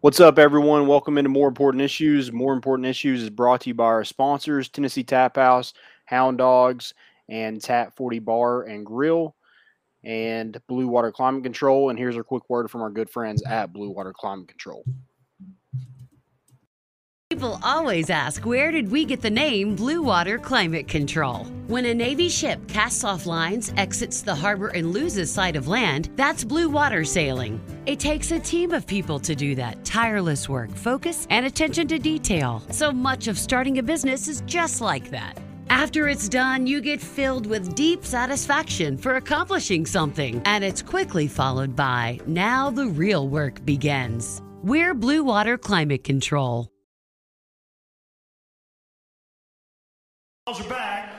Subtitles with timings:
[0.00, 0.86] What's up, everyone?
[0.86, 2.30] Welcome into More Important Issues.
[2.30, 5.74] More Important Issues is brought to you by our sponsors Tennessee Tap House,
[6.04, 6.94] Hound Dogs,
[7.28, 9.34] and Tap 40 Bar and Grill,
[10.04, 11.90] and Blue Water Climate Control.
[11.90, 14.84] And here's a quick word from our good friends at Blue Water Climate Control.
[17.38, 21.44] People always ask, where did we get the name Blue Water Climate Control?
[21.68, 26.10] When a Navy ship casts off lines, exits the harbor, and loses sight of land,
[26.16, 27.60] that's blue water sailing.
[27.86, 32.00] It takes a team of people to do that tireless work, focus, and attention to
[32.00, 32.60] detail.
[32.72, 35.38] So much of starting a business is just like that.
[35.70, 41.28] After it's done, you get filled with deep satisfaction for accomplishing something, and it's quickly
[41.28, 44.42] followed by now the real work begins.
[44.64, 46.68] We're Blue Water Climate Control.
[50.48, 51.12] Are back.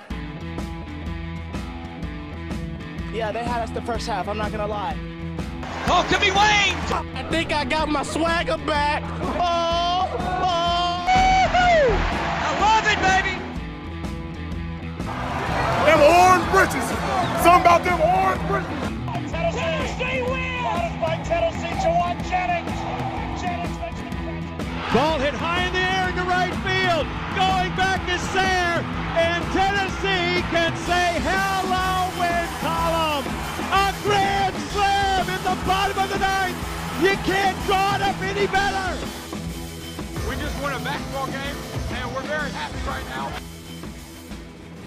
[3.13, 4.27] Yeah, they had us the first half.
[4.27, 4.97] I'm not gonna lie.
[5.87, 6.75] Oh, could be Wayne.
[7.15, 9.03] I think I got my swagger back.
[9.21, 11.05] Oh, oh.
[12.41, 13.37] I love it, baby.
[15.85, 16.89] Them orange britches.
[17.43, 18.89] Something about them orange britches.
[19.31, 20.63] Tennessee wins.
[20.63, 22.29] That is by Tennessee, Jauan Jennings.
[22.29, 22.78] Jennings makes the catch.
[24.93, 27.05] Ball hit high in the air into right field.
[27.37, 28.81] Going back is Sayre,
[29.21, 33.21] and Tennessee can say hello win column.
[33.69, 36.57] A grand slam in the bottom of the ninth.
[37.05, 38.97] You can't draw it up any better.
[40.27, 41.57] We just won a basketball game,
[41.93, 43.31] and we're very happy right now.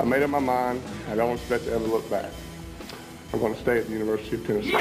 [0.01, 0.83] I made up my mind.
[1.11, 2.33] I don't expect to ever look back.
[3.33, 4.73] I'm going to stay at the University of Tennessee.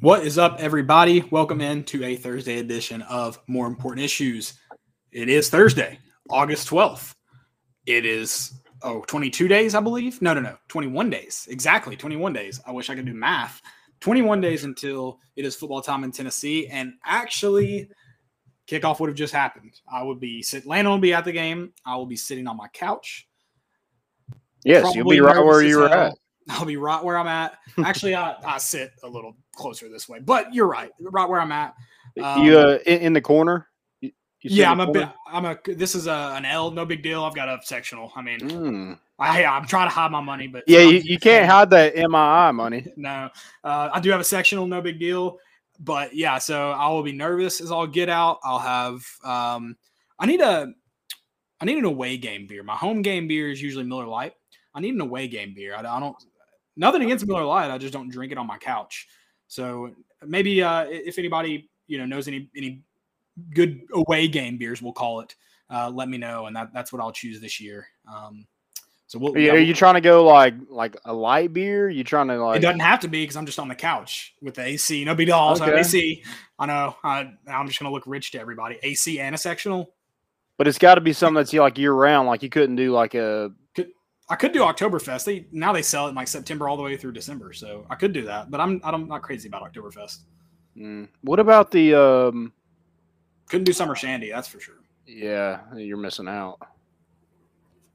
[0.00, 1.20] What is up, everybody?
[1.30, 4.54] Welcome in to a Thursday edition of More Important Issues.
[5.12, 5.98] It is Thursday,
[6.30, 7.14] August 12th.
[7.84, 10.22] It is, oh, 22 days, I believe.
[10.22, 11.46] No, no, no, 21 days.
[11.50, 12.62] Exactly, 21 days.
[12.66, 13.60] I wish I could do math.
[14.00, 16.66] 21 days until it is football time in Tennessee.
[16.68, 17.90] And actually,
[18.66, 19.82] kickoff would have just happened.
[19.92, 21.74] I would be sitting, Landon will be at the game.
[21.84, 23.28] I will be sitting on my couch.
[24.64, 26.14] Yes, you'll be right where you as were at.
[26.48, 27.58] I'll be right where I'm at.
[27.84, 31.52] Actually, I, I sit a little closer this way, but you're right, right where I'm
[31.52, 31.74] at.
[32.22, 33.68] Um, you uh, in, in the corner?
[34.00, 34.10] You,
[34.42, 35.08] you yeah, I'm a bit.
[35.26, 35.58] I'm a.
[35.64, 37.24] This is a, an L, no big deal.
[37.24, 38.12] I've got a sectional.
[38.16, 38.40] I mean.
[38.40, 38.98] Mm.
[39.20, 42.52] I, I'm trying to hide my money, but Yeah, you, you can't hide that MII
[42.54, 42.86] money.
[42.96, 43.28] No,
[43.62, 45.38] uh, I do have a sectional, no big deal.
[45.78, 48.38] But yeah, so I will be nervous as I'll get out.
[48.42, 49.04] I'll have.
[49.22, 49.76] Um,
[50.18, 50.72] I need a.
[51.60, 52.62] I need an away game beer.
[52.62, 54.32] My home game beer is usually Miller Lite.
[54.74, 55.74] I need an away game beer.
[55.74, 56.16] I, I don't.
[56.76, 57.70] Nothing against Miller Lite.
[57.70, 59.06] I just don't drink it on my couch.
[59.50, 59.90] So
[60.24, 62.82] maybe uh, if anybody you know knows any any
[63.52, 65.34] good away game beers, we'll call it.
[65.68, 67.88] Uh, let me know, and that, that's what I'll choose this year.
[68.10, 68.46] Um,
[69.08, 69.34] so we'll.
[69.34, 71.90] Are you, yeah, are you trying to go like like a light beer?
[71.90, 72.58] You trying to like?
[72.58, 75.04] it doesn't have to be because I'm just on the couch with the AC.
[75.04, 75.36] No big deal.
[75.36, 75.80] Also Okay.
[75.80, 76.22] AC.
[76.60, 76.96] I know.
[77.02, 78.78] I, I'm just gonna look rich to everybody.
[78.84, 79.92] AC and a sectional.
[80.58, 82.28] But it's got to be something that's like year round.
[82.28, 83.50] Like you couldn't do like a.
[84.30, 85.24] I could do Oktoberfest.
[85.24, 87.96] They now they sell it in like September all the way through December, so I
[87.96, 88.50] could do that.
[88.50, 90.20] But I'm I'm not crazy about Oktoberfest.
[90.76, 91.08] Mm.
[91.22, 91.94] What about the?
[91.94, 92.52] um
[93.48, 94.30] Couldn't do summer shandy.
[94.30, 94.76] That's for sure.
[95.06, 96.58] Yeah, you're missing out.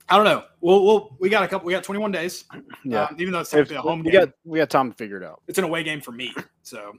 [0.08, 0.44] I don't know.
[0.62, 1.66] We'll, we'll we got a couple.
[1.66, 2.44] We got 21 days.
[2.84, 4.92] Yeah, Um, even though it's If- technically a home we game, got we got time
[4.92, 5.42] to figure it out.
[5.48, 6.32] it's an away game for me.
[6.62, 6.94] So,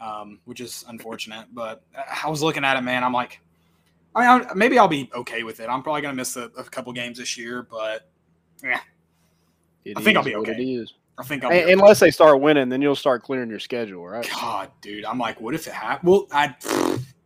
[0.00, 1.46] um, which is unfortunate.
[1.52, 1.82] But
[2.22, 3.02] I was looking at it, man.
[3.02, 3.40] I'm like,
[4.14, 5.68] I mean, I, maybe I'll be okay with it.
[5.68, 8.08] I'm probably gonna miss a, a couple games this year, but
[8.64, 8.80] yeah,
[9.84, 10.60] It I think I'll be what okay.
[10.60, 10.94] It is.
[11.18, 11.72] I think I'll be Un- okay.
[11.72, 14.28] Unless they start winning, then you'll start clearing your schedule, right?
[14.34, 16.08] God, dude, I'm like, what if it happened?
[16.10, 16.54] Well, I,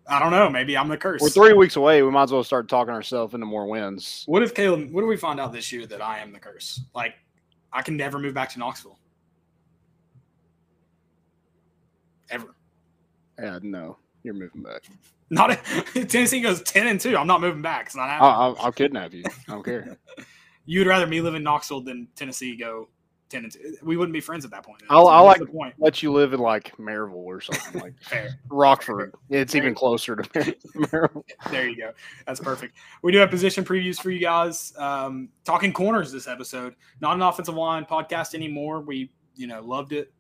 [0.09, 0.50] I don't know.
[0.50, 1.21] Maybe I'm the curse.
[1.22, 2.03] We're three weeks away.
[2.03, 4.25] We might as well start talking ourselves into more wins.
[4.27, 4.91] What if Caleb?
[4.91, 6.81] What if we find out this year that I am the curse?
[6.94, 7.15] Like,
[7.72, 8.98] I can never move back to Knoxville.
[12.31, 12.54] Ever.
[13.38, 14.82] Yeah, no, you're moving back.
[15.31, 17.16] Not if Tennessee goes ten and two.
[17.16, 17.87] I'm not moving back.
[17.87, 18.56] It's not I'll, happening.
[18.60, 19.25] I'll, I'll kidnap you.
[19.27, 19.97] I don't care.
[20.69, 22.89] you would rather me live in Knoxville than Tennessee go
[23.31, 23.75] ten and two.
[23.83, 24.83] We wouldn't be friends at that point.
[24.91, 25.75] I'll- So I'll like- point.
[25.78, 28.39] Let you live in like Maryville or something like Fair.
[28.48, 29.15] Rockford.
[29.31, 30.22] It's even closer to
[30.77, 31.25] Maryville.
[31.51, 31.92] There you go.
[32.27, 32.77] That's perfect.
[33.03, 34.72] We do have position previews for you guys.
[34.78, 36.75] Um, talking corners this episode.
[37.01, 38.81] Not an offensive line podcast anymore.
[38.81, 40.13] We, you know, loved it.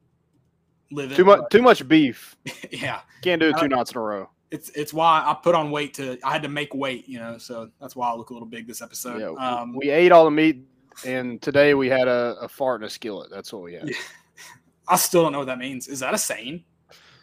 [0.90, 1.14] Live.
[1.14, 1.40] Too much.
[1.50, 2.36] Too much beef.
[2.70, 3.00] Yeah.
[3.22, 4.30] Can't do it two Uh, nights in a row.
[4.50, 7.36] It's it's why I put on weight to I had to make weight, you know,
[7.38, 9.20] so that's why I look a little big this episode.
[9.20, 10.64] Yeah, um, we ate all the meat,
[11.04, 13.30] and today we had a, a fart in a skillet.
[13.30, 13.90] That's what we had.
[14.88, 15.86] I still don't know what that means.
[15.86, 16.64] Is that a saying?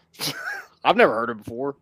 [0.83, 1.77] I've never heard it before.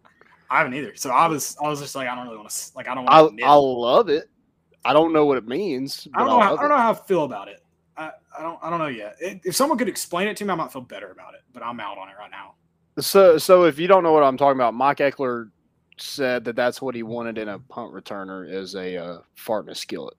[0.49, 0.95] I haven't either.
[0.95, 3.09] So I was I was just like I don't really want to like I don't
[3.09, 3.43] I want to.
[3.43, 4.29] I love it.
[4.85, 6.07] I don't know what it means.
[6.13, 6.39] I don't know.
[6.39, 7.63] How, I don't know how I feel about it.
[7.97, 9.15] I, I don't I don't know yet.
[9.19, 11.41] It, if someone could explain it to me, I might feel better about it.
[11.53, 12.55] But I'm out on it right now.
[12.99, 15.49] So, so if you don't know what I'm talking about, Mike Ekeler
[15.97, 19.71] said that that's what he wanted in a punt returner is a uh, fart in
[19.71, 20.15] a skillet.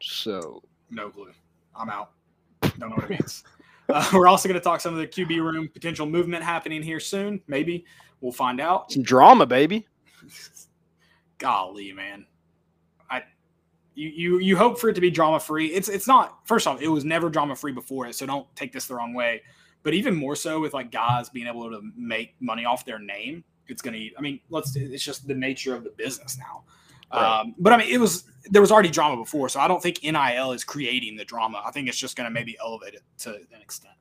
[0.00, 1.32] So, No clue.
[1.74, 2.12] I'm out.
[2.78, 3.44] Don't know what it means.
[3.88, 7.00] Uh, we're also going to talk some of the QB room potential movement happening here
[7.00, 7.40] soon.
[7.46, 7.84] Maybe
[8.20, 8.92] we'll find out.
[8.92, 9.86] some drama, baby.
[11.38, 12.26] Golly, man.
[13.10, 13.22] I
[13.94, 15.66] you you you hope for it to be drama free.
[15.66, 16.46] It's it's not.
[16.46, 19.14] First off, it was never drama free before it, so don't take this the wrong
[19.14, 19.42] way.
[19.84, 23.44] But even more so with like guys being able to make money off their name,
[23.68, 23.98] it's gonna.
[24.18, 24.74] I mean, let's.
[24.74, 26.64] It's just the nature of the business now.
[27.12, 27.40] Right.
[27.40, 30.02] Um, but I mean, it was there was already drama before, so I don't think
[30.02, 31.62] NIL is creating the drama.
[31.64, 33.94] I think it's just going to maybe elevate it to an extent.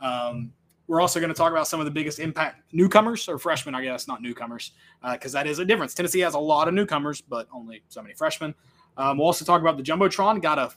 [0.00, 0.52] Um,
[0.88, 3.82] we're also going to talk about some of the biggest impact newcomers or freshmen, I
[3.82, 4.72] guess, not newcomers,
[5.12, 5.94] because that is a difference.
[5.94, 8.54] Tennessee has a lot of newcomers, but only so many freshmen.
[8.96, 10.40] Um, we'll also talk about the jumbotron.
[10.40, 10.70] Got a,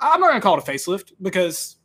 [0.00, 1.76] I'm not going to call it a facelift because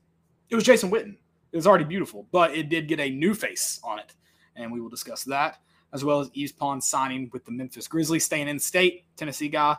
[0.49, 1.17] it was Jason Witten.
[1.57, 4.13] It was already beautiful, but it did get a new face on it,
[4.55, 5.57] and we will discuss that
[5.91, 9.75] as well as Yves Pons signing with the Memphis Grizzlies, staying in state, Tennessee guy,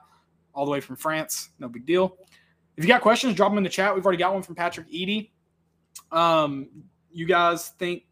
[0.52, 1.50] all the way from France.
[1.60, 2.16] No big deal.
[2.76, 3.94] If you got questions, drop them in the chat.
[3.94, 5.32] We've already got one from Patrick Eady.
[6.10, 6.68] Um,
[7.12, 8.02] you guys think?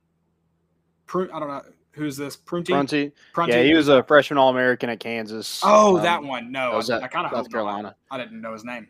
[1.07, 2.37] Prun- I don't know who's this.
[2.37, 2.73] Prunty.
[2.73, 3.13] Prunty.
[3.33, 3.53] Prunty?
[3.53, 5.61] Yeah, he was a freshman All American at Kansas.
[5.65, 6.53] Oh, Um, that one.
[6.53, 7.97] No, that I, I kind of South Carolina.
[8.13, 8.87] I didn't know his name.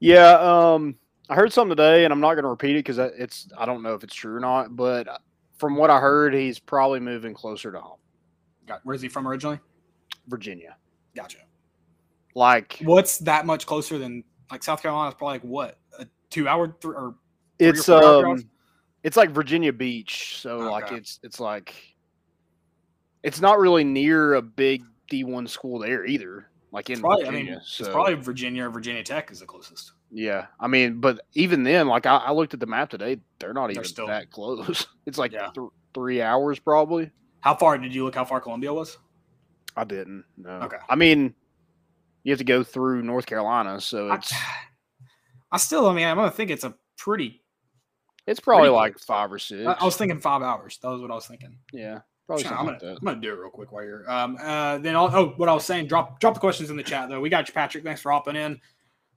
[0.00, 0.96] Yeah, um,
[1.32, 3.82] I heard something today, and I'm not going to repeat it because it's I don't
[3.82, 4.76] know if it's true or not.
[4.76, 5.08] But
[5.56, 7.96] from what I heard, he's probably moving closer to home,
[8.66, 9.58] Got, where's he from originally?
[10.28, 10.76] Virginia.
[11.16, 11.38] Gotcha.
[12.34, 15.08] Like What's that much closer than like South Carolina?
[15.08, 17.14] Is probably like what a two hour th- or
[17.58, 18.50] three or it's hour um,
[19.02, 21.74] it's like Virginia Beach, so like it's it's like
[23.22, 26.50] it's not really near a big D1 school there either.
[26.72, 29.40] Like in It's probably, I Virginia, mean, so it's probably Virginia or Virginia Tech is
[29.40, 29.92] the closest.
[30.12, 30.46] Yeah.
[30.60, 33.68] I mean, but even then, like I, I looked at the map today, they're not
[33.68, 34.86] They're even still- that close.
[35.06, 35.48] It's like Yeah.
[35.54, 37.10] th- three hours probably.
[37.40, 38.14] How far did you look?
[38.14, 38.98] How far Columbia was?
[39.76, 40.24] I didn't.
[40.36, 40.50] No.
[40.50, 40.76] Okay.
[40.88, 41.34] I mean,
[42.22, 44.32] you have to go through North Carolina, so it's
[45.52, 47.42] I still, I mean, I'm gonna think it's a pretty.
[48.26, 49.66] it's probably pretty like five or six.
[49.66, 50.78] I, I was thinking five hours.
[50.82, 51.58] That was what I was thinking.
[51.72, 52.98] yeah, probably I'm gonna, that.
[53.00, 54.08] I'm gonna do it real quick while you're.
[54.10, 55.88] Um, uh, then I'll, oh, what I was saying.
[55.88, 57.20] Drop drop the questions in the chat though.
[57.20, 57.82] We got you, Patrick.
[57.84, 58.60] Thanks for hopping in.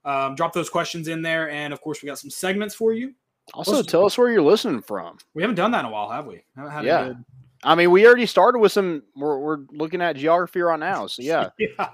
[0.05, 3.13] Um, drop those questions in there, and of course, we got some segments for you.
[3.53, 5.17] Also, let's- tell us where you're listening from.
[5.33, 6.43] We haven't done that in a while, have we?
[6.55, 7.03] Haven't had a Yeah.
[7.07, 7.25] good-
[7.63, 9.01] I mean, we already started with some.
[9.15, 11.89] We're, we're looking at geography right now, so yeah, yeah.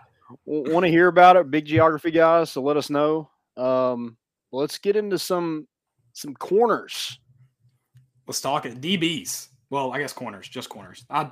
[0.45, 2.51] want to hear about it, big geography guys.
[2.51, 3.29] So let us know.
[3.55, 4.17] Um,
[4.51, 5.67] let's get into some
[6.13, 7.17] some corners.
[8.27, 8.81] Let's talk it.
[8.81, 9.47] DBs.
[9.69, 11.05] Well, I guess corners, just corners.
[11.09, 11.31] I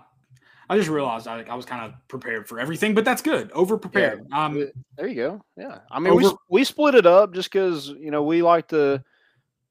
[0.69, 3.51] I just realized I, I was kind of prepared for everything, but that's good.
[3.54, 4.27] Over prepared.
[4.31, 5.45] um, There you go.
[5.57, 8.42] Yeah, I mean, we Over- s- we split it up just because you know we
[8.42, 9.04] like to.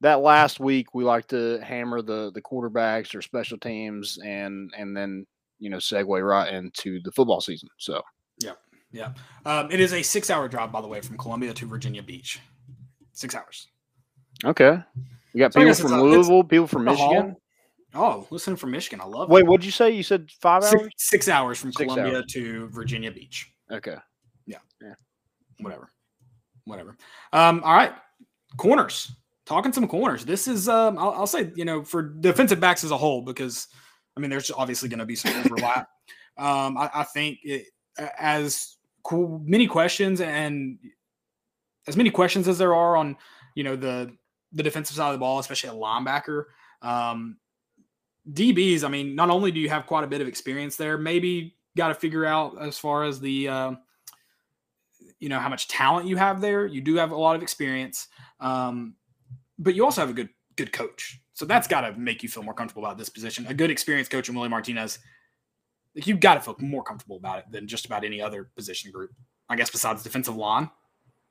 [0.01, 4.97] That last week, we like to hammer the the quarterbacks or special teams, and and
[4.97, 5.27] then
[5.59, 7.69] you know segue right into the football season.
[7.79, 8.03] So
[8.91, 9.13] yeah.
[9.45, 12.41] Um, it is a six-hour drive, by the way, from Columbia to Virginia Beach.
[13.13, 13.67] Six hours.
[14.47, 14.79] okay,
[15.35, 16.85] we got So people from Louisville, people from.
[16.85, 17.37] Michigan.
[17.99, 19.01] Oh, listening from Michigan.
[19.01, 19.33] I love it.
[19.33, 19.47] Wait, it.
[19.49, 19.91] what'd you say?
[19.91, 20.93] You said five Six, hours?
[20.97, 22.33] six hours from Six Columbia hours.
[22.33, 23.53] to Virginia Beach.
[23.73, 23.97] Okay.
[24.47, 24.59] Yeah.
[24.81, 24.95] Yeah.
[25.61, 25.91] Whatever.
[26.65, 26.97] Whatever.
[27.33, 27.93] Um, all right.
[28.57, 29.11] Corners.
[29.47, 30.25] Talking some corners.
[30.25, 33.67] This is um I'll, I'll say, you know, for defensive backs as a whole, because
[34.17, 35.89] I mean there's obviously gonna be some overlap.
[36.39, 37.67] um, I, I think it
[38.19, 40.79] as cool, many questions and
[41.89, 43.17] as many questions as there are on,
[43.55, 44.15] you know, the
[44.53, 46.45] the defensive side of the ball, especially a linebacker.
[46.83, 47.39] Um,
[48.33, 51.57] DBs, I mean, not only do you have quite a bit of experience there, maybe
[51.77, 53.73] got to figure out as far as the, uh,
[55.19, 56.67] you know, how much talent you have there.
[56.67, 58.09] You do have a lot of experience,
[58.41, 58.95] um,
[59.59, 61.21] but you also have a good good coach.
[61.35, 63.47] So that's got to make you feel more comfortable about this position.
[63.47, 64.99] A good experienced coach in Willie Martinez,
[65.95, 68.91] like you've got to feel more comfortable about it than just about any other position
[68.91, 69.11] group.
[69.49, 70.71] I guess besides defensive line.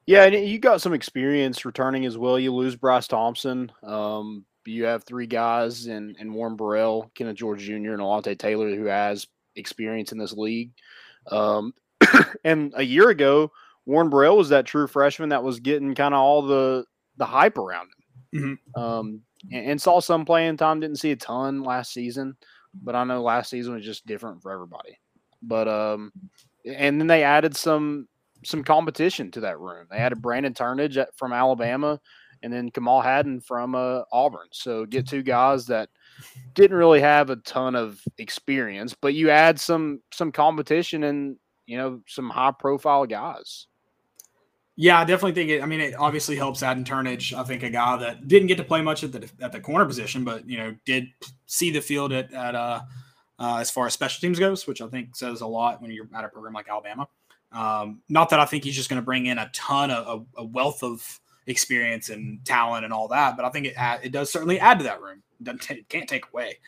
[0.08, 2.39] Yeah, and you got some experience returning as well.
[2.39, 3.72] You lose Bryce Thompson.
[3.84, 8.74] Um, you have three guys in, in Warren Burrell, Kenneth George Jr., and Alontae Taylor,
[8.75, 10.71] who has experience in this league.
[11.31, 11.74] Um,
[12.43, 13.51] and a year ago,
[13.86, 16.86] Warren Burrell was that true freshman that was getting kind of all the
[17.17, 17.89] the hype around
[18.31, 18.59] him.
[18.75, 19.21] Um,
[19.51, 20.79] and, and saw some playing time.
[20.79, 22.36] Didn't see a ton last season,
[22.74, 25.00] but I know last season was just different for everybody.
[25.41, 26.12] But um,
[26.65, 28.07] and then they added some
[28.43, 29.88] some competition to that room.
[29.89, 32.00] They added Brandon Turnage at, from Alabama,
[32.44, 34.48] and then Kamal Hadden from uh, Auburn.
[34.51, 35.89] So get two guys that
[36.53, 41.77] didn't really have a ton of experience, but you add some some competition and you
[41.77, 43.67] know some high profile guys.
[44.79, 45.63] Yeah, I definitely think it.
[45.63, 47.34] I mean, it obviously helps Aden Turnage.
[47.34, 49.86] I think a guy that didn't get to play much at the at the corner
[49.86, 51.08] position, but you know did
[51.48, 52.82] see the field at, at uh,
[53.39, 56.08] uh, as far as special teams goes, which I think says a lot when you're
[56.15, 57.08] at a program like Alabama.
[57.51, 60.41] Um, not that I think he's just going to bring in a ton of a,
[60.41, 64.32] a, wealth of experience and talent and all that, but I think it it does
[64.32, 65.24] certainly add to that room.
[65.42, 66.60] Doesn't can't take away.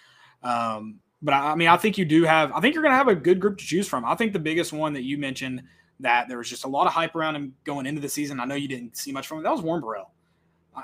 [0.42, 2.52] Um, but I, I mean, I think you do have.
[2.54, 4.06] I think you're going to have a good group to choose from.
[4.06, 5.64] I think the biggest one that you mentioned
[6.00, 8.40] that there was just a lot of hype around him going into the season.
[8.40, 9.44] I know you didn't see much from him.
[9.44, 10.12] That was Warren Burrell.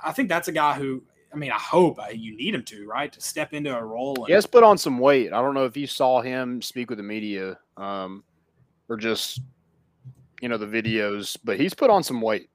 [0.04, 1.02] I think that's a guy who,
[1.34, 4.16] I mean, I hope uh, you need him to, right, to step into a role.
[4.18, 5.32] And- he has put on some weight.
[5.32, 8.26] I don't know if you saw him speak with the media um,
[8.90, 9.40] or just,
[10.42, 12.50] you know, the videos, but he's put on some weight.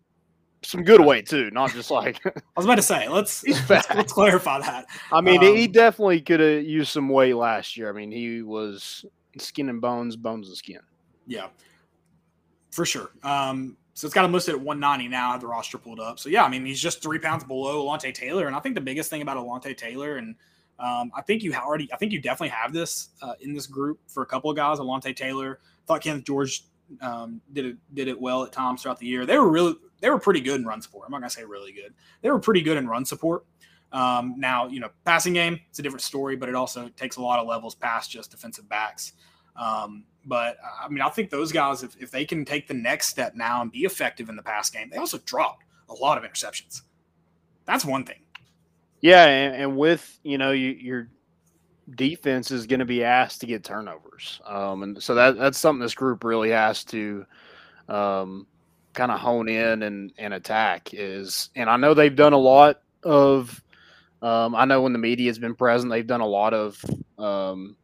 [0.62, 3.08] Some good weight too, not just like I was about to say.
[3.08, 4.86] Let's let's, let's, clarify that.
[5.10, 7.88] I mean, um, he definitely could have used some weight last year.
[7.88, 9.04] I mean, he was
[9.38, 10.80] skin and bones, bones and skin.
[11.26, 11.46] Yeah
[12.70, 13.10] for sure.
[13.22, 15.28] Um, so it's got him listed at 190 now.
[15.28, 16.18] I have the roster pulled up.
[16.18, 18.80] So yeah, I mean he's just three pounds below Alontae Taylor, and I think the
[18.80, 20.34] biggest thing about Alontae Taylor, and
[20.78, 24.00] um, I think you already, I think you definitely have this uh, in this group
[24.06, 24.78] for a couple of guys.
[24.78, 26.64] Alontae Taylor, thought Kenneth George
[27.02, 29.26] um, did it did it well at times throughout the year.
[29.26, 31.04] They were really they were pretty good in run support.
[31.07, 31.95] I'm not gonna say really good.
[32.23, 33.45] They were pretty good in run support.
[33.92, 37.23] Um, now you know passing game it's a different story, but it also takes a
[37.23, 39.12] lot of levels past just defensive backs.
[39.57, 43.09] Um, but I mean, I think those guys, if, if they can take the next
[43.09, 46.30] step now and be effective in the pass game, they also dropped a lot of
[46.30, 46.83] interceptions.
[47.64, 48.21] That's one thing.
[49.00, 51.09] Yeah, and, and with you know you, your
[51.95, 55.80] defense is going to be asked to get turnovers, um, and so that that's something
[55.80, 57.25] this group really has to
[57.88, 58.47] um,
[59.00, 60.90] kind of hone in and, and attack.
[60.92, 63.62] Is and I know they've done a lot of.
[64.21, 66.85] Um, I know when the media has been present, they've done a lot of
[67.19, 67.76] um,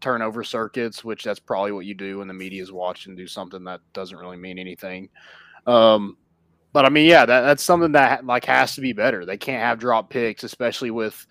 [0.00, 3.62] turnover circuits, which that's probably what you do when the media is watching, do something
[3.64, 5.08] that doesn't really mean anything.
[5.68, 6.16] Um,
[6.72, 9.24] but I mean, yeah, that, that's something that like has to be better.
[9.24, 11.24] They can't have drop picks, especially with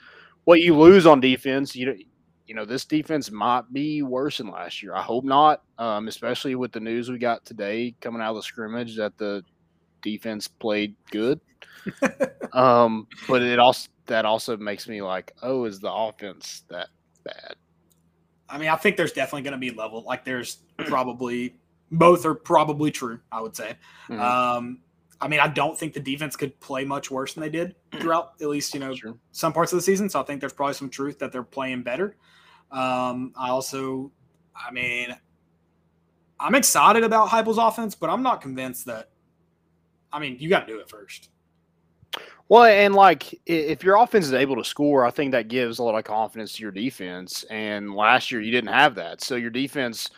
[0.46, 1.76] what you lose on defense.
[1.76, 1.98] You
[2.50, 4.96] you know this defense might be worse than last year.
[4.96, 8.41] I hope not, um, especially with the news we got today coming out of the
[8.41, 9.46] scrimmage that the
[10.01, 11.39] defense played good.
[12.53, 16.88] um, but it also that also makes me like, oh, is the offense that
[17.24, 17.56] bad?
[18.50, 20.01] I mean, I think there's definitely going to be level.
[20.01, 21.56] Like, there's probably
[21.91, 23.20] both are probably true.
[23.32, 23.75] I would say.
[24.10, 24.20] Mm-hmm.
[24.20, 24.79] Um,
[25.22, 28.34] I mean, I don't think the defense could play much worse than they did throughout
[28.41, 28.96] at least you know
[29.34, 30.10] some parts of the season.
[30.10, 32.15] So I think there's probably some truth that they're playing better.
[32.72, 34.12] Um, I also,
[34.56, 35.16] I mean,
[36.40, 39.10] I'm excited about Heupel's offense, but I'm not convinced that.
[40.12, 41.30] I mean, you got to do it first.
[42.48, 45.84] Well, and like if your offense is able to score, I think that gives a
[45.84, 47.44] lot of confidence to your defense.
[47.52, 50.10] And last year you didn't have that, so your defense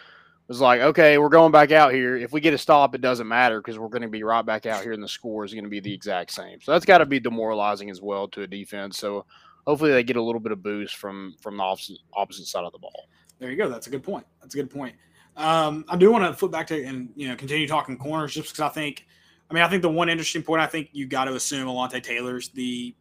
[0.47, 2.15] was like, okay, we're going back out here.
[2.15, 4.65] If we get a stop, it doesn't matter because we're going to be right back
[4.65, 6.61] out here, and the score is going to be the exact same.
[6.61, 8.97] So that's got to be demoralizing as well to a defense.
[8.97, 9.25] So
[9.65, 12.71] hopefully they get a little bit of boost from from the opposite opposite side of
[12.71, 13.07] the ball.
[13.39, 13.69] There you go.
[13.69, 14.25] That's a good point.
[14.41, 14.95] That's a good point.
[15.37, 18.49] Um, I do want to flip back to and you know continue talking corners just
[18.49, 19.05] because I think
[19.51, 22.01] I mean, I think the one interesting point I think you got to assume Alontae
[22.01, 22.95] Taylor's the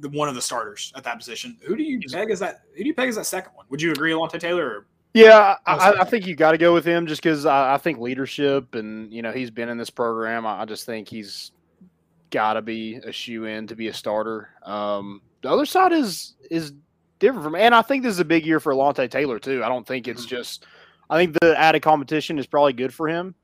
[0.00, 1.58] the one of the starters at that position.
[1.66, 2.62] Who do you peg as that?
[2.74, 3.66] Who do you peg as that second one?
[3.68, 4.66] Would you agree, Alontae Taylor?
[4.66, 7.78] Or yeah, I, I, think you got to go with him just because I, I,
[7.78, 10.46] think leadership and you know he's been in this program.
[10.46, 11.52] I, I just think he's
[12.30, 14.48] got to be a shoe in to be a starter.
[14.62, 16.72] Um, the other side is is
[17.20, 19.62] different from, and I think this is a big year for Alontae Taylor too.
[19.62, 20.36] I don't think it's mm-hmm.
[20.36, 20.66] just.
[21.08, 23.36] I think the added competition is probably good for him.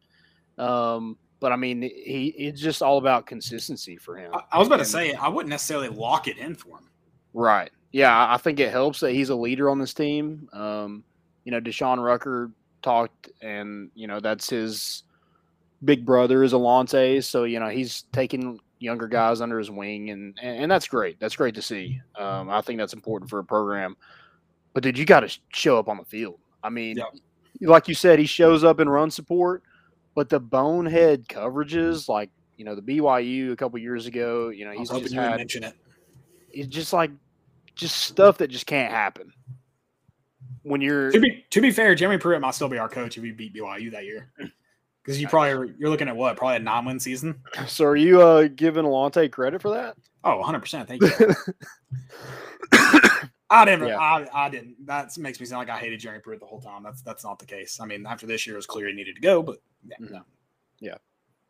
[0.59, 4.35] Um, but I mean, he it's just all about consistency for him.
[4.35, 6.90] I, I was about and, to say I wouldn't necessarily lock it in for him.
[7.35, 7.71] Right.
[7.92, 10.49] Yeah, I think it helps that he's a leader on this team.
[10.52, 11.04] Um,
[11.44, 12.50] you know, Deshaun Rucker
[12.82, 15.04] talked, and you know that's his
[15.85, 20.39] big brother is Alontae, so you know he's taking younger guys under his wing, and
[20.43, 21.19] and, that's great.
[21.21, 22.01] That's great to see.
[22.17, 23.97] Um, I think that's important for a program.
[24.75, 26.39] But dude, you got to show up on the field.
[26.62, 26.99] I mean,
[27.61, 29.62] like you said, he shows up in run support.
[30.15, 34.73] But the bonehead coverages, like you know the BYU a couple years ago, you know
[34.73, 35.75] he's just had, mention it.
[36.51, 37.11] It's just like
[37.75, 39.33] just stuff that just can't happen
[40.62, 41.11] when you're.
[41.11, 43.55] To be to be fair, Jeremy Pruitt might still be our coach if we beat
[43.55, 44.31] BYU that year.
[45.04, 47.40] Because you probably you're looking at what probably a non-win season.
[47.66, 49.97] So are you uh, giving Alontae credit for that?
[50.25, 50.88] Oh, 100 percent.
[50.88, 51.35] Thank you.
[53.52, 53.88] I didn't.
[53.88, 53.99] Yeah.
[53.99, 54.87] I, I didn't.
[54.87, 56.82] That makes me sound like I hated Jerry Pruitt the whole time.
[56.82, 57.80] That's that's not the case.
[57.80, 60.14] I mean, after this year, it was clear he needed to go, but yeah, mm-hmm.
[60.14, 60.23] no.
[60.80, 60.97] yeah,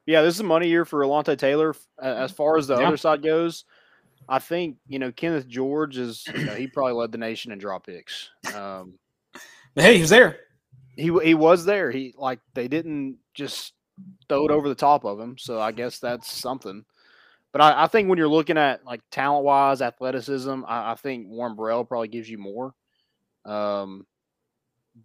[0.06, 0.23] yeah.
[0.23, 1.76] This is a money year for Alontae Taylor.
[2.02, 2.88] As far as the yeah.
[2.88, 3.66] other side goes,
[4.28, 6.26] I think you know Kenneth George is.
[6.26, 8.30] You know, he probably led the nation in drop picks.
[8.52, 8.94] Um,
[9.75, 10.40] but hey, he was there.
[10.96, 11.90] He he was there.
[11.90, 13.72] He like they didn't just
[14.28, 15.37] throw it over the top of him.
[15.38, 16.84] So I guess that's something.
[17.52, 21.28] But I, I think when you're looking at like talent wise, athleticism, I, I, think
[21.28, 22.75] Warren Burrell probably gives you more.
[23.44, 24.06] Um,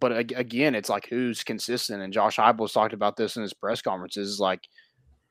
[0.00, 2.02] but again, it's like who's consistent.
[2.02, 4.38] And Josh Heupel's talked about this in his press conferences.
[4.40, 4.60] Like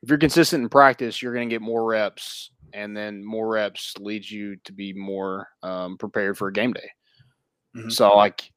[0.02, 3.94] if you're consistent in practice, you're going to get more reps, and then more reps
[3.98, 6.90] leads you to be more um, prepared for a game day.
[7.76, 7.90] Mm-hmm.
[7.90, 8.50] So like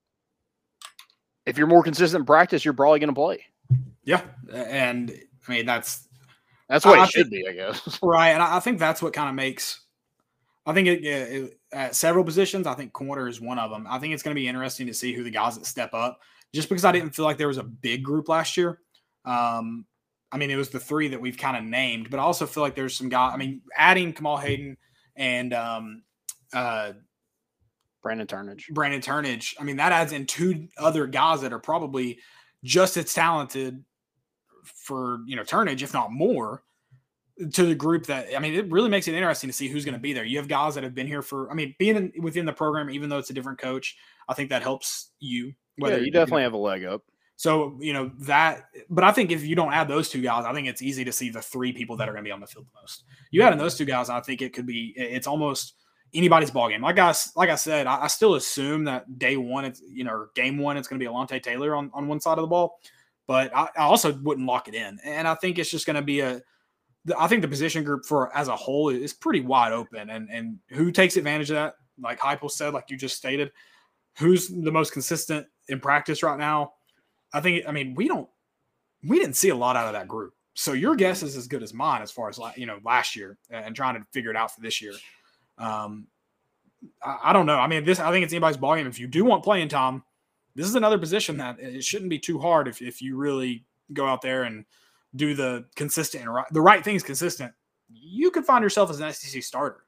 [1.46, 3.46] if you're more consistent in practice, you're probably going to play.
[4.04, 4.22] Yeah,
[4.52, 5.12] and
[5.48, 6.08] I mean that's
[6.68, 8.00] that's what I, it I should think, be, I guess.
[8.04, 9.82] Right, and I, I think that's what kind of makes.
[10.66, 13.88] I think it, it, at several positions, I think corner is one of them.
[13.90, 16.20] I think it's going to be interesting to see who the guys that step up.
[16.54, 18.80] Just because I didn't feel like there was a big group last year.
[19.26, 19.86] Um,
[20.32, 22.64] I mean, it was the three that we've kind of named, but I also feel
[22.64, 23.32] like there's some guys.
[23.34, 24.78] I mean, adding Kamal Hadden
[25.16, 26.04] and um,
[26.54, 26.94] uh,
[28.02, 28.70] Brandon Turnage.
[28.70, 29.54] Brandon Turnage.
[29.60, 32.20] I mean, that adds in two other guys that are probably
[32.64, 33.84] just as talented
[34.64, 36.64] for you know Turnage, if not more,
[37.54, 39.94] to the group that I mean, it really makes it interesting to see who's going
[39.94, 40.26] to be there.
[40.26, 42.90] You have guys that have been here for, I mean, being in, within the program,
[42.90, 45.54] even though it's a different coach, I think that helps you.
[45.78, 47.04] Whether yeah, you definitely you know, have a leg up.
[47.38, 50.54] So you know that, but I think if you don't add those two guys, I
[50.54, 52.46] think it's easy to see the three people that are going to be on the
[52.46, 53.04] field the most.
[53.32, 54.94] You add in those two guys, I think it could be.
[54.96, 55.74] It's almost
[56.14, 56.82] anybody's ball game.
[56.82, 60.28] Like I like I said, I, I still assume that day one, it's you know,
[60.36, 62.80] game one, it's going to be Alontae Taylor on on one side of the ball,
[63.28, 65.00] but I, I also wouldn't lock it in.
[65.04, 66.42] And I think it's just going to be a.
[67.18, 70.60] I think the position group for as a whole is pretty wide open, and and
[70.70, 71.76] who takes advantage of that?
[72.00, 73.52] Like Heupel said, like you just stated,
[74.18, 76.74] who's the most consistent in practice right now?
[77.34, 77.66] I think.
[77.68, 78.30] I mean, we don't.
[79.04, 80.36] We didn't see a lot out of that group.
[80.54, 83.38] So your guess is as good as mine as far as you know last year
[83.50, 84.94] and trying to figure it out for this year.
[85.58, 86.08] Um,
[87.04, 87.58] I, I, don't know.
[87.58, 88.88] I mean, this I think it's anybody's ballgame.
[88.88, 90.04] If you do want playing time,
[90.56, 94.06] this is another position that it shouldn't be too hard if, if you really go
[94.06, 94.66] out there and
[95.16, 97.54] do the consistent and right, the right things consistent.
[97.90, 99.86] You could find yourself as an SEC starter.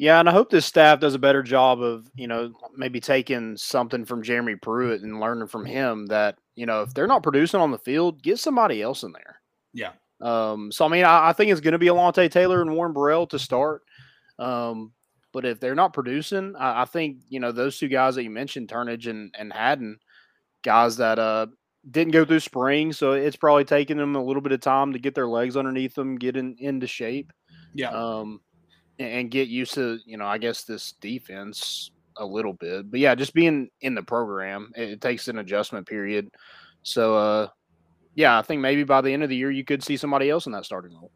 [0.00, 3.54] Yeah, and I hope this staff does a better job of, you know, maybe taking
[3.58, 7.60] something from Jeremy Pruitt and learning from him that, you know, if they're not producing
[7.60, 9.42] on the field, get somebody else in there.
[9.74, 9.92] Yeah.
[10.22, 12.94] Um, so I mean, I, I think it's going to be Alontae Taylor and Warren
[12.94, 13.82] Burrell to start.
[14.40, 14.92] Um,
[15.32, 18.30] but if they're not producing, I, I, think you know those two guys that you
[18.30, 19.98] mentioned, Turnage and and Hadden,
[20.62, 21.46] guys that uh
[21.88, 24.98] didn't go through spring, so it's probably taking them a little bit of time to
[24.98, 27.32] get their legs underneath them, get in, into shape.
[27.74, 27.90] Yeah.
[27.90, 28.40] Um,
[28.98, 33.00] and, and get used to you know I guess this defense a little bit, but
[33.00, 36.30] yeah, just being in the program, it, it takes an adjustment period.
[36.82, 37.48] So uh,
[38.14, 40.46] yeah, I think maybe by the end of the year you could see somebody else
[40.46, 41.12] in that starting role.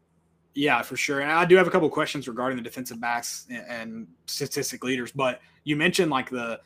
[0.55, 1.19] Yeah, for sure.
[1.19, 5.11] And I do have a couple questions regarding the defensive backs and, and statistic leaders,
[5.11, 6.61] but you mentioned like the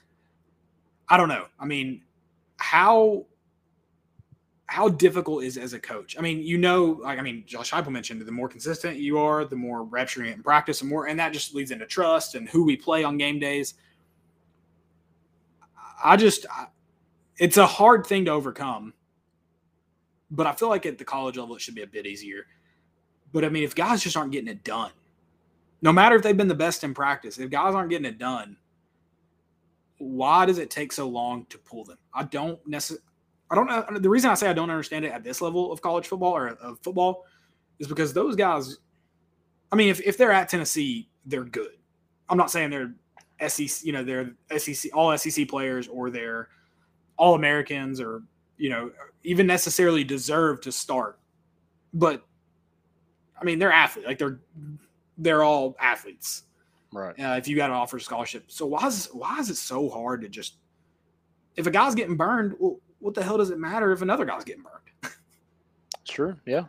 [1.10, 1.46] I don't know.
[1.60, 2.04] I mean,
[2.58, 3.26] how
[4.68, 6.16] how difficult is as a coach?
[6.20, 9.44] I mean, you know, like I mean, Josh Heupel mentioned the more consistent you are,
[9.44, 12.48] the more reps you're in practice, and more, and that just leads into trust and
[12.48, 13.74] who we play on game days.
[16.04, 16.68] I just, I,
[17.40, 18.94] it's a hard thing to overcome,
[20.30, 22.46] but I feel like at the college level it should be a bit easier.
[23.32, 24.92] But I mean, if guys just aren't getting it done,
[25.82, 28.58] no matter if they've been the best in practice, if guys aren't getting it done,
[29.98, 31.98] why does it take so long to pull them?
[32.14, 33.04] I don't necessarily.
[33.52, 34.00] I don't know.
[34.00, 36.50] The reason I say I don't understand it at this level of college football or
[36.50, 37.26] of football
[37.80, 38.78] is because those guys.
[39.72, 41.78] I mean, if, if they're at Tennessee, they're good.
[42.28, 42.94] I'm not saying they're
[43.48, 46.50] SEC, you know, they're SEC, all SEC players or they're
[47.18, 48.24] all Americans or,
[48.58, 48.92] you know,
[49.24, 51.20] even necessarily deserve to start.
[51.94, 52.26] But
[53.40, 54.08] I mean, they're athletes.
[54.08, 54.40] Like they're
[55.18, 56.44] they're all athletes.
[56.92, 57.18] Right.
[57.20, 60.22] Uh, if you got an offer scholarship, so why is why is it so hard
[60.22, 60.56] to just
[61.56, 62.56] if a guy's getting burned?
[62.60, 65.14] Well, what the hell does it matter if another guy's getting burned?
[66.04, 66.38] sure.
[66.46, 66.66] Yeah.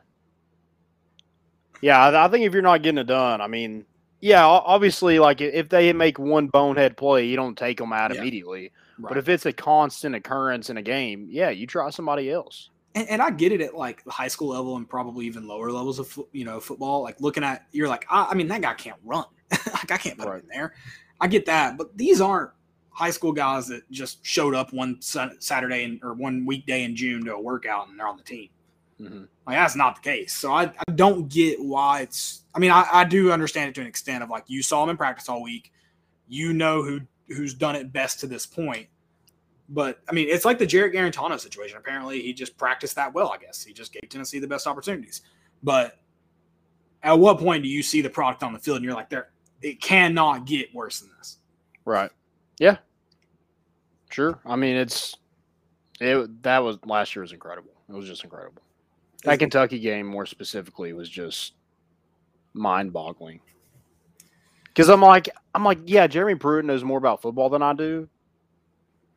[1.81, 3.87] Yeah, I, I think if you're not getting it done, I mean,
[4.21, 8.21] yeah, obviously, like if they make one bonehead play, you don't take them out yeah.
[8.21, 8.71] immediately.
[8.99, 9.09] Right.
[9.09, 13.09] But if it's a constant occurrence in a game, yeah, you try somebody else and,
[13.09, 15.99] and, I get it at like the high school level and probably even lower levels
[15.99, 17.03] of you know football.
[17.03, 19.25] Like looking at you're like, I, I mean, that guy can't run.
[19.51, 20.37] like I can't put right.
[20.37, 20.75] him in there.
[21.21, 22.51] I get that, but these aren't
[22.91, 27.25] high school guys that just showed up one Saturday in, or one weekday in June
[27.25, 28.49] to a workout and they're on the team.
[29.01, 29.25] Mm-hmm.
[29.47, 30.35] Like that's not the case.
[30.35, 32.43] So I, I don't get why it's.
[32.55, 34.91] I mean, I, I do understand it to an extent of like you saw him
[34.91, 35.73] in practice all week.
[36.29, 38.89] You know who who's done it best to this point
[39.71, 41.79] but I mean, it's like the Jarrett Guarantano situation.
[41.79, 43.33] Apparently, he just practiced that well.
[43.33, 45.23] I guess he just gave Tennessee the best opportunities.
[45.63, 45.99] But
[47.03, 49.31] at what point do you see the product on the field and you're like, there,
[49.63, 51.39] it cannot get worse than this?
[51.85, 52.11] Right.
[52.59, 52.79] Yeah.
[54.11, 54.41] Sure.
[54.45, 55.17] I mean, it's
[56.01, 56.43] it.
[56.43, 57.73] That was last year was incredible.
[57.89, 58.63] It was just incredible.
[59.25, 61.53] That Kentucky game, more specifically, was just
[62.55, 63.41] mind-boggling.
[64.65, 68.09] Because I'm like, I'm like, yeah, Jeremy Pruitt knows more about football than I do.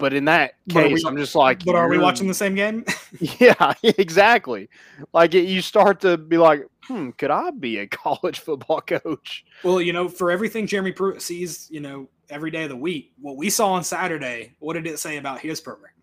[0.04, 2.84] But in that case, we- I'm just like, But are we watching the same game?
[3.40, 4.68] Yeah, exactly.
[5.14, 9.46] Like it, you start to be like, hmm, could I be a college football coach?
[9.64, 13.14] well, you know, for everything Jeremy Pruitt sees, you know, every day of the week,
[13.22, 15.94] what we saw on Saturday, what did it say about his program?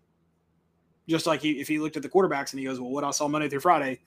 [1.07, 3.11] Just like he, if he looked at the quarterbacks and he goes, well, what I
[3.11, 3.99] saw Monday through Friday,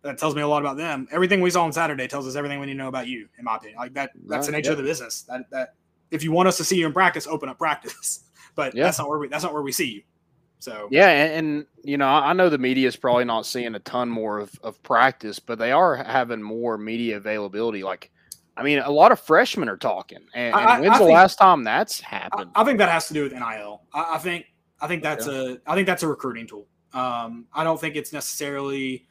[0.00, 1.08] that tells me a lot about them.
[1.12, 3.44] Everything we saw on Saturday tells us everything we need to know about you, in
[3.44, 3.76] my opinion.
[3.78, 5.24] Like that, that's the Right, nature of the business.
[5.24, 5.74] That that
[6.10, 8.24] if you want us to see you in practice, open up practice.
[8.54, 8.84] But Yeah.
[8.84, 10.02] that's not where we that's not where we see you.
[10.58, 13.74] So Yeah, and, and you know, I I know the media is probably not seeing
[13.74, 17.82] a ton more of, of practice, but they are having more media availability.
[17.82, 18.10] Like,
[18.56, 20.18] I mean, a lot of freshmen are talking.
[20.34, 22.50] And, I- when's I the think- last time that's happened?
[22.54, 23.82] I think that has to do with NIL.
[23.94, 24.46] I, I think
[24.82, 26.66] I think that's a I think that's a recruiting tool.
[26.92, 29.06] Um, I don't think it's necessarily.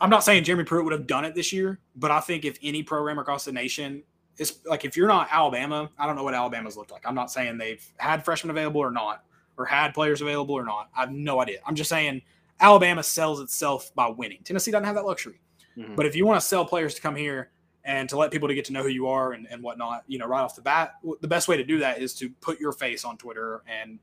[0.00, 2.58] I'm not saying Jeremy Pruitt would have done it this year, but I think if
[2.62, 4.02] any program across the nation
[4.40, 7.06] is like if you're not Alabama, I don't know what Alabama's looked like.
[7.06, 9.24] I'm not saying they've had freshmen available or not,
[9.56, 10.88] or had players available or not.
[10.96, 11.58] I have no idea.
[11.66, 12.22] I'm just saying
[12.58, 14.38] Alabama sells itself by winning.
[14.42, 15.40] Tennessee doesn't have that luxury.
[15.76, 15.94] Mhm.
[15.94, 17.50] But if you want to sell players to come here
[17.84, 20.18] and to let people to get to know who you are and, and whatnot, you
[20.18, 22.72] know, right off the bat, the best way to do that is to put your
[22.72, 23.98] face on Twitter and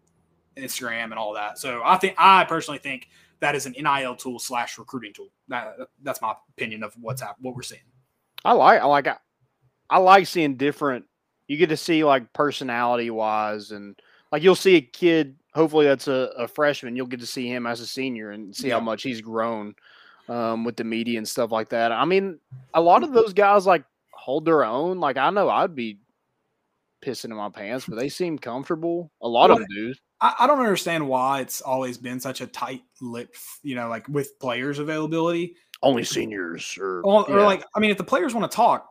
[0.55, 1.57] Instagram and all that.
[1.59, 5.29] So I think I personally think that is an NIL tool slash recruiting tool.
[5.47, 7.81] That, that's my opinion of what's hap- what we're seeing.
[8.43, 9.07] I like, I like,
[9.89, 11.05] I, like seeing different.
[11.47, 13.99] You get to see like personality wise, and
[14.31, 15.35] like you'll see a kid.
[15.53, 16.95] Hopefully, that's a, a freshman.
[16.95, 19.75] You'll get to see him as a senior and see how much he's grown
[20.29, 21.91] um, with the media and stuff like that.
[21.91, 22.39] I mean,
[22.73, 24.99] a lot of those guys like hold their own.
[24.99, 25.99] Like I know I'd be
[27.03, 29.11] pissing in my pants, but they seem comfortable.
[29.21, 29.93] A lot of Well, them do.
[30.19, 34.07] I, I don't understand why it's always been such a tight lip, you know, like
[34.07, 35.55] with players availability.
[35.83, 37.45] Only seniors or, Or, or yeah.
[37.45, 38.89] like, I mean, if the players want to talk,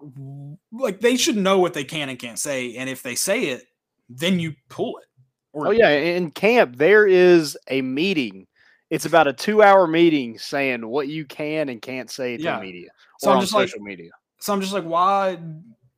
[0.73, 2.77] like they should know what they can and can't say.
[2.77, 3.65] And if they say it,
[4.09, 5.05] then you pull it.
[5.53, 8.47] Or Oh yeah, in camp there is a meeting.
[8.91, 12.57] It's about a two-hour meeting saying what you can and can't say to Yeah.
[12.61, 14.13] the media So I'm on just like- media.
[14.39, 15.39] So I'm just like, why?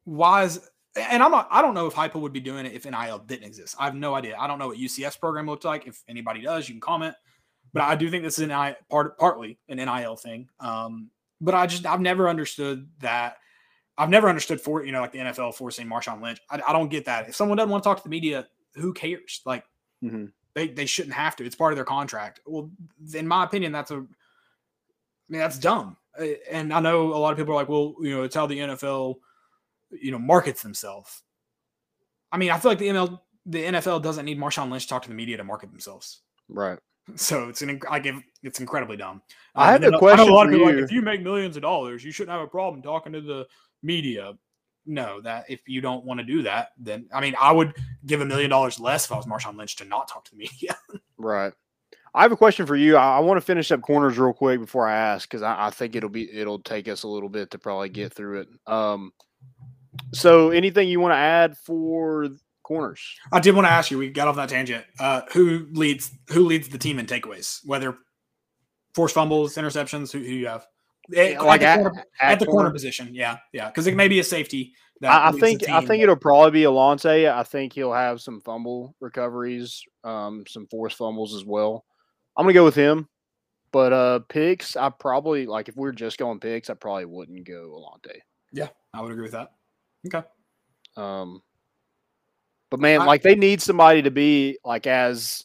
[0.04, 0.60] Why is?
[0.96, 1.48] And I'm not.
[1.50, 3.74] I don't know if Heupel would be doing it if NIL didn't exist.
[3.78, 4.36] I have no idea.
[4.38, 5.86] I don't know what UCF's program looked like.
[5.86, 7.14] If anybody does, you can comment.
[7.72, 10.48] But I do think this is an I part partly an NIL thing.
[10.60, 13.36] Um, but I just I've never understood that.
[13.96, 16.40] I've never understood for you know like the NFL forcing Marshawn Lynch.
[16.50, 17.28] I, I don't get that.
[17.28, 19.42] If someone doesn't want to talk to the media, who cares?
[19.44, 19.64] Like
[20.02, 20.32] Mhm.
[20.54, 21.44] they they shouldn't have to.
[21.44, 22.40] It's part of their contract.
[22.46, 22.70] Well,
[23.14, 23.96] in my opinion, that's a.
[23.96, 23.98] I
[25.28, 25.96] mean, that's dumb.
[26.18, 28.46] Uh, And I know a lot of people are like, well, you know, it's how
[28.46, 29.16] the NFL,
[29.90, 31.22] you know, markets themselves.
[32.32, 35.02] I mean, I feel like the ML, the NFL doesn't need Marshawn Lynch to talk
[35.02, 36.22] to the media to market themselves.
[36.48, 36.78] Right.
[37.16, 39.22] So it's an, I give, it's incredibly dumb.
[39.54, 40.76] I Um, have a I question a lot of people you.
[40.76, 43.46] like, if you make millions of dollars, you shouldn't have a problem talking to the
[43.82, 44.34] media.
[44.86, 47.74] No, that if you don't want to do that, then I mean, I would
[48.06, 50.38] give a million dollars less if I was Marshawn Lynch to not talk to the
[50.38, 50.76] media.
[51.18, 51.52] Right.
[52.14, 52.96] I have a question for you.
[52.96, 55.70] I, I want to finish up corners real quick before I ask because I, I
[55.70, 58.48] think it'll be it'll take us a little bit to probably get through it.
[58.66, 59.12] Um,
[60.12, 62.28] so anything you want to add for
[62.68, 63.02] corners?
[63.32, 63.98] I did want to ask you.
[63.98, 64.84] We got off that tangent.
[65.00, 66.12] Uh, who leads?
[66.28, 67.60] Who leads the team in takeaways?
[67.64, 67.96] Whether
[68.94, 70.12] forced fumbles, interceptions.
[70.12, 70.66] Who, who you have?
[71.16, 72.70] At, Yeah, like at the, at- corner, at at the corner corner?
[72.72, 73.08] position.
[73.12, 73.68] Yeah, yeah.
[73.68, 74.74] Because it may be a safety.
[75.00, 77.32] That I, I think I think it'll probably be Alontae.
[77.32, 81.84] I think he'll have some fumble recoveries, um, some forced fumbles as well.
[82.36, 83.08] I'm gonna go with him.
[83.70, 87.46] But uh picks, I probably like if we are just going picks, I probably wouldn't
[87.46, 88.18] go Alontae.
[88.52, 89.52] Yeah, I would agree with that.
[90.06, 90.26] Okay.
[90.96, 91.42] Um,
[92.70, 95.44] but man, I- like they need somebody to be like as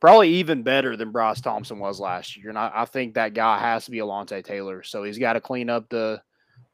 [0.00, 3.58] probably even better than Bryce Thompson was last year, and I, I think that guy
[3.58, 4.82] has to be Alontae Taylor.
[4.82, 6.20] So he's got to clean up the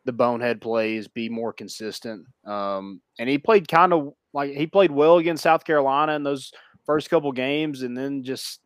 [0.04, 2.26] the bonehead plays, be more consistent.
[2.44, 6.52] Um, and he played kind of like he played well against South Carolina in those
[6.84, 8.60] first couple games, and then just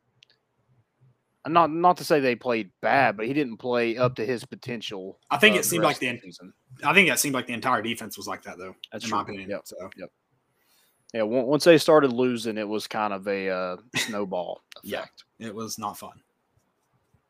[1.46, 5.18] not not to say they played bad, but he didn't play up to his potential.
[5.30, 6.52] I think uh, it seemed like the season.
[6.84, 8.74] I think that seemed like the entire defense was like that though.
[8.92, 9.18] That's in true.
[9.18, 9.50] my opinion.
[9.50, 9.60] Yep.
[9.64, 10.10] So Yep.
[11.14, 14.98] Yeah, once they started losing, it was kind of a uh, snowball Yeah.
[15.00, 15.24] effect.
[15.38, 16.20] it was not fun.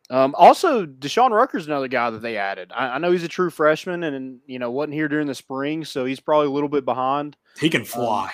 [0.09, 2.71] Um, also, Deshaun Rucker's another guy that they added.
[2.75, 5.85] I, I know he's a true freshman, and you know wasn't here during the spring,
[5.85, 7.37] so he's probably a little bit behind.
[7.59, 8.31] He can fly.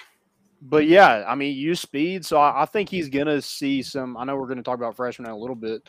[0.60, 4.16] But yeah, I mean, use speed, so I, I think he's gonna see some.
[4.18, 5.82] I know we're gonna talk about freshmen in a little bit,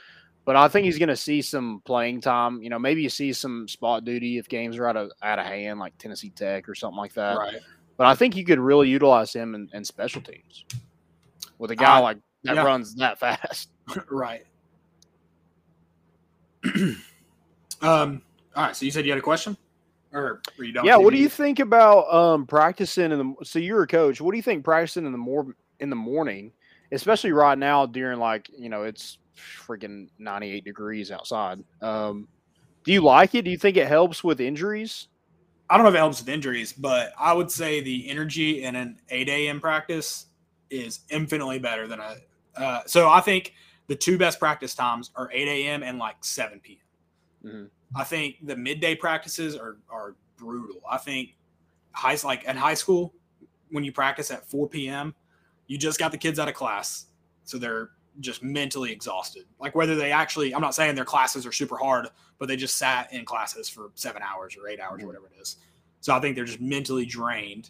[0.45, 2.61] but I think he's gonna see some playing time.
[2.63, 5.45] You know, maybe you see some spot duty if games are out of out of
[5.45, 7.37] hand, like Tennessee Tech or something like that.
[7.37, 7.59] right.
[8.03, 10.65] But I think you could really utilize him in, in special teams
[11.57, 12.63] with a guy Uh, like that yeah.
[12.63, 13.69] runs that fast.
[14.11, 14.43] right.
[17.81, 18.21] Um.
[18.57, 18.75] All right.
[18.75, 19.55] So you said you had a question,
[20.11, 20.83] or were you done?
[20.83, 24.19] Yeah, what do you think about um practicing in the so you're a coach.
[24.19, 26.51] What do you think practicing in the more in the morning,
[26.91, 31.63] especially right now during like, you know, it's freaking 98 degrees outside.
[31.81, 32.27] Um
[32.83, 33.43] do you like it?
[33.43, 35.07] Do you think it helps with injuries?
[35.73, 38.75] I don't know if it helps with injuries, but I would say the energy in
[38.75, 39.59] an 8 a.m.
[39.59, 40.27] practice
[40.69, 42.17] is infinitely better than a.
[42.55, 43.55] Uh, so I think
[43.87, 45.81] the two best practice times are 8 a.m.
[45.81, 47.51] and like 7 p.m.
[47.51, 47.69] Mhm.
[47.95, 50.79] I think the midday practices are are brutal.
[50.87, 51.37] I think
[51.91, 53.11] high like in high school
[53.71, 55.15] when you practice at 4 p.m.
[55.65, 57.07] you just got the kids out of class,
[57.45, 59.45] so they're just mentally exhausted.
[59.59, 62.07] Like whether they actually, I'm not saying their classes are super hard,
[62.39, 65.41] but they just sat in classes for seven hours or eight hours or whatever it
[65.41, 65.57] is.
[66.01, 67.69] So I think they're just mentally drained,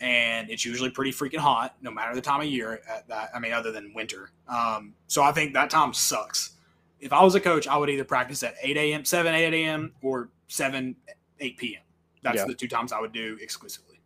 [0.00, 2.80] and it's usually pretty freaking hot, no matter the time of year.
[2.88, 4.30] At that, I mean, other than winter.
[4.48, 6.52] Um, so I think that time sucks.
[7.00, 9.92] If I was a coach, I would either practice at 8 a.m., 7, 8 a.m.,
[10.02, 10.96] or 7,
[11.40, 11.82] 8 p.m.
[12.22, 12.46] That's Yeah.
[12.46, 14.00] the two times I would do exclusively.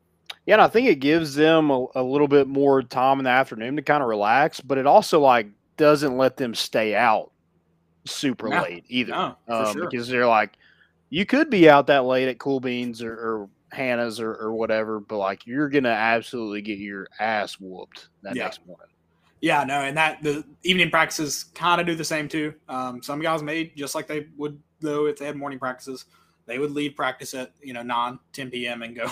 [0.44, 3.30] Yeah, and I think it gives them a, a little bit more time in the
[3.30, 7.32] afternoon to kind of relax, but it also like doesn't let them stay out
[8.06, 9.12] super No, late either.
[9.12, 9.88] no, um, sure.
[9.88, 10.56] Because they're like,
[11.10, 15.00] you could be out that late at Cool Beans or, or Hannah's or, or whatever,
[15.00, 18.44] but like you're gonna absolutely get your ass whooped that Yeah.
[18.44, 18.86] next morning.
[19.40, 22.54] Yeah, no, and that the evening practices kind of do the same too.
[22.68, 26.04] Um, some guys may just like they would though if they had morning practices,
[26.46, 28.82] they would leave practice at you know 9, 10 p.m.
[28.82, 29.10] and go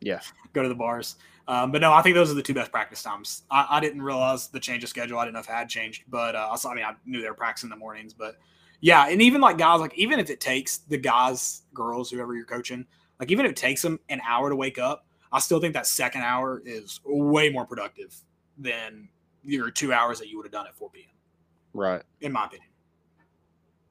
[0.00, 0.20] Yeah.
[0.52, 1.16] go to the bars.
[1.48, 3.42] Um, but no, I think those are the two best practice times.
[3.50, 5.18] I, I didn't realize the change of schedule.
[5.18, 7.22] I didn't know if it had changed, but uh, I saw- I mean I knew
[7.22, 8.36] they were practicing in the mornings, but
[8.80, 12.44] yeah, and even like guys like even if it takes the guys, girls, whoever you're
[12.44, 12.86] coaching,
[13.18, 15.86] like even if it takes them an hour to wake up, I still think that
[15.86, 18.14] second hour is way more productive
[18.58, 19.08] than
[19.42, 21.10] your two hours that you would have done at 4 p.m.
[21.72, 22.02] Right.
[22.20, 22.68] In my opinion.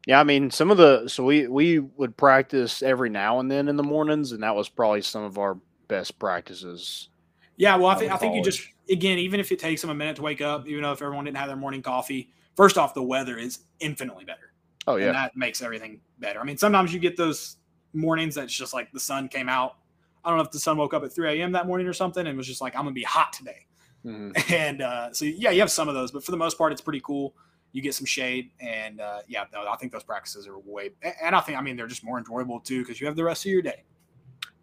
[0.05, 3.67] Yeah, I mean, some of the so we we would practice every now and then
[3.67, 7.09] in the mornings, and that was probably some of our best practices.
[7.57, 9.95] Yeah, well, I think I think you just again, even if it takes them a
[9.95, 12.93] minute to wake up, even though if everyone didn't have their morning coffee, first off,
[12.93, 14.53] the weather is infinitely better.
[14.85, 16.39] Oh and yeah, that makes everything better.
[16.39, 17.57] I mean, sometimes you get those
[17.93, 19.77] mornings that's just like the sun came out.
[20.23, 21.51] I don't know if the sun woke up at 3 a.m.
[21.53, 23.65] that morning or something and was just like, I'm gonna be hot today.
[24.05, 24.51] Mhm.
[24.53, 26.81] And uh, so yeah, you have some of those, but for the most part, it's
[26.81, 27.33] pretty cool.
[27.73, 30.91] You get some shade, and uh, yeah, no, I think those practices are way.
[31.21, 33.45] And I think I mean they're just more enjoyable too because you have the rest
[33.45, 33.83] of your day.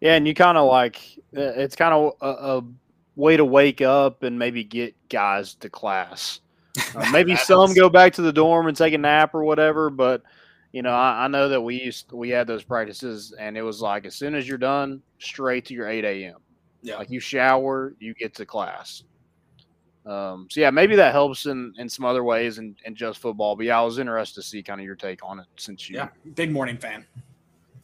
[0.01, 0.97] yeah, and you kind of like
[1.37, 2.63] uh, it's kind of a, a
[3.15, 6.41] way to wake up and maybe get guys to class.
[6.95, 10.21] Uh, maybe some go back to the dorm and take a nap or whatever, but
[10.71, 13.81] you know, I, I know that we used we had those practices, and it was
[13.81, 16.35] like as soon as you're done, straight to your eight a.m.
[16.81, 16.97] Yeah.
[16.97, 19.03] Like you shower, you get to class.
[20.05, 23.55] Um, so yeah, maybe that helps in, in some other ways and in, just football.
[23.55, 25.95] But yeah, I was interested to see kind of your take on it since you
[25.95, 27.05] Yeah, big morning fan.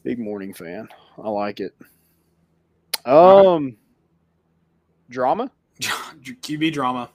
[0.03, 0.87] big morning fan.
[1.17, 1.73] I like it.
[3.05, 3.75] Um,
[5.11, 5.51] drama.
[5.81, 7.09] QB drama.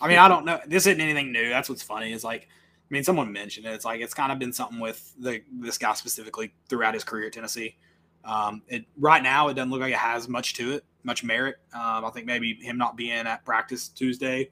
[0.00, 0.60] I mean, I don't know.
[0.66, 1.48] This isn't anything new.
[1.48, 2.12] That's what's funny.
[2.12, 3.70] Is like, I mean, someone mentioned it.
[3.70, 7.26] It's like it's kind of been something with the this guy specifically throughout his career
[7.26, 7.76] at Tennessee.
[8.24, 11.56] Um, it right now it doesn't look like it has much to it, much merit.
[11.72, 14.50] Um, I think maybe him not being at practice Tuesday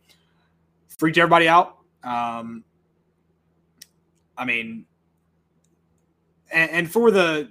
[0.98, 1.78] freaked everybody out.
[2.02, 2.64] Um,
[4.38, 4.86] I mean,
[6.52, 7.50] and, and for the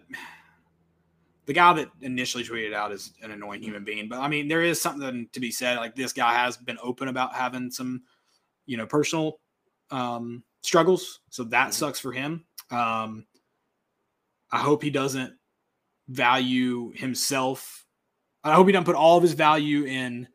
[1.45, 4.63] the guy that initially tweeted out is an annoying human being, but I mean, there
[4.63, 5.77] is something to be said.
[5.77, 8.03] Like this guy has been open about having some,
[8.65, 9.39] you know, personal
[9.91, 12.45] um, struggles, so that sucks for him.
[12.71, 13.25] Um,
[14.51, 15.33] I hope he doesn't
[16.07, 17.85] value himself.
[18.43, 20.27] I hope he doesn't put all of his value in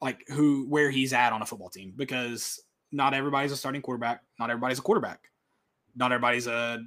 [0.00, 2.62] like who where he's at on a football team because
[2.92, 5.30] not everybody's a starting quarterback, not everybody's a quarterback,
[5.96, 6.82] not everybody's a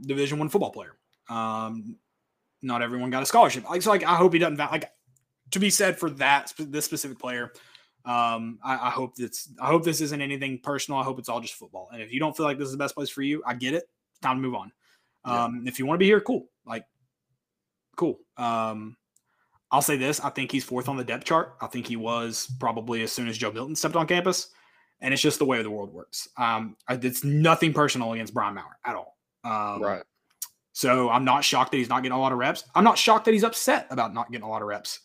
[0.00, 0.96] Division One football player.
[1.28, 1.96] Um,
[2.62, 3.68] not everyone got a scholarship.
[3.68, 4.90] Like, so like I hope he doesn't like
[5.50, 7.52] to be said for that this specific player.
[8.04, 11.00] Um, I, I hope that's I hope this isn't anything personal.
[11.00, 11.88] I hope it's all just football.
[11.92, 13.74] And if you don't feel like this is the best place for you, I get
[13.74, 13.88] it.
[14.12, 14.72] It's time to move on.
[15.26, 15.44] Yeah.
[15.44, 16.46] Um, if you want to be here, cool.
[16.64, 16.84] Like,
[17.96, 18.18] cool.
[18.36, 18.96] Um,
[19.70, 21.56] I'll say this: I think he's fourth on the depth chart.
[21.60, 24.48] I think he was probably as soon as Joe Milton stepped on campus,
[25.00, 26.28] and it's just the way the world works.
[26.38, 29.18] Um, it's nothing personal against Brian Maurer at all.
[29.44, 30.02] Um, Right.
[30.78, 32.62] So I'm not shocked that he's not getting a lot of reps.
[32.72, 35.00] I'm not shocked that he's upset about not getting a lot of reps.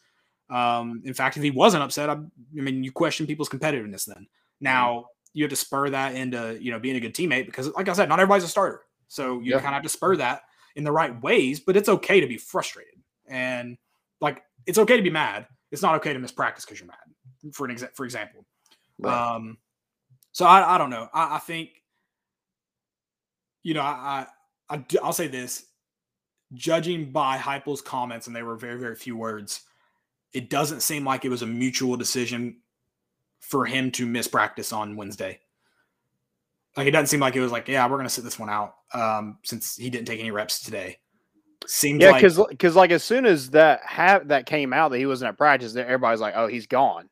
[0.52, 4.28] Um, in fact, if he wasn't upset, I, I mean, you question people's competitiveness then.
[4.62, 7.90] Now you have to spur that into you know being a good teammate because, like
[7.90, 8.82] I said, not everybody's a starter.
[9.08, 9.56] So you Yeah.
[9.62, 10.44] kind of have to spur that
[10.76, 11.60] in the right ways.
[11.60, 13.76] But it's okay to be frustrated and
[14.22, 15.48] like it's okay to be mad.
[15.72, 17.52] It's not okay to miss practice because you're mad.
[17.52, 18.46] For an exa- for example.
[19.00, 19.12] Right.
[19.36, 19.58] Um,
[20.34, 21.10] so I, I don't know.
[21.12, 21.70] I, I think,
[23.64, 24.28] you know, I,
[24.74, 25.66] I do- I'll say this:
[26.54, 29.62] judging by Heupel's comments, and they were very, very few words,
[30.34, 32.58] it doesn't seem like it was a mutual decision
[33.40, 35.40] for him to miss practice on Wednesday.
[36.76, 38.74] Like it doesn't seem like it was like, yeah, we're gonna sit this one out
[38.96, 40.98] um, since he didn't take any reps today.
[41.68, 44.98] Seems Yeah, like because because like as soon as that ha- that came out that
[44.98, 47.10] he wasn't at practice, everybody's like, oh, he's gone.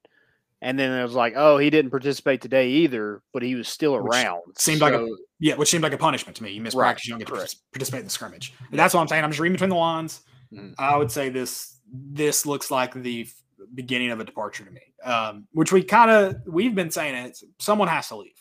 [0.63, 3.93] And then it was like, oh, he didn't participate today either, but he was still
[4.01, 4.41] Which around.
[4.57, 5.07] seemed like a-
[5.39, 6.51] yeah, which seemed like a punishment to me.
[6.51, 7.55] You miss Right, practice, you don't get to correct.
[7.55, 8.53] partic- participate in the scrimmage.
[8.69, 9.23] And that's what I'm saying.
[9.23, 10.21] I'm just reading between the lines.
[10.53, 10.75] Mhm.
[10.77, 13.27] I would say this this looks like the
[13.75, 17.37] beginning of a departure to me, um, which we kind of we've been saying it.
[17.59, 18.31] Someone has to leave.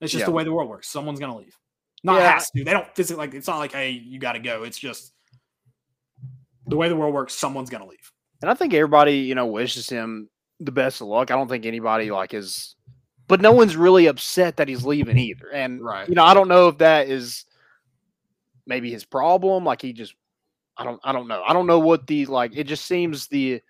[0.00, 0.26] It's just Yeah.
[0.26, 0.88] the way the world works.
[0.88, 1.58] Someone's gonna leave.
[2.04, 2.32] Not Yeah.
[2.34, 2.64] has to.
[2.64, 3.34] They don't physically like.
[3.34, 4.62] It's not like hey, you got to go.
[4.62, 5.12] It's just
[6.66, 7.34] the way the world works.
[7.34, 8.10] Someone's gonna leave.
[8.40, 10.28] And I think everybody, you know, wishes him
[10.60, 11.30] the best of luck.
[11.30, 12.76] I don't think anybody like is,
[13.28, 15.50] but no one's really upset that he's leaving either.
[15.52, 16.08] And Right.
[16.08, 17.44] you know, I don't know if that is
[18.66, 19.64] maybe his problem.
[19.64, 20.14] Like he just,
[20.76, 21.42] I don't, I don't know.
[21.46, 22.52] I don't know what the like.
[22.56, 23.60] It just seems the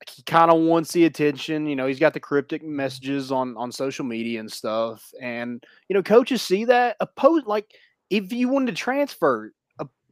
[0.00, 1.66] like he kind of wants the attention.
[1.66, 5.10] You know, he's got the cryptic messages on on social media and stuff.
[5.20, 6.96] And you know, coaches see that.
[7.00, 7.72] Oppose like
[8.10, 9.52] if you wanted to transfer,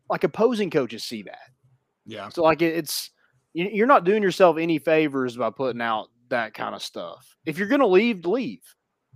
[0.08, 1.50] like opposing coaches see that.
[2.06, 2.28] Yeah.
[2.28, 3.10] So like it- it's
[3.54, 7.36] you're not doing yourself any favors by putting out that kind of stuff.
[7.46, 8.62] If you're gonna leave, leave.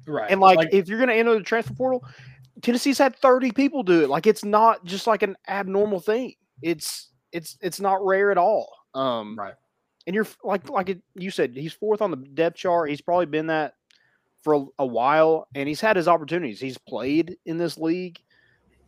[0.06, 0.30] Right.
[0.30, 2.04] And like, if you're gonna enter the transfer portal,
[2.62, 4.08] Tennessee's had 30 people do it.
[4.08, 6.34] Like it's not just like an abnormal thing.
[6.62, 8.72] It's it's it's not rare at all.
[8.94, 9.54] Um right.
[10.06, 12.90] and you're like like it, you said, he's fourth on the depth chart.
[12.90, 13.74] He's probably been that
[14.42, 16.60] for a, a while, and he's had his opportunities.
[16.60, 18.18] He's played in this league.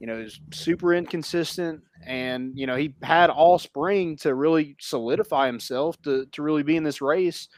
[0.01, 5.47] You know, he's super inconsistent, and you know he had all spring to really solidify
[5.47, 7.49] himself to to really be in this race,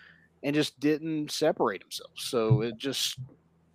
[0.43, 2.11] and just didn't separate himself.
[2.17, 3.19] So it just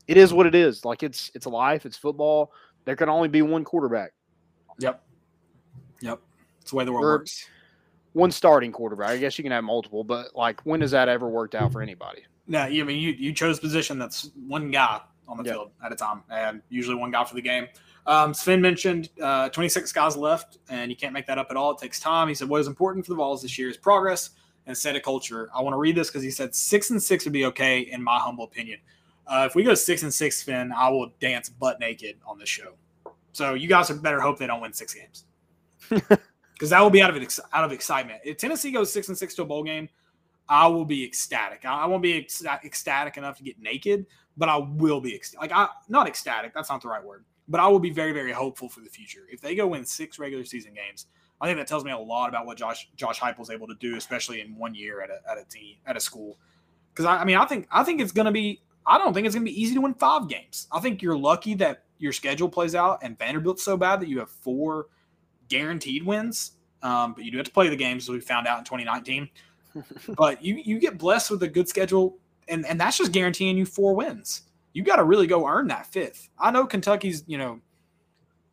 [0.08, 0.84] it is what it is.
[0.86, 1.86] Like it's it's life.
[1.86, 2.51] It's football.
[2.86, 4.12] There can only be one quarterback,
[4.80, 5.03] Yep.
[6.01, 6.19] Yep.
[6.62, 7.49] It's the way the world Or- works.
[8.13, 9.10] one starting quarterback.
[9.10, 11.82] I guess you can have multiple, but like when has that ever worked out for
[11.82, 12.23] anybody?
[12.47, 15.53] No, you I mean you you chose position that's one guy on the Yeah.
[15.53, 17.67] field at a time, and usually one guy for the game.
[18.07, 21.71] Um, Sven mentioned uh, 26 guys left, and you can't make that up at all.
[21.71, 22.29] It takes time.
[22.29, 24.31] He said what is important for the Vols this year is progress
[24.65, 25.49] and set a culture.
[25.53, 28.01] I want to read this because he said six and six would be okay in
[28.01, 28.79] my humble opinion.
[29.27, 32.49] Uh, if we go six and six, Finn, I will dance butt naked on this
[32.49, 32.73] show.
[33.33, 35.25] So you guys had better hope they don't win six games
[36.53, 38.21] because that will be out of it, out of excitement.
[38.23, 39.89] If Tennessee goes six and six to a bowl game,
[40.49, 41.65] I will be ecstatic.
[41.65, 44.05] I, I won't be ec- ecstatic enough to get naked,
[44.37, 46.53] but I will be ec- like I not ecstatic.
[46.53, 49.27] That's not the right word, but I will be very very hopeful for the future.
[49.31, 51.07] If they go win six regular season games,
[51.39, 53.75] I think that tells me a lot about what Josh Josh Heupel is able to
[53.75, 56.38] do, especially in one year at a at a team at a school.
[56.93, 58.62] Because I, I mean, I think I think it's going to be.
[58.86, 60.67] I don't think it's going to be easy to win five games.
[60.71, 64.19] I think you're lucky that your schedule plays out and Vanderbilt's so bad that you
[64.19, 64.88] have four
[65.49, 66.53] guaranteed wins.
[66.81, 69.29] Um, but you do have to play the games, as we found out in 2019.
[70.15, 73.65] but you you get blessed with a good schedule, and and that's just guaranteeing you
[73.65, 74.43] four wins.
[74.73, 76.30] You got to really go earn that fifth.
[76.38, 77.62] I know Kentucky's you know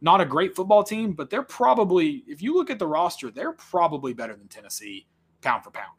[0.00, 3.52] not a great football team, but they're probably if you look at the roster, they're
[3.52, 5.06] probably better than Tennessee
[5.40, 5.92] pound for pound.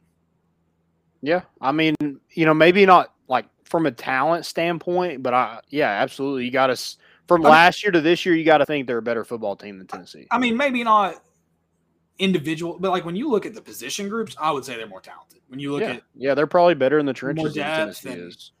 [1.22, 1.96] Yeah, I mean,
[2.30, 6.44] you know, maybe not like from a talent standpoint, but I, yeah, absolutely.
[6.44, 9.02] You got to from last year to this year, you got to think they're a
[9.02, 10.26] better football team than Tennessee.
[10.30, 11.22] I mean, maybe not
[12.18, 15.00] individual, but like when you look at the position groups, I would say they're more
[15.00, 15.40] talented.
[15.48, 18.20] When you look yeah, at yeah, they're probably better in the trenches than depth Tennessee
[18.20, 18.52] and- is.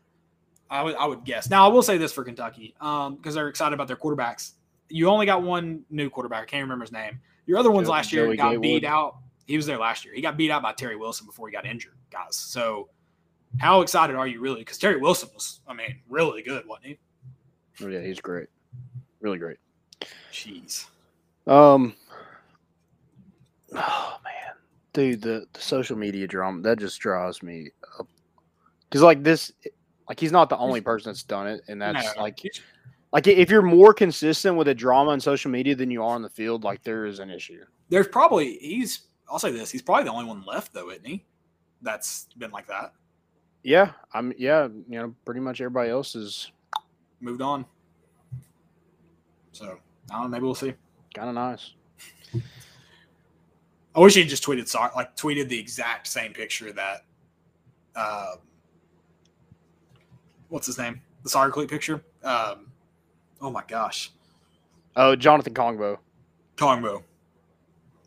[0.70, 1.48] I would I would guess.
[1.50, 4.52] Now I will say this for Kentucky, um, because they're excited about their quarterbacks.
[4.88, 6.42] You only got one new quarterback.
[6.42, 7.20] I can't remember his name.
[7.46, 8.62] Your other ones last year Joey got Gatewood.
[8.62, 9.18] beat out.
[9.46, 10.14] He was there last year.
[10.14, 12.34] He got beat out by Terry Wilson before he got injured, guys.
[12.34, 12.88] So
[13.58, 14.60] how excited are you really?
[14.60, 16.98] Because Terry Wilson was, I mean, really good, wasn't he?
[17.82, 18.48] Oh, yeah, he's great,
[19.20, 19.58] really great.
[20.32, 20.86] Jeez.
[21.46, 21.94] Um,
[23.72, 24.54] oh man,
[24.92, 28.08] dude, the, the social media drama that just drives me up.
[28.88, 29.52] Because like this,
[30.08, 32.40] like he's not the only person that's done it, and that's No, like
[33.12, 36.22] like if you're more consistent with the drama on social media than you are on
[36.22, 37.64] the field, like there is an issue.
[37.88, 39.06] there's probably he's.
[39.30, 41.24] I'll say this: he's probably the only one left, though, isn't he?
[41.82, 42.92] That's been like that.
[43.62, 44.32] Yeah, I'm.
[44.38, 46.52] Yeah, you know, pretty much everybody else is
[47.20, 47.64] Moved on.
[49.52, 49.78] So
[50.10, 50.28] I don't know.
[50.28, 50.74] Maybe we'll see.
[51.14, 51.72] kind of nice.
[53.94, 57.04] I wish he just tweeted like tweeted the exact same picture that
[57.94, 58.36] uh,
[60.48, 61.00] what's his name?
[61.22, 62.02] The soccer cleat picture.
[62.22, 62.68] Um,
[63.40, 64.12] oh my gosh.
[64.96, 65.98] Oh, Jonathan Kongbo.
[66.56, 67.02] Kongbo.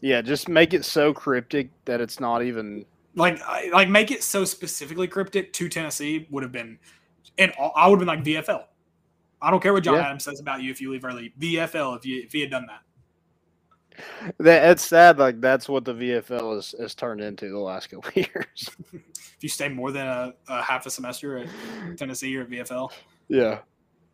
[0.02, 2.86] Yeah, just make it so cryptic that it's not even.
[3.16, 6.80] Like I, like make it so specifically cryptic to Tennessee would have been
[7.40, 8.66] and I would have been like VFL.
[9.42, 10.02] I don't care what John Yeah.
[10.06, 11.34] Adams says about you if you leave early.
[11.40, 12.82] VFL if you if he had done that.
[14.40, 15.20] that it's sad.
[15.20, 18.70] Like that's what the VFL has, has turned into the last couple years.
[18.94, 21.48] If you stay more than a, a half a semester at
[21.98, 22.92] Tennessee or VFL,
[23.28, 23.60] yeah.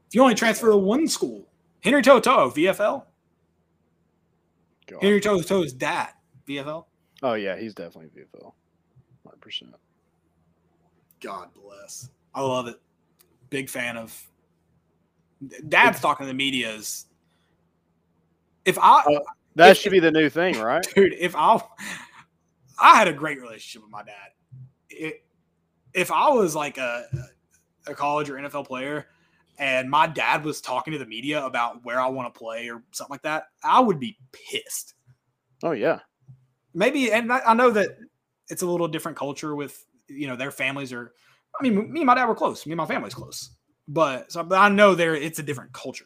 [0.08, 1.48] if you only transfer to one school,
[1.84, 3.04] Henry To'oTo'o, VFL.
[4.88, 5.02] God.
[5.02, 6.10] Henry To'oTo'o's dad,
[6.48, 6.86] VFL.
[7.24, 8.54] Oh yeah, he's definitely VFL.
[9.26, 9.76] Hundred percent.
[11.22, 12.10] God bless.
[12.34, 12.76] I love it.
[13.50, 14.30] Big fan of.
[15.68, 17.06] Dad's talking to the media is.
[18.64, 19.20] If I, Uh,
[19.56, 20.86] That If- should be the new thing, right?
[20.96, 21.62] dude, if I,
[22.80, 24.30] I had a great relationship with my dad.
[24.90, 25.24] It,
[25.94, 27.06] if I was like a,
[27.88, 29.08] a college or NFL player,
[29.58, 32.84] and my dad was talking to the media about where I want to play or
[32.92, 34.94] something like that, I would be pissed.
[35.64, 36.00] Oh yeah.
[36.74, 37.98] maybe and I, I know that
[38.50, 41.14] it's a little different culture with you know their families are
[41.60, 43.56] i mean me and my dad were close me and my family's close
[43.88, 46.06] but so but i know there it's a different culture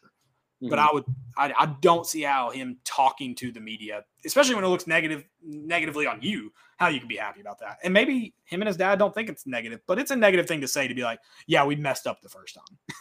[0.62, 0.90] but Mhm.
[0.90, 1.04] i would
[1.38, 5.24] I, I don't see how him talking to the media especially when it looks negative
[5.44, 8.78] negatively on you how you can be happy about that and maybe him and his
[8.78, 11.20] dad don't think it's negative but it's a negative thing to say to be like
[11.48, 12.78] yeah we messed up the first time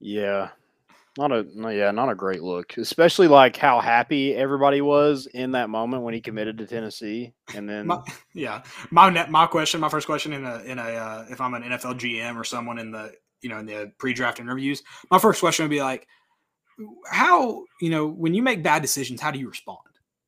[0.00, 0.50] Yeah.
[1.18, 2.76] Not a no, yeah, not a great look.
[2.76, 7.32] Especially like how happy everybody was in that moment when he committed to Tennessee.
[7.54, 8.02] And then My,
[8.34, 11.54] yeah, my net, my question, my first question in a in a uh, if I'm
[11.54, 13.12] an NFL GM or someone in the
[13.42, 16.06] you know in the pre-draft interviews, my first question would be like,
[17.10, 19.78] how you know when you make bad decisions, how do you respond?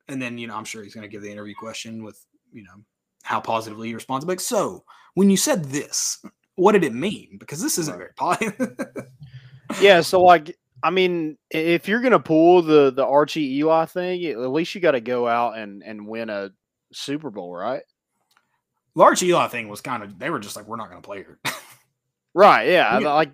[0.07, 2.63] And then you know I'm sure he's going to give the interview question with you
[2.63, 2.83] know
[3.23, 4.25] how positively he responds.
[4.25, 4.83] Like, so
[5.13, 6.23] when you said this,
[6.55, 7.37] what did it mean?
[7.39, 8.75] Because this isn't very positive.
[9.81, 14.37] yeah, so like I mean, if you're gonna pull the the Archie Eli thing, at
[14.37, 16.51] least you got to go out and and win a
[16.91, 17.83] Super Bowl, right?
[18.95, 21.23] Large Eli thing was kind of they were just like we're not going to play
[21.23, 21.39] her.
[22.33, 22.69] Right.
[22.69, 22.99] Yeah.
[22.99, 23.13] Yeah.
[23.13, 23.31] Like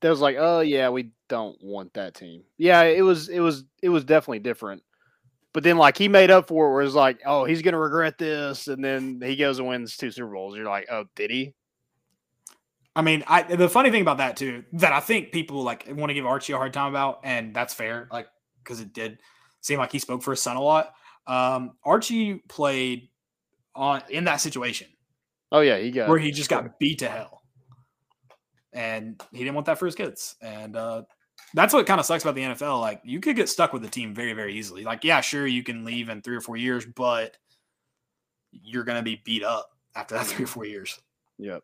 [0.00, 2.44] there was like, oh yeah, we don't want that team.
[2.58, 4.82] Yeah, it was it was it was definitely different.
[5.52, 8.18] But then like he made up for it where it's like, oh, he's gonna regret
[8.18, 10.56] this, and then he goes and wins two Super Bowls.
[10.56, 11.54] You're like, oh, did he?
[12.96, 16.10] I mean, I the funny thing about that too that I think people like want
[16.10, 18.28] to give Archie a hard time about, and that's fair, like
[18.62, 19.20] because it did
[19.60, 20.92] seem like he spoke for his son a lot.
[21.26, 23.08] Um, Archie played
[23.74, 24.86] on in that situation
[25.54, 27.43] Oh yeah, he got where he just got beat to hell,
[28.74, 31.02] and he didn't want that for his kids, and uh,
[31.54, 32.80] that's what kind of sucks about the NFL.
[32.80, 34.84] Like you could get stuck with the team very, very easily.
[34.84, 37.36] Like yeah, sure you can leave in three or four years, but
[38.52, 41.00] you're gonna be beat up after that three or four years.
[41.38, 41.62] Yep.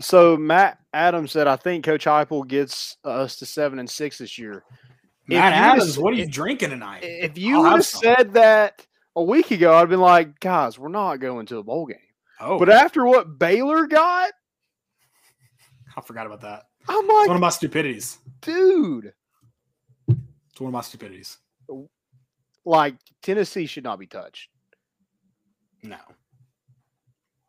[0.00, 4.36] So Matt Adams said, I think Coach Heupel gets us to seven and six this
[4.38, 4.64] year.
[5.28, 7.04] Matt Adams, what are you if- drinking tonight?
[7.04, 10.88] If you I'll would have said that a week ago, I'd been like, guys, we're
[10.88, 11.98] not going to a bowl game.
[12.40, 14.32] Oh, But after what Baylor got,
[15.96, 16.64] I forgot about that.
[16.88, 18.18] I'm It's one of my stupidities.
[18.40, 19.12] dude,
[20.08, 21.38] It's one of my stupidities.
[22.64, 24.48] like Tennessee should not be touched.
[25.82, 25.96] No.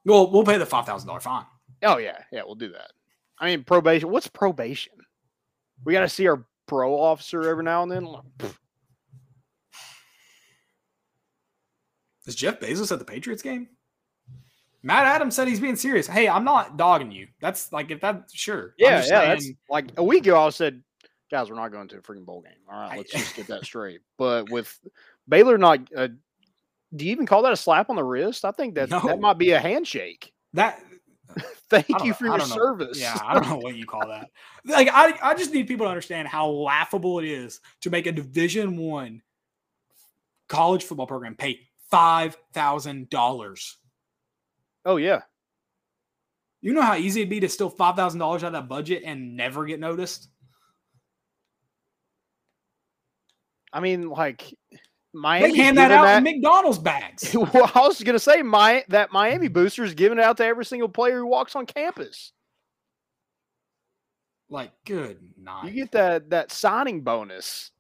[0.06, 1.46] Well, we'll pay the five thousand dollar fine.
[1.84, 2.92] Oh yeah, yeah, we'll do that.
[3.40, 4.10] I mean, probation.
[4.10, 4.94] What's probation?
[5.86, 8.06] We got to see our pro officer every now and then.
[8.06, 8.24] Like,
[12.26, 13.68] Is Jeff Bezos at the Patriots game?
[14.84, 16.06] Matt Adams said he's being serious.
[16.08, 17.28] Hey, I'm not dogging you.
[17.40, 18.76] That's like if that sure.
[18.78, 19.26] Yeah, yeah.
[19.28, 20.46] That's like a week ago.
[20.46, 20.84] I said,
[21.32, 22.54] guys, we're not going to a freaking bowl game.
[22.70, 24.02] All right, let's just get that straight.
[24.18, 24.78] But with
[25.28, 26.10] Baylor not, uh,
[26.96, 28.44] do you even call that a slap on the wrist?
[28.46, 29.00] I think that No.
[29.00, 30.34] that might be a handshake.
[30.54, 30.82] that
[31.70, 32.46] Thank you for I your know.
[32.46, 33.00] service.
[33.00, 34.30] Yeah, I don't know what you call that.
[34.66, 38.12] Like I, I just need people to understand how laughable it is to make a
[38.12, 39.22] Division One
[40.50, 43.78] college football program pay five thousand dollars.
[44.86, 45.22] Oh yeah.
[46.62, 49.04] You know how easy it'd be to steal five thousand dollars out of that budget
[49.06, 50.30] and never get noticed.
[53.74, 54.80] I mean, like They
[55.14, 57.34] Miami hand that out in McDonald's bags.
[57.36, 60.64] well, I was gonna say my that Miami booster is giving it out to every
[60.64, 62.32] single player who walks on campus.
[64.50, 65.66] Like, good night.
[65.66, 67.72] You get that that signing bonus.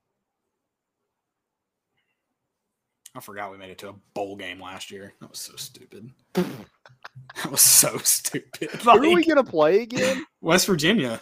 [3.16, 5.14] I forgot we made it to a bowl game last year.
[5.22, 6.10] That was so stupid.
[6.34, 8.72] that was so stupid.
[8.82, 10.26] Who are we gonna play again?
[10.42, 11.22] West Virginia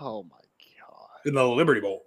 [0.00, 0.36] Oh my
[0.80, 1.08] god!
[1.24, 2.04] in the Liberty Bowl.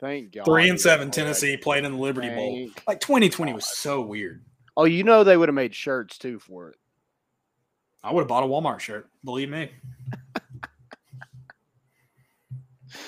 [0.00, 0.44] Thank God.
[0.44, 2.70] Three and seven, Tennessee played in the Liberty Bowl.
[2.86, 4.44] Like 2020 was so weird.
[4.76, 6.76] Oh, you know they would have made shirts too for it.
[8.04, 9.08] I would have bought a Walmart shirt.
[9.24, 9.72] Believe me.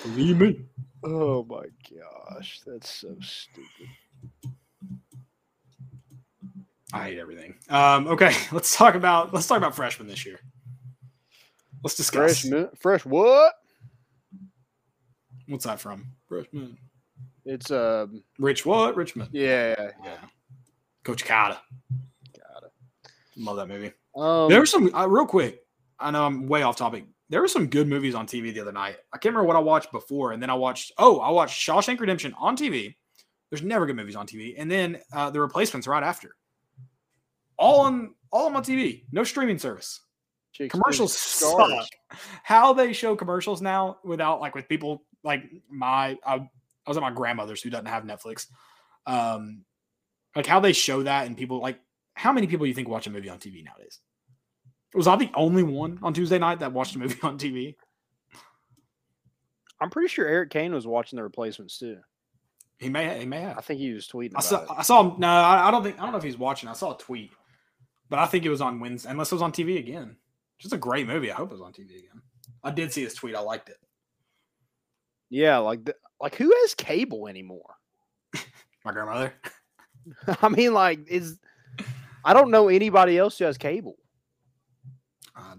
[0.03, 0.61] Believe me.
[1.05, 1.66] Oh my
[1.97, 3.88] gosh, that's so stupid.
[6.93, 7.55] I hate everything.
[7.68, 10.41] Um, okay, let's talk about let's talk about freshmen this year.
[11.82, 12.41] Let's discuss.
[12.41, 13.55] Fresh, mi- fresh what?
[15.49, 16.07] What's that from?
[16.28, 16.76] Freshman.
[17.45, 18.97] It's um Rich what?
[18.97, 19.30] Richmond.
[19.32, 19.74] yeah.
[19.78, 20.16] yeah, Yeah.
[21.05, 21.59] Coach Carter.
[22.36, 22.72] Got it.
[23.36, 23.93] Love that movie.
[24.14, 25.61] Um, there were some uh, real quick.
[25.99, 27.05] I know I'm way off topic.
[27.30, 28.97] There were some good movies on TV the other night.
[29.12, 30.93] I can't remember what I watched before, and then I watched.
[30.99, 32.95] Oh, I watched Shawshank Redemption on TV.
[33.51, 36.34] There's never good movies on TV, and then uh, the replacements right after.
[37.61, 39.05] All on all on my TV.
[39.13, 40.01] No streaming service.
[40.53, 41.87] Chicks Commercials suck.
[42.43, 46.49] How they show commercials now without like with people like my I, I
[46.89, 48.47] was at my grandmother's who doesn't have Netflix.
[49.07, 49.65] Um,
[50.35, 51.79] like how they show that and people like
[52.15, 54.01] how many people you think watch a movie on TV nowadays?
[54.95, 57.77] Was I the only one on Tuesday night that watched a movie on TV?
[59.81, 61.99] I'm pretty sure Eric Kane was watching the replacements too.
[62.79, 63.59] He may he may have.
[63.59, 64.69] I think he was tweeting I about saw it.
[64.79, 65.21] I saw him.
[65.21, 66.69] No, I, I don't think I don't know if he's watching.
[66.69, 67.31] I saw a tweet,
[68.11, 69.11] but I think it was on Wednesday.
[69.11, 70.17] Unless it was on TV again.
[70.59, 71.31] Just a great movie.
[71.31, 72.21] I hope it was on TV again.
[72.63, 73.35] I did see his tweet.
[73.35, 73.79] I liked it.
[75.31, 77.77] Yeah, like the, like who has cable anymore?
[78.85, 79.33] My grandmother.
[80.43, 81.39] I mean, like is
[82.25, 83.97] I don't know anybody else who has cable.
[85.37, 85.55] Uh,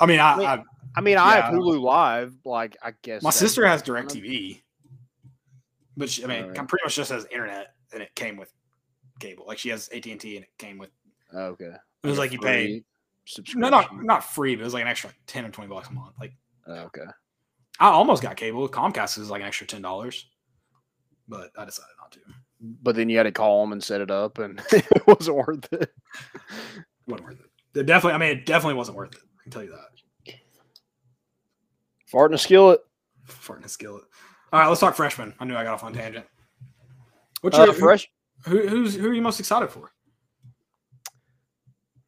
[0.00, 0.62] I mean, I, Wait, I
[0.96, 2.34] I mean, I Yeah, I have Hulu Live.
[2.44, 4.62] Like, I guess my sister has Directv,
[5.96, 6.68] but she, I mean, Alright.
[6.68, 8.52] pretty much just has internet, and it came with
[9.18, 9.44] cable.
[9.46, 10.90] Like she has AT and T, and it came with.
[11.34, 12.82] Okay, It was a like you pay
[13.54, 15.88] no, not not free, but it was like an extra like ten or twenty bucks
[15.88, 16.14] a month.
[16.18, 16.32] Like
[16.66, 17.04] okay.
[17.80, 18.68] I almost got cable.
[18.68, 20.28] Comcast is like an extra ten dollars,
[21.28, 22.20] but I decided not to.
[22.60, 25.72] But then you had to call them and set it up, and it wasn't worth
[25.72, 25.90] it.
[27.06, 27.78] wasn't worth it.
[27.78, 29.20] It definitely, I mean, it definitely wasn't worth it.
[29.38, 30.34] I can tell you that.
[32.06, 32.80] Fart in a skillet.
[33.28, 34.04] Farting a skillet.
[34.52, 35.34] All right, let's talk freshmen.
[35.38, 36.24] I knew I got off on tangent.
[37.42, 38.08] What's Uh, your fresh.
[38.46, 39.90] Who, who's who are you most excited for?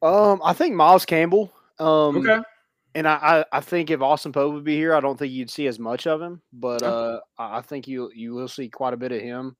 [0.01, 1.53] Um, I think Miles Campbell.
[1.79, 2.39] Um, Okay.
[2.93, 5.49] And I, I, I think if Austin Pope would be here, I don't think you'd
[5.49, 6.87] see as much of him, but Okay.
[6.87, 9.55] uh, I I think you you will see quite a bit of him.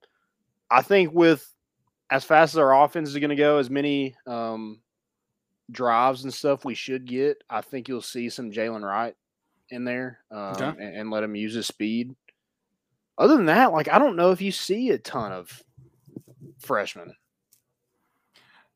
[0.70, 1.48] I think with
[2.10, 4.82] as fast as our offense is going to go, as many um,
[5.72, 9.16] drives and stuff we should get, I think you'll see some Jaylen Wright
[9.70, 10.66] in there um, Okay.
[10.84, 12.14] and, and let him use his speed.
[13.18, 15.64] Other than that, like I don't know if you see a ton of
[16.62, 17.14] freshmen.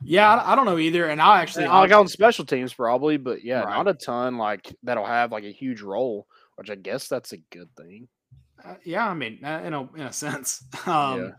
[0.04, 1.08] Yeah, I, don't know either.
[1.08, 3.78] And I actually, I like on special teams, probably, but yeah, Right.
[3.78, 6.28] not a ton like that'll have like a huge role,
[6.58, 8.08] which I guess that's a good thing.
[8.64, 11.30] Uh, yeah, I mean, uh, in a in a sense, um, Yeah.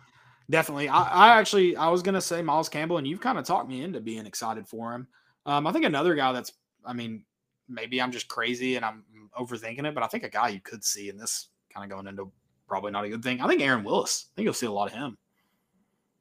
[0.51, 0.89] definitely.
[0.89, 3.83] I, I actually I was gonna say Miles Campbell, and you've kind of talked me
[3.83, 5.07] into being excited for him.
[5.45, 6.53] Um, I think another guy that's,
[6.85, 7.25] I mean,
[7.69, 9.05] maybe I'm just crazy and I'm
[9.39, 12.09] overthinking it, but I think a guy you could see in this kind of going
[12.09, 12.33] into
[12.67, 13.41] probably not a good thing.
[13.41, 14.27] I think Aaron Willis.
[14.27, 15.17] I think you'll see a lot of him.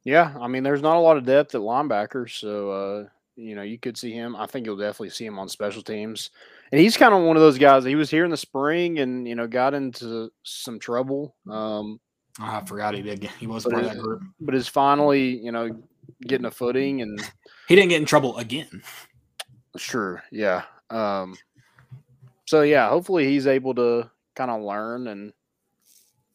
[0.06, 3.64] Yeah, I mean, there's not a lot of depth at linebacker, so uh, you know
[3.64, 4.36] you could see him.
[4.36, 6.30] I think you'll definitely see him on special teams,
[6.72, 7.84] and he's kind of one of those guys.
[7.84, 11.99] He was here in the spring, and you know got into some trouble, um,
[12.39, 13.24] I forgot he did.
[13.39, 14.22] He was part of that group.
[14.39, 15.70] but is finally you know
[16.22, 17.20] getting a footing and
[17.68, 18.84] He didn't get in trouble again.
[19.76, 20.24] Sure.
[20.32, 20.64] Yeah.
[20.89, 21.36] Um,
[22.45, 25.34] so yeah, hopefully he's able to kind of learn and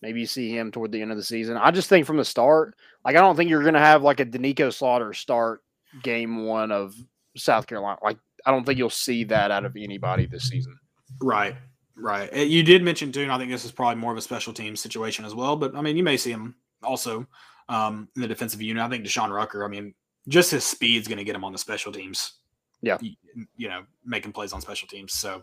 [0.02, 1.56] maybe see him toward the end of the season.
[1.56, 2.74] I just think from the start,
[3.04, 5.62] like I don't think you're gonna have like a Doneiko Slaughter start
[6.02, 6.94] game one of
[7.36, 7.98] South Carolina.
[8.02, 10.78] Like I don't think you'll see that out of anybody this season.
[11.20, 11.56] Right,
[11.96, 12.32] right.
[12.32, 14.52] Uh, You did mention too, and I think this is probably more of a special
[14.52, 15.56] team situation as well.
[15.56, 17.26] But I mean, you may see him also
[17.68, 18.82] um, in the defensive unit.
[18.82, 19.64] I think Deshaun Rucker.
[19.64, 19.94] I mean,
[20.28, 22.34] just his speed's going to get him on the special teams.
[22.82, 22.96] Yeah.
[23.02, 23.14] y-
[23.56, 25.12] you know, making plays on special teams.
[25.12, 25.42] So,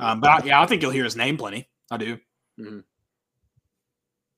[0.00, 1.68] um, but I, yeah, I think you'll hear his name plenty.
[1.90, 2.18] I do.
[2.58, 2.82] Mhm.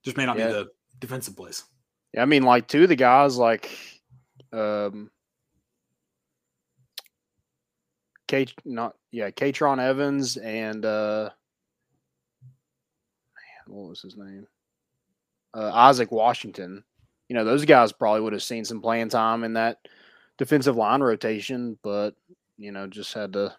[0.05, 0.49] Just may not Yeah.
[0.49, 0.68] be the
[0.99, 1.64] defensive plays.
[2.13, 3.71] Yeah, I mean, like two of the guys, like
[4.53, 5.11] um,
[8.27, 11.31] K, not yeah, Katron Evans and uh,
[12.43, 14.47] man, what was his name?
[15.55, 16.85] Uh, Isaac Washington.
[17.29, 19.79] You know, those guys probably would have seen some playing time in that
[20.37, 22.15] defensive line rotation, but
[22.57, 23.55] you know, just had to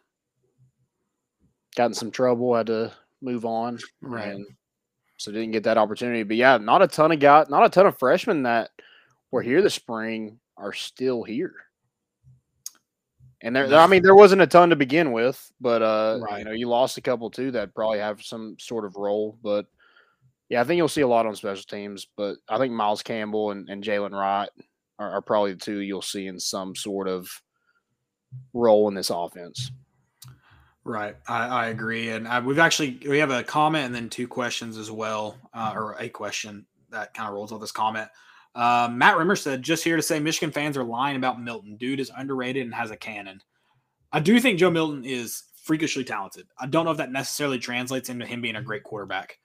[1.75, 2.91] got in some trouble, had to
[3.21, 4.27] move on, Right.
[4.27, 4.45] and
[5.21, 6.23] so didn't get that opportunity.
[6.23, 8.71] But yeah, not a ton of guys, not a ton of freshmen that
[9.29, 11.53] were here this spring are still here.
[13.43, 16.39] And there, I mean, there wasn't a ton to begin with, but uh, Right.
[16.39, 19.37] you know, you lost a couple too that probably have some sort of role.
[19.43, 19.65] But
[20.49, 22.07] yeah, I think you'll see a lot on special teams.
[22.17, 24.49] But I think Miles Campbell and, and Jaylen Wright
[24.99, 27.29] are, are probably the two you'll see in some sort of
[28.53, 29.71] role in this offense.
[30.83, 34.27] Right, I, I agree, and uh we've actually we have a comment and then two
[34.27, 38.09] questions as well, uh, or a question that kind of rolls off this comment.
[38.55, 41.77] Uh, Matt Rimmer said, "Just here to say, Michigan fans are lying about Milton.
[41.77, 43.41] Dude is underrated and has a cannon.
[44.11, 46.47] I do think Joe Milton is freakishly talented.
[46.59, 49.37] I don't know if that necessarily translates into him being a great quarterback.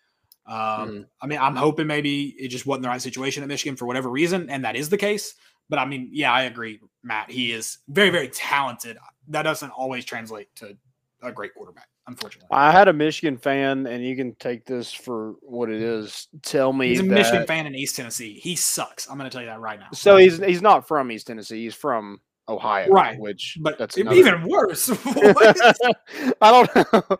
[0.46, 1.06] Um, Mhm.
[1.20, 4.08] I mean, I'm hoping maybe it just wasn't the right situation at Michigan for whatever
[4.08, 5.34] reason, and that is the case.
[5.68, 7.30] But I mean, yeah, I agree, Matt.
[7.30, 8.96] He is very, very talented.
[9.28, 10.78] That doesn't always translate to
[11.26, 12.48] a great quarterback, unfortunately.
[12.50, 16.28] I had a Michigan fan, and you can take this for what it is.
[16.42, 18.34] Tell me He's a that, Michigan fan in East Tennessee.
[18.34, 19.08] He sucks.
[19.10, 19.88] I'm going to tell you that right now.
[19.92, 21.64] So he's he's not from East Tennessee.
[21.64, 23.18] He's from Ohio, Right.
[23.18, 24.88] Which, but that's another- even worse.
[25.06, 25.94] I
[26.40, 27.18] don't know.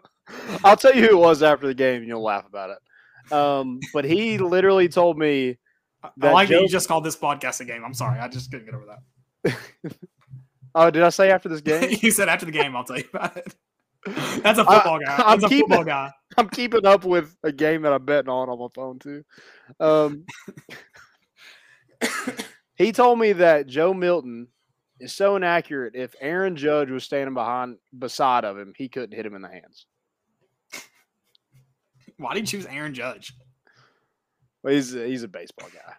[0.65, 3.33] I'll tell you who it was after the game, and you'll laugh about it.
[3.33, 5.59] Um, but he literally told me
[6.03, 7.85] I That like that you just called this podcast a game.
[7.85, 8.21] I'm sorry.
[8.21, 8.87] I just couldn't get over
[9.45, 9.93] that.
[10.79, 11.97] Oh, did I say after this game?
[12.03, 13.55] you said after the game, I'll tell you about it.
[14.43, 15.17] That's a I- football guy.
[15.19, 16.11] I'm a keeping- football guy.
[16.39, 19.25] I'm keeping up with a game that I'm betting on on my phone too.
[19.81, 20.25] Um,
[22.77, 24.49] he told me that Joe Milton
[25.01, 25.95] is so inaccurate.
[25.95, 29.49] If Aaron Judge was standing behind beside of him, he couldn't hit him in the
[29.49, 29.87] hands.
[32.19, 33.35] Why did you choose Aaron Judge?
[34.63, 35.95] Well, he's a, he's a baseball guy.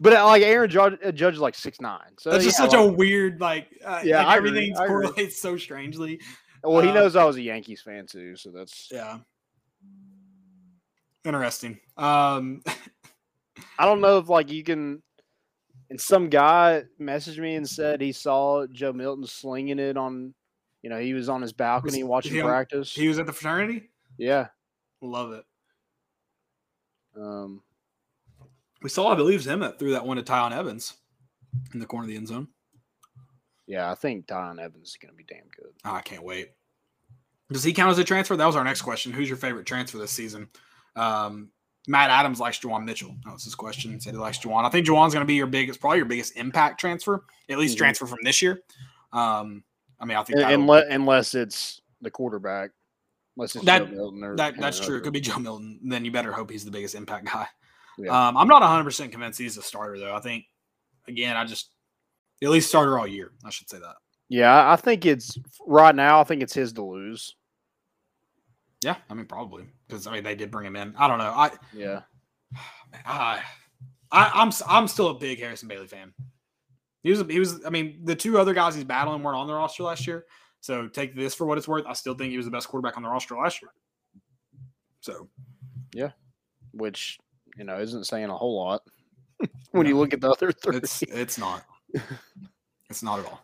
[0.00, 2.12] But uh, like Aaron Judge, uh, Judge is like six nine.
[2.18, 3.68] So That's just yeah, such a weird like.
[3.84, 4.86] Uh, Yeah, like everything agree.
[4.86, 6.20] correlates so strangely.
[6.62, 6.82] well.
[6.82, 8.88] He uh, knows I was a Yankees fan too, so that's.
[8.92, 9.18] Yeah.
[11.24, 11.78] Interesting.
[11.96, 12.62] Um,
[13.78, 15.02] I don't know if like you can.
[15.88, 20.34] And some guy messaged me and said he saw Joe Milton slinging it on.
[20.82, 22.92] You know, he was on his balcony watching he practice.
[22.92, 23.90] he was at the fraternity.
[24.18, 24.48] yeah.
[25.02, 25.44] Love it.
[27.20, 27.60] Um,
[28.82, 30.94] We saw, I believe, him that threw that one to Tiyon Evans
[31.72, 32.48] in the corner of the end zone.
[33.66, 35.72] yeah, I think Tiyon Evans is going to be damn good.
[35.84, 36.50] Oh, I can't wait.
[37.50, 38.36] Does he count as a transfer?
[38.36, 39.12] That was our next question.
[39.12, 40.48] Who's your favorite transfer this season?
[40.96, 41.50] Um,
[41.88, 43.14] Matt Adams likes Juwan Mitchell.
[43.24, 43.92] That was his question.
[43.92, 44.64] He said he likes Juwan.
[44.64, 47.76] I think Juwan's going to be your biggest, probably your biggest impact transfer, at least
[47.76, 47.78] Mhm.
[47.78, 48.60] transfer from this year.
[49.12, 49.62] Um,
[50.00, 52.72] I mean, I think Unless, unless it's the quarterback.
[53.36, 54.96] Unless it's That- Joe Milton or that that's true.
[54.96, 55.78] It could be Joe Milton.
[55.84, 57.46] Then you better hope he's the biggest impact guy.
[57.98, 58.28] Yeah.
[58.28, 60.14] Um, I'm not 100 percent convinced he's a starter though.
[60.14, 60.44] I think
[61.08, 61.70] again, I just
[62.42, 63.32] at least starter all year.
[63.44, 63.96] I should say that.
[64.28, 66.20] Yeah, I- I think it's right now.
[66.20, 67.34] I think it's his to lose.
[68.82, 70.94] Yeah, I mean probably because I mean they did bring him in.
[70.96, 71.32] I don't know.
[71.34, 72.02] I Yeah,
[73.06, 73.42] I,
[74.12, 76.12] I I'm I'm still a big Harrison Bailey fan.
[77.02, 79.54] He was he was I mean the two other guys he's battling weren't on the
[79.54, 80.26] roster last year.
[80.60, 81.86] So take this for what it's worth.
[81.86, 83.70] I still think he was the best quarterback on the roster last year.
[85.00, 85.28] So
[85.94, 86.10] yeah,
[86.72, 87.18] which
[87.56, 88.82] you know isn't saying a whole lot
[89.72, 90.76] when you look at the other three.
[90.76, 91.64] it's it's not.
[92.88, 93.42] It's not at all.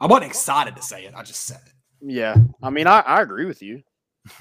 [0.00, 1.14] I wasn't excited to say it.
[1.14, 1.72] I just said it.
[2.00, 3.82] Yeah, I mean, I, I agree with you.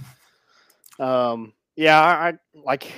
[0.99, 2.91] Um, yeah, I, I like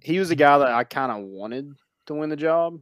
[0.00, 1.72] he was a guy that I kind of wanted
[2.06, 2.80] to win the job,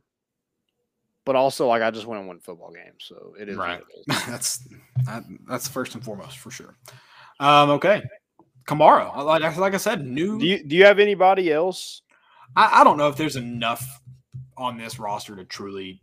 [1.27, 3.81] but also like I just want to win football games, so it is Right.
[4.07, 4.27] it is.
[4.27, 4.69] that's
[5.05, 6.75] that, that's first and foremost for sure.
[7.39, 8.03] Um, okay,
[8.67, 9.15] Kamara.
[9.25, 10.39] Like, like I said, new.
[10.39, 12.01] Do you do you have anybody else?
[12.57, 14.01] I, I don't know if there's enough
[14.57, 16.01] on this roster to truly.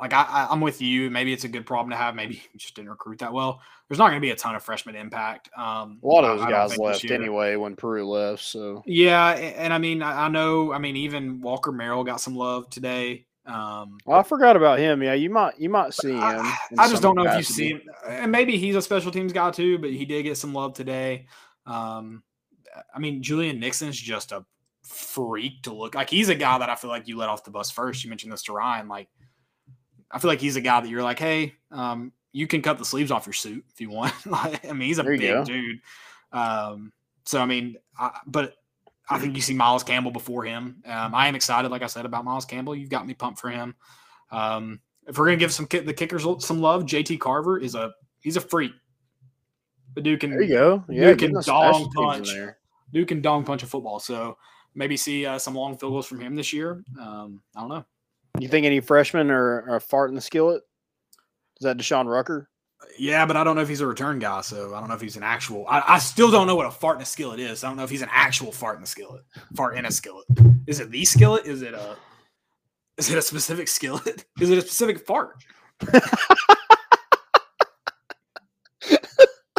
[0.00, 1.10] Like I, I, I'm with you.
[1.10, 2.14] Maybe it's a good problem to have.
[2.14, 3.60] Maybe just didn't recruit that well.
[3.88, 5.50] There's not going to be a ton of freshman impact.
[5.56, 9.74] Um, A lot of those guys left anyway when Pruitt left, so Yeah, a- and
[9.74, 10.72] I mean, I I know.
[10.72, 13.26] I mean, even Walker Merrill got some love today.
[13.46, 15.02] Um, well, I forgot about him.
[15.02, 16.22] Yeah, you might you might see him.
[16.22, 19.32] I, I just don't know if you see him, and maybe he's a special teams
[19.32, 19.76] guy too.
[19.78, 21.26] But he did get some love today.
[21.66, 22.22] Um,
[22.94, 24.44] I mean, Julian Nixon's just a
[24.90, 26.10] freak to look like.
[26.10, 28.04] He's a guy that I feel like you let off the bus first.
[28.04, 28.88] You mentioned this to Ryan.
[28.88, 29.08] Like,
[30.10, 32.84] I feel like he's a guy that you're like, hey, um, you can cut the
[32.84, 34.14] sleeves off your suit if you want.
[34.26, 35.80] like, I mean, he's a There big dude.
[36.32, 36.92] Um,
[37.24, 38.54] so I mean, I, but
[39.08, 40.82] I think you see Miles Campbell before him.
[40.86, 42.76] Um, I am excited, like I said, about Miles Campbell.
[42.76, 43.74] You've got me pumped for him.
[44.30, 48.36] Um, if we're gonna give some the kickers some love, JT Carver is a he's
[48.36, 48.72] a freak.
[49.94, 50.84] The dude can There you go.
[50.88, 52.30] Yeah, Dude can dong punch.
[52.92, 53.98] dude can dong punch a football.
[53.98, 54.36] So
[54.74, 56.82] maybe see uh, some long field goals from him this year.
[57.00, 57.84] Um, I don't know.
[58.38, 60.62] You think any freshmen are, are farting the skillet?
[61.60, 62.48] Is that Deshaun Rucker?
[62.98, 65.00] Yeah, but I don't know if he's a return guy, so I don't know if
[65.00, 65.66] he's an actual.
[65.68, 67.62] I, I still don't know what a fart in a skillet is.
[67.62, 69.22] I don't know if he's an actual fart in a skillet.
[69.54, 70.24] Fart in a skillet.
[70.66, 71.46] Is it the skillet?
[71.46, 71.96] Is it a?
[72.96, 74.24] Is it a specific skillet?
[74.40, 75.44] Is it a specific fart?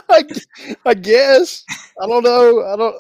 [0.09, 0.23] I,
[0.85, 1.63] I guess.
[2.01, 2.65] I don't know.
[2.65, 2.95] I don't.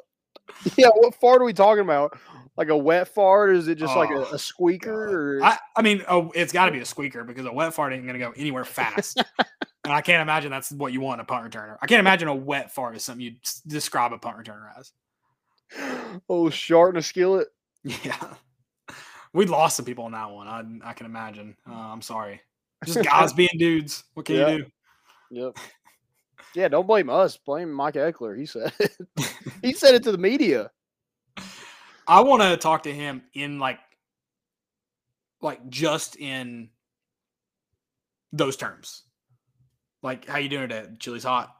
[0.77, 2.17] Yeah, what fart are we talking about?
[2.57, 3.49] Like a wet fart?
[3.49, 5.37] Or is it just like a, Oh, a squeaker?
[5.39, 7.93] Or I, I mean, oh, it's got to be a squeaker because a wet fart
[7.93, 9.17] ain't going to go anywhere fast.
[9.83, 11.77] and I can't imagine that's what you want a punt returner.
[11.81, 13.35] I can't imagine a wet fart is something you
[13.65, 14.91] describe a punt returner as.
[16.29, 17.47] oh, shart in a skillet?
[18.03, 18.33] Yeah.
[19.33, 20.47] We lost some people on that one.
[20.47, 21.55] I, I can imagine.
[21.67, 22.41] Uh, I'm sorry.
[22.85, 24.03] Just guys being dudes.
[24.13, 24.49] What can Yeah.
[24.49, 24.65] you do?
[25.31, 25.57] Yep.
[26.55, 27.37] Yeah, don't blame us.
[27.37, 28.37] Blame Mike Ekeler.
[28.37, 28.97] He said it.
[29.61, 30.71] he said it to the media.
[32.07, 33.79] I want to talk to him in like,
[35.41, 36.69] like just in
[38.33, 39.03] those terms.
[40.03, 40.87] Like, how you doing today?
[40.99, 41.55] Chili's hot.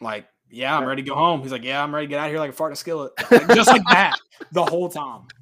[0.00, 1.42] Like, yeah, I'm ready to go home.
[1.42, 2.76] He's like, yeah, I'm ready to get out of here like a fart in a
[2.76, 3.12] skillet.
[3.30, 4.18] Like, just like that
[4.52, 5.22] the whole time.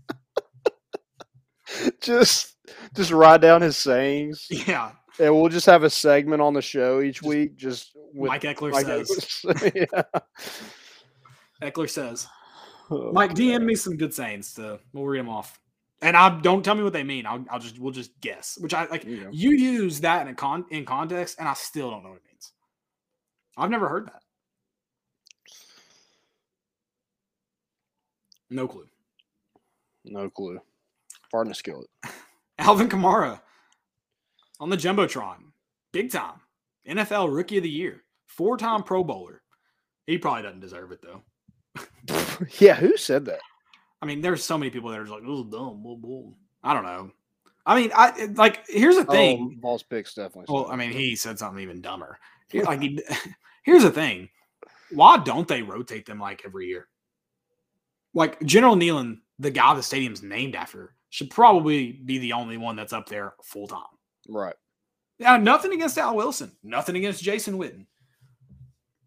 [2.01, 2.55] Just
[2.95, 4.47] just write down his sayings.
[4.49, 4.93] Yeah.
[5.19, 7.57] And we'll just have a segment on the show each week.
[7.57, 9.09] Just with Mike Ekeler Mike says.
[9.45, 9.89] Ekeler.
[11.63, 11.69] yeah.
[11.71, 12.27] Ekeler says.
[12.91, 15.59] Oh, Mike, DM me some good sayings to we'll read them off.
[16.03, 17.25] And I don't tell me what they mean.
[17.27, 18.59] I'll, I'll just we'll just guess.
[18.61, 19.05] Which I like.
[19.05, 19.29] You.
[19.33, 22.25] You use that in a con in context, and I still don't know what it
[22.31, 22.53] means.
[23.57, 24.23] I've never heard that.
[28.51, 28.87] No clue.
[30.05, 30.61] No clue.
[31.33, 31.89] In a skillet.
[32.59, 33.41] Alvin Kamara
[34.61, 35.37] on the jumbotron,
[35.93, 36.41] big time
[36.89, 39.43] NFL Rookie of the Year, four time Pro Bowler.
[40.07, 41.23] He probably doesn't deserve it though.
[42.59, 43.41] yeah, who said that?
[44.03, 46.31] I mean, there's so many people that are just like, "Oh, dumb." Blah, blah."
[46.63, 47.11] I don't know.
[47.67, 48.67] I mean, I like.
[48.69, 49.55] Here's the thing.
[49.57, 50.53] Oh, Balls picks definitely.
[50.53, 52.19] Well, I mean, he said something even dumber.
[52.53, 53.03] Like, he,
[53.65, 54.29] here's the thing:
[54.91, 56.89] why don't they rotate them like every year?
[58.13, 62.77] Like General Neyland, the guy the stadium's named after, should probably be the only one
[62.77, 63.81] that's up there full time.
[64.29, 64.55] Right.
[65.19, 67.87] Yeah, nothing against Al Wilson, nothing against Jason Witten,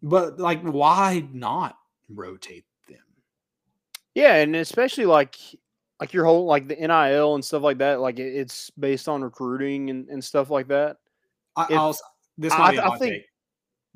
[0.02, 1.76] but like, why not
[2.08, 2.98] rotate them?
[4.14, 5.36] Yeah, and especially like
[6.00, 8.00] like your whole like the NIL and stuff like that.
[8.00, 10.96] Like it's based on recruiting and, and stuff like that.
[11.56, 11.96] I, If- I'll,
[12.38, 13.24] this I- might be a I hot think- take.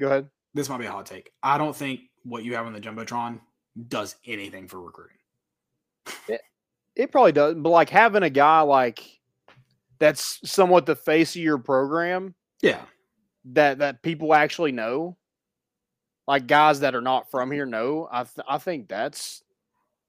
[0.00, 0.28] Go ahead.
[0.54, 1.32] This might be a hot take.
[1.42, 3.40] I don't think what you have on the jumbotron
[3.88, 5.16] does anything for recruiting.
[6.94, 9.02] It probably does, but like having a guy like
[10.02, 12.82] that's somewhat the face of your program Yeah,
[13.52, 15.16] that that people actually know,
[16.26, 18.08] like guys that are not from here know.
[18.10, 19.42] I th- I think that's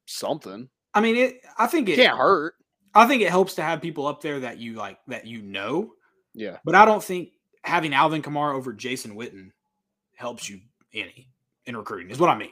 [0.05, 0.67] something.
[0.95, 1.41] I mean, it.
[1.57, 2.55] I think it Can't hurt.
[2.95, 5.93] I think it helps to have people up there that you like that you know,
[6.33, 6.57] Yeah.
[6.65, 7.29] but I don't think
[7.63, 9.49] having Alvin Kamara over Jason Witten
[10.15, 10.59] helps you
[10.93, 11.29] any
[11.65, 12.11] in recruiting.
[12.11, 12.51] Is what I mean.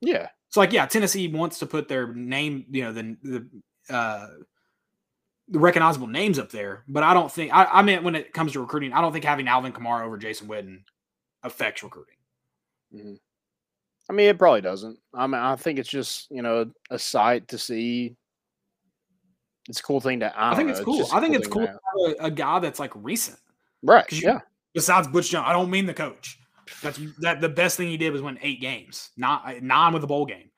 [0.00, 0.28] Yeah.
[0.50, 3.16] So like, yeah, Tennessee wants to put their name, you know, the
[3.88, 4.28] the uh,
[5.48, 8.52] the recognizable names up there, but I don't think I, I meant when it comes
[8.52, 10.78] to recruiting, I don't think having Alvin Kamara over Jason Witten
[11.42, 12.14] affects recruiting.
[12.94, 13.18] Mhm.
[14.08, 14.98] I mean, it probably doesn't.
[15.14, 18.16] I mean, I think it's just you know a sight to see.
[19.68, 20.36] It's a cool thing to.
[20.38, 21.00] I, I, think know, it's cool.
[21.02, 21.70] a I think it's cool have.
[21.70, 23.38] have a, a guy that's like recent.
[23.82, 24.10] right?
[24.12, 24.40] you- Yeah.
[24.74, 26.38] Besides Butch Jones, I don't mean the coach.
[26.82, 30.06] That's that the best thing he did was win eight games, not nine with a
[30.06, 30.50] bowl game.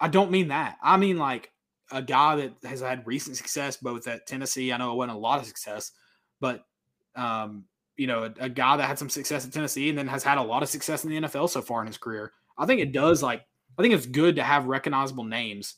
[0.00, 0.78] I don't mean that.
[0.82, 1.52] I mean like
[1.90, 4.72] a guy that has had recent success both at Tennessee.
[4.72, 5.92] I know it wasn't a lot of success,
[6.40, 6.64] but
[7.16, 7.64] um,
[7.96, 10.38] you know, a, a guy that had some success at Tennessee and then has had
[10.38, 12.32] a lot of success in the NFL so far in his career.
[12.56, 13.42] I think it does like
[13.78, 15.76] I think it's good to have recognizable names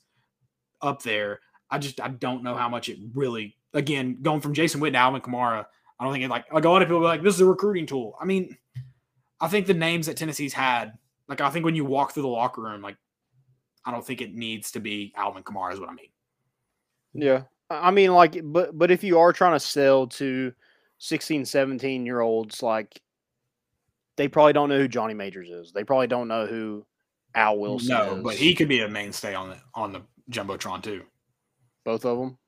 [0.81, 1.41] up there.
[1.71, 4.99] I just I don't know how much it really again going from Jason Witten to
[4.99, 5.67] Alvin Kamara.
[5.99, 7.47] I don't think it like like a lot of people are like this is a
[7.47, 8.17] recruiting tool.
[8.21, 8.57] I mean,
[9.41, 10.93] I think the names that Tennessee's had,
[11.29, 12.97] like I think when you walk through the locker room, like
[13.85, 16.11] I don't think it needs to be Alvin Kamara is what I mean.
[17.15, 17.43] Yeah.
[17.71, 20.53] I mean, like, but but if you are trying to sell to
[20.99, 23.01] 16, 17 year olds, like,
[24.17, 25.73] they probably don't know who Johnny Majors is.
[25.73, 26.87] They probably don't know who
[27.35, 28.23] Al Wilson no, is.
[28.23, 31.03] but he could be a mainstay on the on the jumbotron too.
[31.85, 32.39] both of them.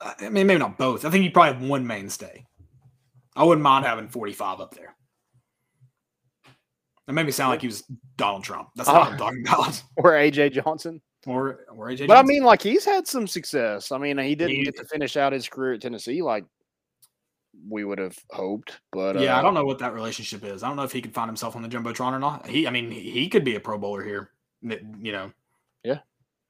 [0.00, 1.04] I uh, I mean, maybe not both.
[1.04, 2.44] I think you probably have one mainstay.
[3.34, 4.94] I wouldn't mind having forty five up there.
[7.06, 7.84] That made me sound like he was
[8.16, 8.68] Donald Trump.
[8.76, 9.18] That's not what I'm Oh.
[9.18, 9.82] talking about.
[9.96, 11.00] Or AJ Johnson.
[11.26, 12.06] Or or AJ.
[12.06, 13.92] But I mean, like, he's had some success.
[13.92, 16.44] I mean, he didn't He- get to finish out his career at Tennessee like
[17.68, 18.80] we would have hoped.
[18.92, 20.62] But yeah, uh, I don't know what that relationship is.
[20.62, 22.46] I don't know if he could find himself on the jumbotron or not.
[22.46, 24.30] He, I mean, he, could be a Pro Bowler here,
[24.62, 25.30] you know.
[25.84, 25.98] Yeah.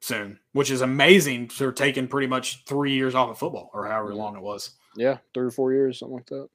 [0.01, 4.11] Soon, which is amazing for taking pretty much three years off of football or however
[4.13, 4.17] Mhm.
[4.17, 4.71] long it was.
[4.97, 6.49] Yeah, three or four years, something like that.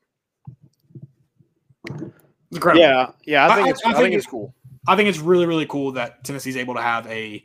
[2.51, 2.81] Incredible.
[2.81, 4.53] Yeah, yeah, I think I- it's I I, think think it's cool.
[4.87, 7.43] I think it's really, really cool that Tennessee's able to have a,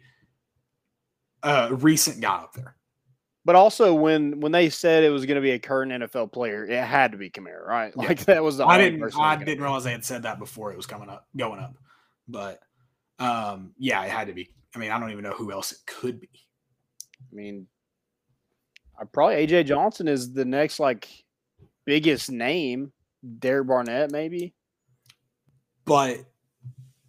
[1.42, 2.76] a recent guy up there.
[3.44, 6.64] But also, when when they said it was going to be a current NFL player,
[6.64, 7.92] it had to be Kamara, right?
[7.96, 8.08] Yeah.
[8.08, 10.76] Like that was the I didn't, I didn't realize they had said that before it
[10.76, 11.74] was coming up, going up.
[12.26, 12.60] But
[13.18, 14.48] um, yeah, it had to be.
[14.74, 16.30] I mean, I don't even know who else it could be.
[17.30, 17.66] I mean,
[18.98, 21.06] I probably AJ Johnson is the next like
[21.84, 22.92] biggest name.
[23.38, 24.54] Derek Barnett, maybe.
[25.84, 26.18] But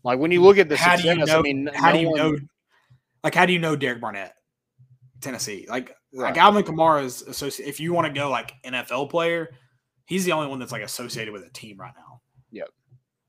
[0.03, 1.39] Like when you look at the how do you know?
[1.39, 2.37] I mean, how no do you one- know?
[3.23, 4.35] Like, how do you know Derek Barnett,
[5.19, 5.65] Tennessee?
[5.67, 7.69] Like, like Alvin Kamara is associated.
[7.69, 9.49] If you want to go like NFL player,
[10.05, 12.21] he's the only one that's like associated with a team right now.
[12.51, 12.69] Yep.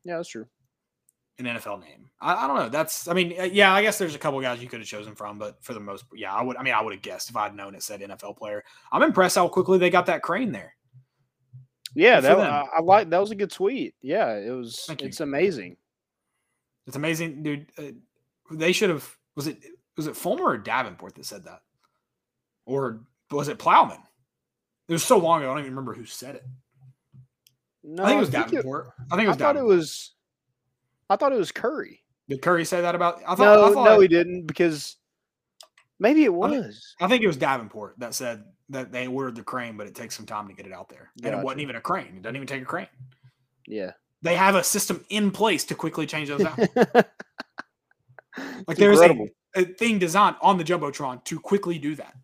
[0.05, 0.47] Yeah, that's true.
[1.39, 2.11] an NFL name.
[2.21, 2.69] I, I don't know.
[2.69, 5.15] That's I mean, uh, yeah, I guess there's a couple guys you could have chosen
[5.15, 6.59] from, but for the most, yeah, I would.
[6.59, 8.63] I mean, I would have guessed if I'd known it said NFL player.
[8.93, 10.76] I'm impressed how quickly they got that crane there.
[11.97, 12.39] Yeah, Good that.
[12.39, 13.11] I, I like.
[13.11, 13.95] That was a good tweet.
[14.03, 14.85] Yeah, it was.
[14.87, 15.09] Thank you.
[15.09, 15.77] it's amazing.
[16.87, 17.67] It's amazing, dude.
[17.79, 17.93] Uh,
[18.51, 19.09] they should have.
[19.35, 19.59] Was it
[19.97, 21.63] was it Fulmer or Davenport that said that,
[22.67, 23.99] or was it Plowman?
[24.89, 25.51] It was so long ago.
[25.51, 26.45] I don't even remember who said it.
[27.83, 28.89] No, I think it was it- Davenport.
[29.11, 29.37] I think it I was.
[29.39, 30.13] thought it was.
[31.09, 32.03] I thought it was Currie.
[32.29, 33.21] Did Currie say that about?
[33.27, 33.39] I thought.
[33.39, 34.97] no, I thought, no, he didn't because
[35.99, 36.95] maybe it I think- was.
[37.01, 40.17] I think it was Davenport that said that they ordered the crane, but it takes
[40.17, 42.17] some time to get it out there, and it wasn't even a crane.
[42.17, 42.89] It doesn't even take a crane.
[43.67, 43.93] yeah.
[44.23, 46.59] They have a system in place to quickly change those out.
[48.67, 49.17] Like there's a,
[49.55, 52.15] a thing designed on the jumbotron to quickly do that.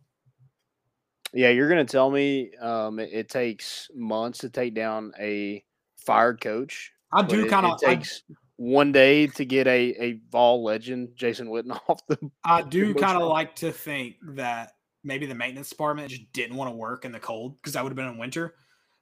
[1.33, 5.65] Yeah, you're gonna tell me um, it, it takes months to take down a
[5.97, 6.93] fire coach.
[7.13, 7.79] I do kind of.
[7.79, 8.23] Takes
[8.57, 12.19] one day to get a a Vol legend, Jason Witten, off the.
[12.45, 14.73] I, I do kind of like to think that
[15.05, 17.91] maybe the maintenance department just didn't want to work in the cold because that would
[17.91, 18.55] have been in winter.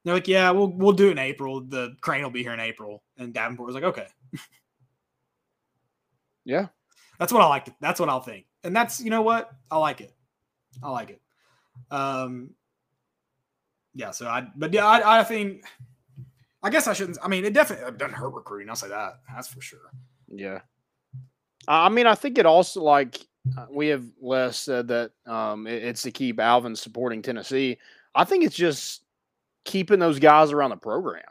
[0.05, 1.61] They're like, yeah, we'll we'll do it in April.
[1.61, 4.07] The crane will be here in April, and Davenport was like, okay,
[6.45, 6.69] Yeah,
[7.19, 7.67] that's what I like.
[7.67, 10.15] To, that's what I'll think, and that's you know what I like it.
[10.83, 11.21] I like it.
[11.91, 12.51] Um,
[13.95, 14.11] yeah.
[14.11, 15.65] So I, but yeah, I, I think.
[16.63, 17.17] I guess I shouldn't.
[17.23, 18.69] I mean, it definitely it doesn't hurt recruiting.
[18.69, 19.15] I'll say that.
[19.35, 19.91] That's for sure.
[20.29, 20.61] yeah.
[21.67, 23.19] I mean, I think it also like
[23.57, 27.79] uh, we have Les said that um, it- it's to keep Alvin supporting Tennessee.
[28.15, 29.03] I think it's just
[29.65, 31.23] keeping those guys around the program,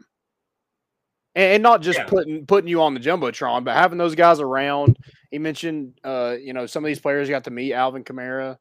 [1.36, 2.06] and, and not just Yeah.
[2.06, 4.98] putting putting you on the jumbotron, but having those guys around.
[5.32, 8.58] He mentioned, uh, you know, some of these players got to meet Alvin Kamara.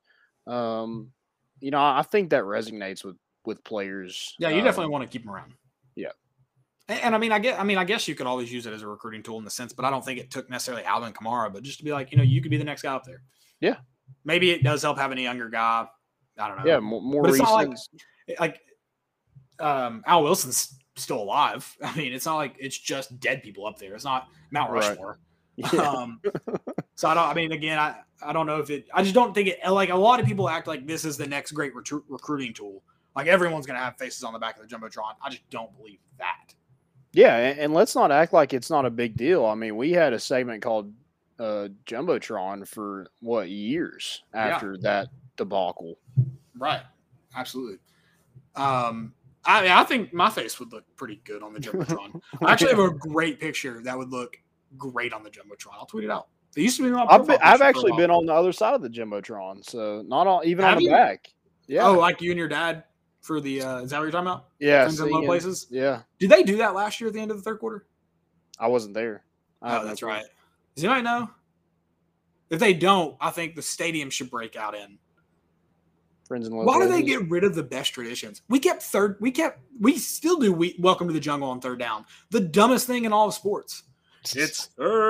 [0.47, 1.13] Um,
[1.61, 4.35] you know, I I think that resonates with with players.
[4.39, 5.55] Yeah, you um, definitely want to keep them around.
[5.97, 6.11] yeah.
[6.89, 8.73] And, and I mean, I get, I mean, I guess you could always use it
[8.73, 11.13] as a recruiting tool in the sense, but I don't think it took necessarily Alvin
[11.13, 13.05] Kamara, but just to be like, you know, you could be the next guy up
[13.05, 13.23] there.
[13.61, 13.77] Yeah.
[14.25, 15.87] Maybe it does help having a younger guy.
[16.39, 16.65] I don't know.
[16.67, 18.03] Yeah, more, more But like- recent.
[18.39, 18.61] Like,
[19.59, 21.77] um, Al Wilson's still alive.
[21.83, 23.95] I mean, it's not like it's just dead people up there.
[23.95, 24.89] It's not Mount Right.
[24.89, 25.19] Rushmore.
[25.57, 25.81] Yeah.
[25.81, 26.21] Um,
[26.95, 27.25] so I don't.
[27.29, 28.87] I mean, again, I I don't know if it.
[28.95, 29.59] I just don't think it.
[29.69, 32.85] Like a lot of people act like this is the next great recru- recruiting tool.
[33.17, 35.15] Like everyone's gonna have faces on the back of the jumbotron.
[35.21, 36.55] I just don't believe that.
[37.13, 39.45] Yeah, and, and let's not act like it's not a big deal.
[39.47, 40.93] I mean, we had a segment called
[41.39, 45.99] uh, Jumbotron for what years after that debacle.
[46.57, 46.83] Right.
[47.37, 47.79] Absolutely.
[48.57, 49.15] Um,
[49.45, 52.21] I mean, I think my face would look pretty good on the jumbotron.
[52.45, 54.37] I actually have a great picture that would look
[54.77, 55.73] great on the jumbotron.
[55.73, 56.29] I'll tweet it out.
[56.57, 58.75] It used to be my I've been, I've a actually been on the other side
[58.75, 60.91] of the Jumbotron, so not on even Have on the you?
[60.91, 61.29] back.
[61.67, 62.85] Yeah, Oh, like you and your dad
[63.21, 63.63] for the.
[63.63, 64.47] Uh, is that what you're talking about?
[64.59, 65.67] yeah, in low places.
[65.71, 67.87] Yeah, Did they do that last year at the end of the third quarter?
[68.59, 69.23] I wasn't there.
[69.63, 70.25] I Oh, that's right.
[70.79, 71.29] Does anybody know?
[72.51, 74.97] If they don't, I think the stadium should break out in.
[76.29, 78.43] Friends and Why do they get rid of the best traditions?
[78.49, 79.17] We kept third.
[79.19, 79.59] We kept.
[79.81, 80.53] We still do.
[80.53, 82.05] We welcome to the jungle on third down.
[82.31, 83.83] The dumbest thing in all of sports.
[84.37, 85.03] It's third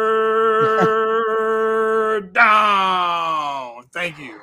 [2.32, 3.84] down.
[3.92, 4.40] Thank you.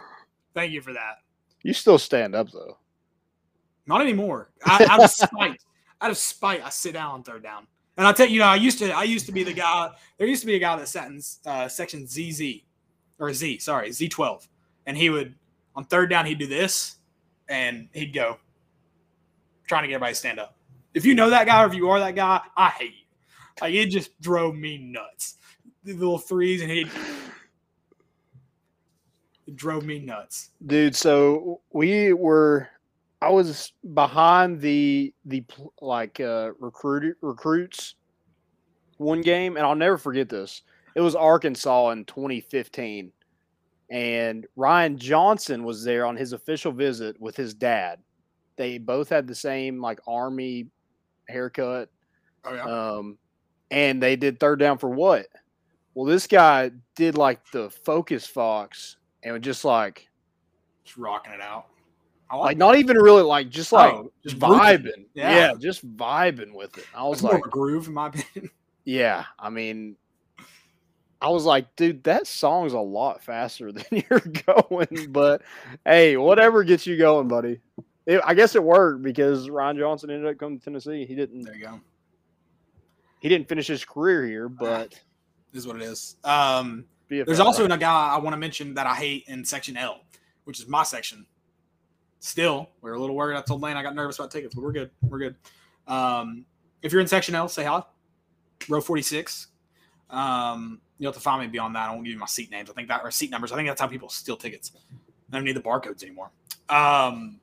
[0.54, 1.24] Thank you for that.
[1.64, 2.78] You still stand up though.
[3.88, 4.52] Not anymore.
[4.64, 5.60] I, out of spite,
[6.02, 7.66] out of spite, I sit down on third down.
[7.98, 9.90] And I tell you, you know, I used to, I used to be the guy.
[10.18, 12.62] There used to be a guy that sat in uh, section ZZ
[13.20, 14.48] or Z, sorry, Z12,
[14.86, 15.36] and he would
[15.76, 16.98] on third down he'd do this,
[17.48, 18.38] and he'd go
[19.68, 20.58] trying to get everybody to stand up.
[20.94, 23.06] If you know that guy or if you are that guy, I hate you.
[23.62, 25.38] Like it just drove me nuts.
[25.84, 26.90] The little threes, and he'd
[29.48, 30.50] it drove me nuts.
[30.66, 32.70] dude so we were
[33.26, 35.44] i was behind the the
[35.82, 37.96] like uh recruit recruits
[38.98, 40.62] one game and i'll never forget this
[40.96, 43.12] it was arkansas in 2015
[43.90, 48.00] and ryan johnson was there on his official visit with his dad
[48.56, 50.68] they both had the same like army
[51.28, 51.90] haircut
[52.46, 52.64] Oh yeah.
[52.98, 53.18] um
[53.72, 55.26] and they did third down for what
[55.96, 60.08] well this guy did like the focus fox and was just like
[60.84, 61.66] just rocking it out.
[62.42, 65.06] I like not even really like just like Oh, just vibing.
[65.14, 65.36] Yeah.
[65.36, 65.54] Yeah.
[65.60, 66.86] just vibing with it.
[66.96, 68.52] I was more like, groove, in my opinion.
[68.86, 69.26] yeah.
[69.40, 69.96] I mean,
[71.22, 75.08] I was like, dude, that song's a lot faster than you're going.
[75.10, 75.42] But
[75.86, 77.60] hey, whatever gets you going, buddy.
[78.06, 81.06] It, I guess it worked because Ryan Johnson ended up coming to Tennessee.
[81.06, 81.42] He didn't.
[81.42, 81.82] There you go.
[83.20, 84.92] He didn't finish his career here, but
[85.52, 86.16] This is what it is.
[86.24, 90.02] Um, there's also a guy I want to mention that I hate in section L,
[90.44, 91.26] which is my section.
[92.26, 93.38] Still, we're a little worried.
[93.38, 94.90] I told Lane I got nervous about tickets, but we're good.
[95.04, 95.36] We're good.
[95.88, 96.46] Um,
[96.82, 97.84] if you're in section L, say hi.
[98.68, 99.50] row 46.
[100.10, 101.88] Um, you'll have to find me beyond that.
[101.88, 102.68] I won't give you my seat names.
[102.68, 103.52] I think that or seat numbers.
[103.52, 104.72] I think that's how people steal tickets.
[105.32, 106.32] I don't need the barcodes anymore.
[106.68, 107.40] Um,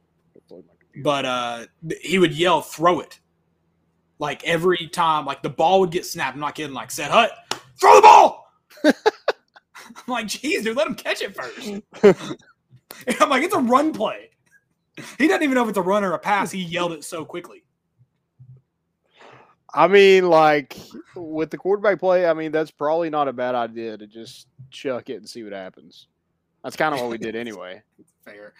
[0.97, 1.67] but uh,
[2.01, 3.21] he would yell, "Throw it!"
[4.19, 6.35] Like every time, like the ball would get snapped.
[6.35, 6.75] I'm not kidding.
[6.75, 7.31] Like said, "Hut,
[7.81, 8.53] throw the ball!"
[8.85, 8.93] I'm
[10.09, 11.83] like, "Jeez, dude, let him catch it first.
[13.21, 14.31] I'm like, "It's a run play."
[15.19, 16.51] He doesn't even know if it's a run or a pass.
[16.51, 17.65] He yelled it so quickly.
[19.75, 20.77] I mean, like
[21.17, 25.09] with the quarterback play, I mean that's probably not a bad idea to just chuck
[25.09, 26.09] it and see what happens.
[26.63, 27.83] That's kind of what we did anyway.
[28.25, 28.53] Fair.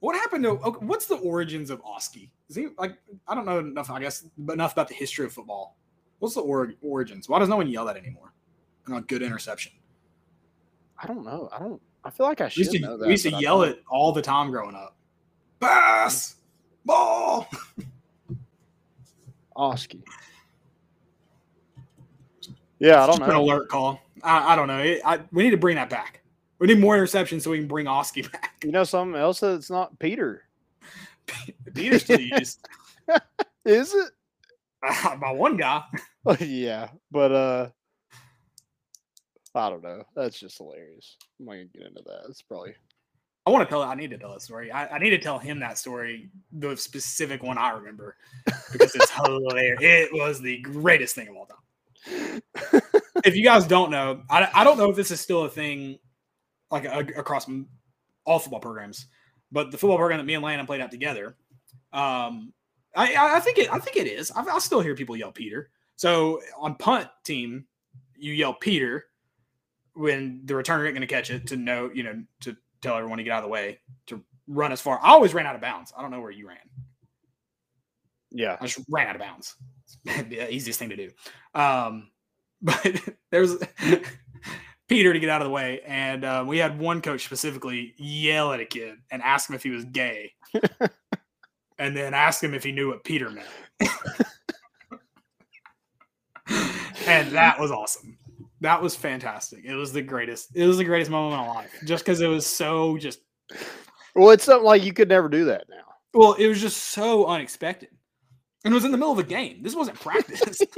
[0.00, 0.50] What happened to?
[0.50, 2.30] Okay, what's the origins of Oski?
[2.48, 2.96] Is he like?
[3.26, 3.90] I don't know enough.
[3.90, 5.76] I guess, enough about the history of football.
[6.20, 7.28] What's the or, origins?
[7.28, 8.32] Why does no one yell that anymore?
[8.86, 9.72] And a good interception.
[11.00, 11.48] I don't know.
[11.52, 11.80] I don't.
[12.04, 13.06] I feel like I We should used to, know that.
[13.06, 14.96] we used to yell it all the time growing up.
[15.60, 16.36] Pass
[16.84, 17.48] ball.
[19.56, 20.02] Oski.
[22.78, 23.42] Yeah, I don't Just An know.
[23.42, 24.00] alert call.
[24.22, 24.78] I, I don't know.
[24.78, 26.22] It, I, we need to bring that back.
[26.60, 28.54] We need more interceptions so we can bring Oski back.
[28.64, 30.44] You know something else that's not Peter.
[31.74, 32.66] Peter's still used
[33.64, 34.10] Is it?
[35.20, 35.82] by one guy.
[36.40, 37.68] yeah, but uh
[39.54, 40.04] I don't know.
[40.14, 41.16] That's just hilarious.
[41.40, 42.26] I'm not gonna get into that.
[42.28, 42.74] It's probably
[43.48, 43.82] I want to tell.
[43.82, 44.70] I need to tell that story.
[44.70, 48.14] I, I need to tell him that story, the specific one I remember,
[48.70, 49.78] because it's hilarious.
[49.80, 52.82] It was the greatest thing of all time.
[53.24, 55.98] if you guys don't know, I, I don't know if this is still a thing,
[56.70, 57.48] like a, across
[58.26, 59.06] all football programs,
[59.50, 61.34] but the football program that me and Landon played out together,
[61.94, 62.52] um,
[62.94, 63.72] I, I think it.
[63.72, 64.30] I think it is.
[64.30, 65.70] I, I still hear people yell Peter.
[65.96, 67.64] So on punt team,
[68.14, 69.06] you yell Peter
[69.94, 73.18] when the returner ain't going to catch it to know, you know, to tell everyone
[73.18, 74.98] to get out of the way to run as far.
[75.02, 75.92] I always ran out of bounds.
[75.96, 76.58] I don't know where you ran.
[78.30, 78.56] yeah.
[78.60, 79.54] I just ran out of bounds.
[80.04, 81.10] the easiest thing to do.
[81.54, 82.10] Um,
[82.62, 83.00] but
[83.30, 83.56] there's
[84.88, 88.52] Peter to get out of the way, and um, we had one coach specifically yell
[88.52, 90.32] at a kid and ask him if he was gay,
[91.78, 93.46] and then ask him if he knew what Peter meant.
[97.06, 98.17] and that was awesome.
[98.60, 99.64] That was fantastic.
[99.64, 100.54] It was the greatest.
[100.54, 103.20] It was the greatest moment of my life, just because it was so just.
[104.14, 105.76] Well, it's something like you could never do that now.
[106.12, 107.90] Well, it was just so unexpected,
[108.64, 109.62] and it was in the middle of a game.
[109.62, 110.60] This wasn't practice.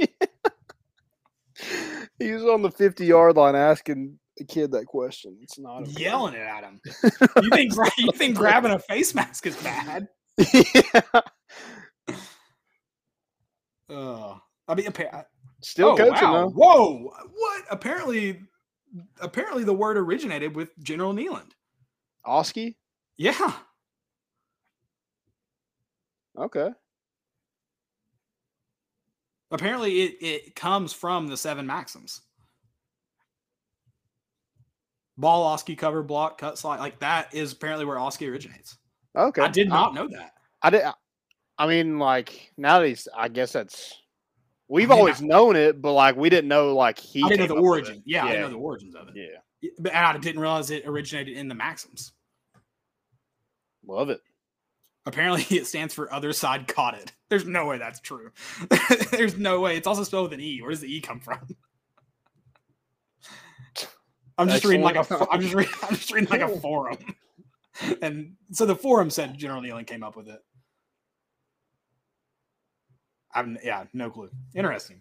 [2.19, 5.37] He was on the 50 yard line asking a kid that question.
[5.41, 6.79] It's not yelling it at him.
[7.41, 10.07] You think you think grabbing a face mask is bad?
[10.53, 11.21] yeah.
[13.89, 14.87] Oh, I mean,
[15.61, 16.33] Still oh, coaching wow.
[16.33, 16.49] though.
[16.49, 17.65] Whoa, what?
[17.69, 18.41] Apparently,
[19.19, 21.51] apparently the word originated with General Neyland.
[22.25, 22.77] Oski?
[23.17, 23.53] Yeah,
[26.37, 26.69] Okay.
[29.51, 32.21] apparently it it comes from the seven maxims.
[35.17, 36.79] Ball, Oski, cover, block, cut, slide.
[36.79, 38.77] Like that is apparently where Oski originates.
[39.15, 39.41] Okay.
[39.41, 40.33] I did not know that.
[40.63, 40.83] I did.
[41.57, 44.00] I mean, like nowadays, I guess that's
[44.71, 47.23] we've mean, always known it, but like we didn't know like he.
[47.23, 47.95] I didn't know the origin.
[47.97, 48.03] it.
[48.05, 49.15] Yeah, I didn't know the origins of it.
[49.15, 49.39] yeah.
[49.61, 52.13] Yeah, But I didn't realize it originated in the maxims.
[53.85, 54.21] Love it.
[55.05, 57.11] Apparently, it stands for other side caught it.
[57.29, 58.31] There's no way that's true.
[59.11, 59.77] There's no way.
[59.77, 60.61] It's also spelled with an E.
[60.61, 61.39] Where does the E come from?
[64.37, 64.99] I'm just reading like a.
[64.99, 65.27] Excellent.
[65.31, 65.73] I'm just reading.
[65.83, 66.97] I'm just reading like a forum,
[68.01, 70.43] and so the forum said General Neyland came up with it.
[73.33, 74.29] I'm yeah, no clue.
[74.55, 74.99] Interesting.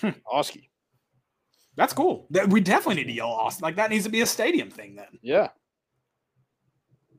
[0.00, 0.10] Hmm.
[0.30, 0.70] Oski.
[1.76, 2.26] That's cool.
[2.30, 3.62] That- We definitely need to yell Austin.
[3.62, 5.18] Like that needs to be a stadium thing then.
[5.22, 5.48] Yeah.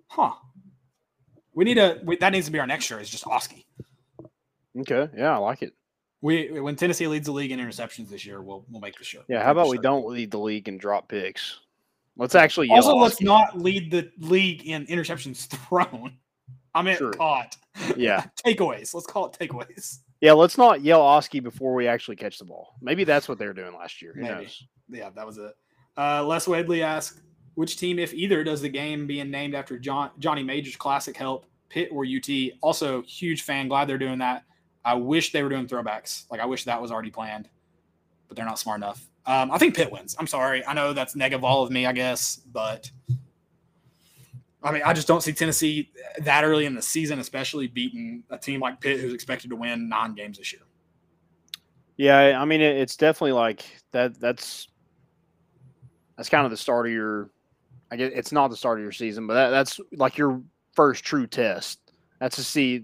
[0.08, 0.34] Huh.
[1.54, 3.00] We need a we, that needs to be our next year.
[3.00, 3.66] Is just Oski.
[4.80, 5.10] Okay.
[5.18, 5.74] Yeah, I like it.
[6.22, 9.22] We when Tennessee leads the league in interceptions this year, we'll we'll make the show.
[9.28, 9.44] Yeah.
[9.44, 11.60] How about we don't lead the league and drop picks?
[12.18, 13.26] Let's actually yell Also, let's Oski.
[13.26, 16.18] not lead the league in interceptions thrown.
[16.76, 17.12] I meant Sure.
[17.12, 17.58] caught.
[17.98, 18.26] Yeah.
[18.46, 18.94] takeaways.
[18.94, 20.00] Let's call it takeaways.
[20.22, 20.34] Yeah.
[20.34, 22.76] Let's not yell Oski before we actually catch the ball.
[22.82, 24.14] Maybe that's what they were doing last year.
[24.16, 24.34] Who Maybe.
[24.36, 24.64] knows?
[24.90, 25.54] Yeah, that was it.
[25.98, 27.22] Uh, Les Wedley asked,
[27.56, 31.46] which team, if either, does the game being named after John Johnny Majors classic help?
[31.70, 32.28] Pitt or UT?
[32.62, 33.68] Also, huge fan.
[33.68, 34.44] Glad they're doing that.
[34.84, 36.24] I wish they were doing throwbacks.
[36.32, 37.50] Like I wish that was already planned,
[38.28, 39.06] but they're not smart enough.
[39.26, 40.16] Um, I think Pitt wins.
[40.18, 40.66] I'm sorry.
[40.66, 42.90] I know that's negative all of me, I guess, but
[44.62, 45.90] I mean, I just don't see Tennessee
[46.24, 49.88] that early in the season, especially beating a team like Pitt, who's expected to win
[49.88, 50.62] nine games this year.
[51.98, 54.20] Yeah, I mean it's definitely like that.
[54.20, 54.68] That's
[56.18, 57.30] that's kind of the start of your.
[57.92, 60.42] I guess it's not the start of your season, but that, that's like your
[60.76, 61.80] first true test.
[62.20, 62.84] That's to see,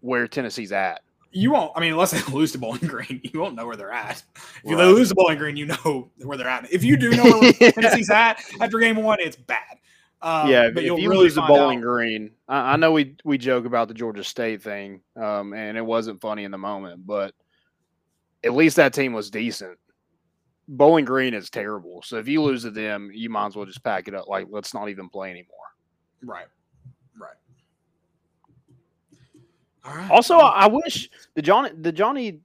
[0.00, 1.00] where Tennessee's at.
[1.32, 1.72] You won't.
[1.74, 4.22] I mean, unless they lose to Bowling Green, you won't know where they're at.
[4.36, 4.76] If Right.
[4.76, 6.70] they lose to Bowling Green, you know where they're at.
[6.72, 9.78] If you do know where Tennessee's at after game one, it's bad.
[10.24, 11.84] Um, yeah, but if you'll you really lose to Bowling out.
[11.84, 15.84] Green, I, I know we we joke about the Georgia State thing, um, and it
[15.84, 17.34] wasn't funny in the moment, but
[18.42, 19.78] at least that team was decent.
[20.66, 23.84] Bowling Green is terrible, so if you lose to them, you might as well just
[23.84, 24.26] pack it up.
[24.26, 25.58] Like, let's not even play anymore.
[26.22, 26.46] Right.
[27.20, 27.36] Right.
[29.84, 30.10] All right.
[30.10, 32.40] Also, I I wish the Johnny the Johnny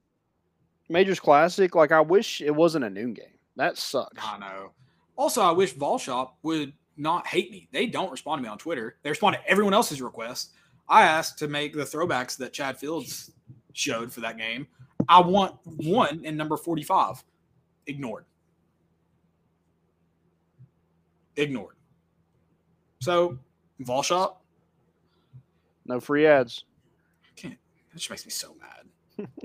[0.89, 3.37] Majors Classic, like, I wish it wasn't a noon game.
[3.55, 4.21] That sucks.
[4.21, 4.71] I know.
[5.15, 7.67] Also, I wish Volshop would not hate me.
[7.71, 8.97] They don't respond to me on Twitter.
[9.01, 10.51] They respond to everyone else's request.
[10.87, 13.31] I asked to make the throwbacks that Chad Fields
[13.73, 14.67] showed for that game.
[15.07, 17.23] I want one in number 45.
[17.87, 18.25] Ignored.
[21.35, 21.75] Ignored.
[23.01, 23.39] So,
[23.81, 24.35] Volshop,
[25.85, 26.65] No free ads.
[27.23, 27.57] I can't.
[27.93, 29.27] That just makes me so mad.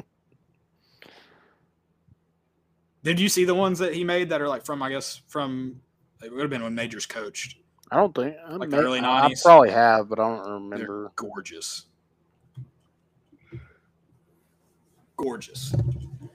[3.05, 5.81] Did you see the ones that he made that are like from, I guess, from,
[6.25, 7.57] it would have been when Majors coached?
[7.91, 10.55] I don't think I Like may- the early I probably have, but I don't They're
[10.81, 11.13] remember.
[11.17, 11.87] gorgeous.
[15.17, 15.75] Gorgeous.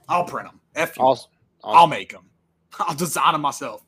[0.08, 0.60] I'll print them.
[0.74, 1.02] F you.
[1.02, 1.30] Awesome.
[1.62, 2.24] I'll make them.
[2.78, 3.84] I'll design them myself.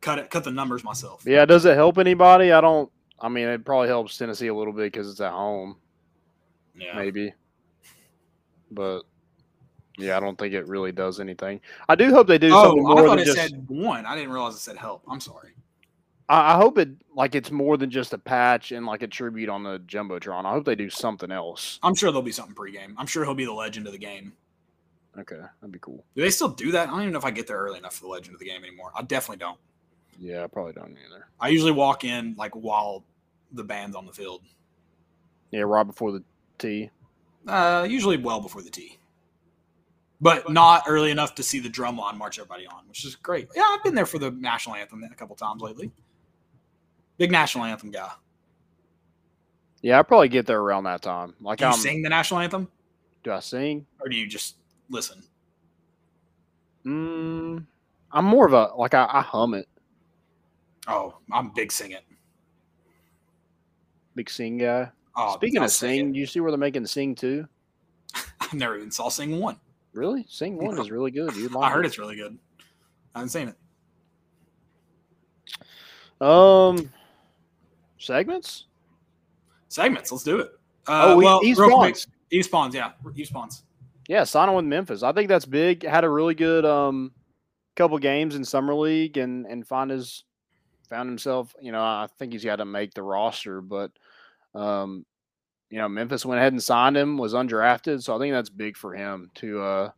[0.00, 0.30] Cut it.
[0.30, 1.22] Cut the numbers myself.
[1.26, 2.52] Yeah, does it help anybody?
[2.52, 2.90] I don't.
[3.18, 5.76] I mean, it probably helps Tennessee a little bit because it's at home,
[6.78, 6.94] Yeah.
[6.96, 7.32] maybe.
[8.70, 9.02] But
[9.98, 11.60] yeah, I don't think it really does anything.
[11.88, 13.36] I do hope they do something Oh, I more thought than it just.
[13.38, 14.06] said one.
[14.06, 15.02] I didn't realize it said help.
[15.08, 15.50] I'm sorry.
[16.28, 19.48] I, I hope it like it's more than just a patch and like a tribute
[19.48, 20.44] on the jumbotron.
[20.44, 21.78] I hope they do something else.
[21.82, 22.94] I'm sure there'll be something pregame.
[22.98, 24.32] I'm sure he'll be the legend of the game.
[25.18, 26.04] Okay, that'd be cool.
[26.14, 26.88] Do they still do that?
[26.88, 28.44] I don't even know if I get there early enough for the legend of the
[28.44, 28.90] game anymore.
[28.94, 29.58] I definitely don't.
[30.18, 31.26] Yeah, I probably don't either.
[31.40, 33.02] I usually walk in like while
[33.52, 34.42] the band's on the field.
[35.52, 36.22] Yeah, right before the
[36.58, 36.90] tee.
[37.46, 38.98] Uh, usually well before the tee,
[40.20, 43.48] but not early enough to see the drum line march everybody on, which is great.
[43.54, 45.90] Yeah, I've been there for the national anthem a couple times lately.
[47.18, 48.10] Big national anthem guy.
[49.82, 51.34] Yeah, I probably get there around that time.
[51.40, 51.76] Like Do you I'm.
[51.78, 52.68] sing the national anthem,
[53.22, 53.86] Do I sing?
[54.00, 54.56] or do you just
[54.90, 55.22] listen?
[56.84, 57.66] Mm,
[58.12, 59.68] I'm more of a like I, I hum it.
[60.88, 62.04] Oh, I'm big sing it.
[64.14, 64.90] Big sing guy.
[65.16, 67.46] Oh, Speaking of sing sing, you see where they're making sing too?
[68.40, 69.58] I've never even saw sing one.
[69.96, 70.26] Really?
[70.28, 71.34] Sing one is really good.
[71.34, 71.88] You'd I heard it.
[71.88, 72.38] it's really good.
[73.14, 73.56] I haven't seen it.
[76.24, 76.90] Um,
[77.98, 78.66] segments.
[79.68, 80.12] Segments.
[80.12, 80.52] Let's do it.
[80.86, 82.06] Uh, Oh, we- well, quick, Spawns.
[82.30, 82.74] Yves Pons.
[82.74, 83.62] Yeah, Yves Pons.
[84.08, 85.02] Yeah, sign on with Memphis.
[85.02, 85.82] I think that's big.
[85.84, 87.12] Had a really good um
[87.74, 90.24] couple games in summer league and and find his
[90.88, 91.54] found himself.
[91.60, 93.90] You know, I think he's got to make the roster, but
[94.54, 95.04] um,
[95.70, 97.18] you know, Memphis went ahead and signed him.
[97.18, 99.90] Was undrafted, so I think that's big for him to uh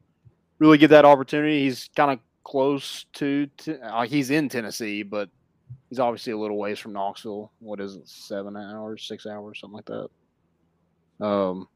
[0.58, 1.64] really get that opportunity.
[1.64, 5.28] He's kind of close to, to like he's in Tennessee, but
[5.88, 7.52] he's obviously a little ways from Knoxville.
[7.58, 11.26] What is it, seven hours, six hours, something like that.
[11.26, 11.68] Um,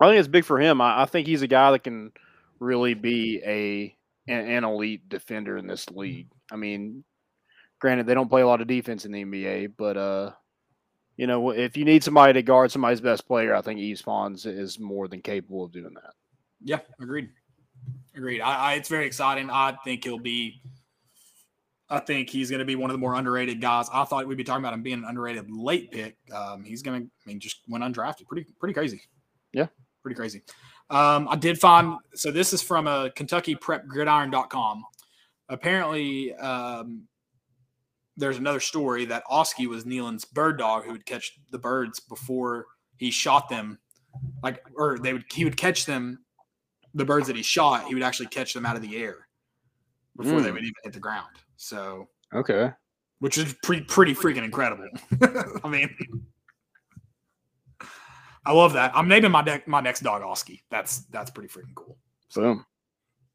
[0.00, 0.80] I think it's big for him.
[0.80, 2.12] I, I think he's a guy that can
[2.58, 3.96] really be a
[4.30, 6.28] an, an elite defender in this league.
[6.50, 7.04] I mean,
[7.78, 10.32] granted they don't play a lot of defense in the NBA, but uh,
[11.20, 14.46] you know, if you need somebody to guard somebody's best player, I think Yves Pons
[14.46, 16.14] is more than capable of doing that.
[16.64, 17.28] Yeah, agreed.
[18.16, 18.40] Agreed.
[18.40, 19.50] I, I, it's very exciting.
[19.50, 20.62] I think he'll be.
[21.90, 23.90] I think he's going to be one of the more underrated guys.
[23.92, 26.16] I thought we'd be talking about him being an underrated late pick.
[26.34, 27.06] Um, he's going to.
[27.06, 28.26] I mean, just went undrafted.
[28.26, 29.02] Pretty, pretty crazy.
[29.52, 29.66] Yeah.
[30.02, 30.40] pretty crazy.
[30.88, 31.98] Um, I did find.
[32.14, 34.84] So this is from a Kentucky Prep Gridiron.com.
[35.50, 37.02] Apparently, um,
[38.16, 42.66] there's another story that Oski was Neyland's bird dog who would catch the birds before
[42.96, 43.78] he shot them,
[44.42, 46.24] like or they would he would catch them,
[46.94, 49.26] the birds that he shot, he would actually catch them out of the air
[50.16, 50.54] before they Mm.
[50.54, 51.36] would even hit the ground.
[51.56, 52.72] So, Okay.
[53.20, 54.88] which is pretty pretty freaking incredible.
[55.64, 55.88] I mean,
[58.44, 58.90] I love that.
[58.94, 60.62] I'm naming my de- my next dog Oski.
[60.70, 61.98] That's that's pretty freaking cool.
[62.34, 62.64] Boom.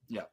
[0.09, 0.31] Yep.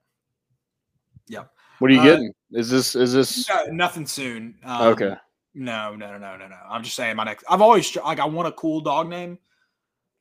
[1.28, 1.50] Yep.
[1.78, 2.32] What are you Uh, getting?
[2.52, 4.56] Is this is this Uh, nothing soon.
[4.64, 5.14] Um, okay?
[5.54, 6.56] No, no, no, no, no, no.
[6.68, 7.44] I'm just saying my next.
[7.48, 9.38] I've always like I want a cool dog name.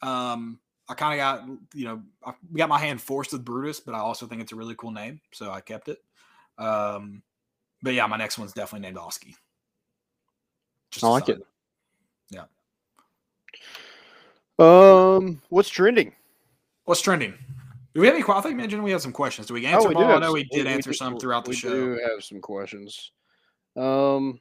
[0.02, 0.60] Um,
[0.90, 4.00] I kind of got you know I got my hand forced with Brutus, but I
[4.00, 6.00] also think it's a really cool name, so I kept it.
[6.58, 7.24] Um,
[7.82, 9.36] but yeah, my next one's definitely named Oski.
[10.92, 11.42] Just I like it.
[12.30, 12.44] Yeah.
[14.60, 16.14] Um, what's trending?
[16.86, 17.34] What's trending?
[17.94, 18.24] Do we have any?
[18.28, 19.48] I think mentioned we had some questions.
[19.48, 20.12] Do we answer them all?
[20.12, 21.70] I know we did answer do- some throughout the show.
[21.70, 23.12] we do have some questions.
[23.76, 24.40] Um,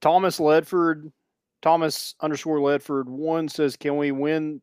[0.00, 1.12] Thomas Ledford,
[1.62, 4.60] Thomas underscore Ledford one says, "Can we win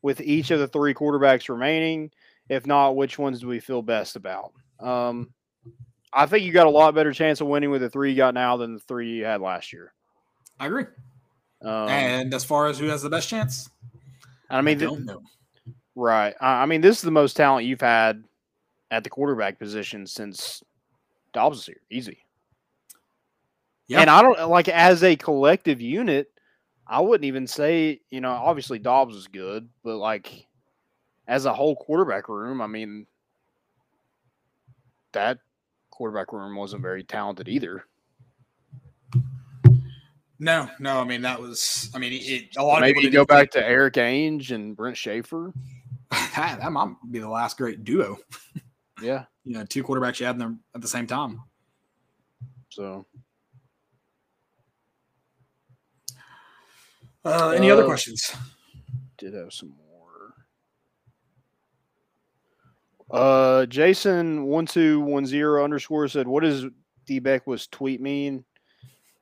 [0.00, 2.10] with each of the three quarterbacks remaining?
[2.48, 5.32] If not, which ones do we feel best about?" Um,
[6.14, 8.34] I think you got a lot better chance of winning with the three you got
[8.34, 9.92] now than the three you had last year.
[10.58, 10.84] I agree.
[11.64, 13.70] Um, and as far as who has the best chance,
[14.50, 15.22] I mean, I don't know.
[15.94, 16.34] right?
[16.40, 18.24] I I mean, this is the most talent you've had
[18.90, 20.62] at the quarterback position since
[21.32, 21.80] Dobbs is here.
[21.90, 22.18] Easy.
[23.88, 24.00] Yeah.
[24.00, 26.28] And I don't like as a collective unit.
[26.86, 30.46] I wouldn't even say you know obviously Dobbs is good, but like
[31.28, 33.06] as a whole quarterback room, I mean
[35.12, 35.38] that
[35.90, 37.84] quarterback room wasn't very talented either.
[40.42, 41.00] No, no.
[41.00, 41.88] I mean, that was.
[41.94, 44.76] I mean, it, a lot of Maybe people you go back to Erik Ainge and
[44.76, 45.52] Brent Schaeffer.
[46.10, 48.18] that, that might be the last great duo.
[49.00, 49.24] Yeah.
[49.42, 51.40] You know, two quarterbacks you had them at the same time.
[52.68, 53.04] So
[57.24, 58.32] Uh, any other Uh, questions?
[59.18, 60.34] did have some more.
[63.10, 66.66] Uh, Jason one two one zero underscore said, "What does
[67.06, 68.44] D was tweet mean?"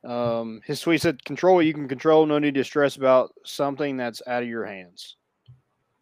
[0.04, 2.24] Um, his tweet said, "Control what you can control.
[2.26, 5.16] No need to stress about something that's out of your hands."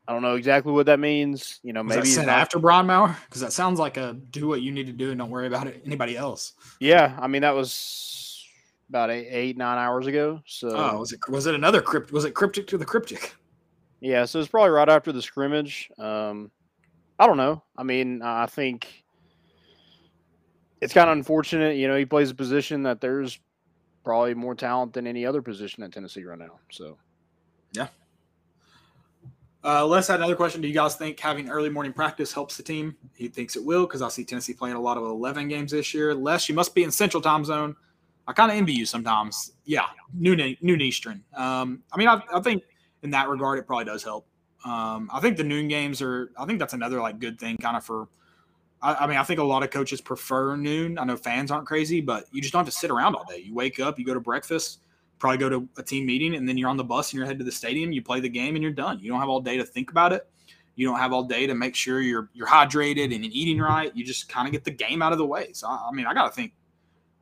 [0.07, 1.61] I don't know exactly what that means.
[1.63, 2.59] You know, Was maybe that he's not- after?
[2.59, 5.67] Because that sounds like a do what you need to do and don't worry about
[5.67, 6.55] it anybody else.
[6.81, 8.47] Yeah, I mean that was
[8.89, 10.41] about eight, eight nine hours ago.
[10.47, 12.11] So Oh, was it was it another crypt?
[12.13, 13.35] Was it cryptic to the cryptic?
[14.01, 15.91] Yeah, so it's probably right after the scrimmage.
[15.99, 16.51] Um,
[17.19, 17.63] I don't know.
[17.77, 19.05] I mean, I think
[20.81, 21.77] it's kind of unfortunate.
[21.77, 23.39] You know, he plays a position that there's
[24.09, 26.59] probably more talent than any other position at Tennessee right now.
[26.71, 26.97] So
[27.73, 27.89] yeah.
[29.63, 30.63] Uh, Les had another question.
[30.63, 32.97] Do you guys think having early morning practice helps the team?
[33.13, 35.93] He thinks it will because I see Tennessee playing a lot of 11 games this
[35.93, 36.15] year.
[36.15, 37.77] Les, you must be in Central Time Zone.
[38.27, 39.53] I kind of envy you sometimes.
[39.67, 41.23] Yeah, noon noon Eastern.
[41.37, 42.63] Um, I mean, I, I think
[43.03, 44.27] in that regard, it probably does help.
[44.65, 46.31] Um, I think the noon games are.
[46.39, 48.09] I think that's another like good thing, kind of for.
[48.83, 50.99] I, I mean, I think a lot of coaches prefer noon.
[50.99, 53.39] I know fans aren't crazy, but you just don't have to sit around all day.
[53.39, 54.83] You wake up, you go to breakfast,
[55.19, 57.41] probably go to a team meeting, and then you're on the bus and you're headed
[57.41, 57.93] to the stadium.
[57.93, 58.99] You play the game and you're done.
[59.01, 60.29] You don't have all day to think about it.
[60.77, 63.95] You don't have all day to make sure you're you're hydrated and eating right.
[63.97, 65.53] You just kind of get the game out of the way.
[65.53, 66.53] So I, I mean, I gotta think.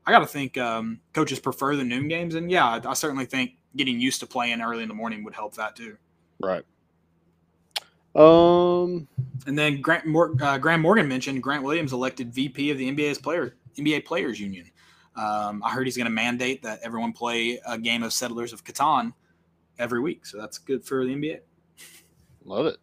[0.09, 3.57] I gotta think um, coaches prefer the noon games, and yeah, I, I certainly think
[3.75, 5.97] getting used to playing early in the morning would help that too.
[6.41, 6.65] right.
[8.17, 9.07] Um,
[9.47, 13.19] And then Grant Mor- uh, Graham Morgan mentioned Grant Williams elected VP of the NBA's
[13.19, 14.71] player NBA Players Union.
[15.17, 18.65] Um, I heard he's going to mandate that everyone play a game of Settlers of
[18.65, 19.13] Catan
[19.79, 21.41] every week, so that's good for the NBA.
[22.45, 22.77] love it.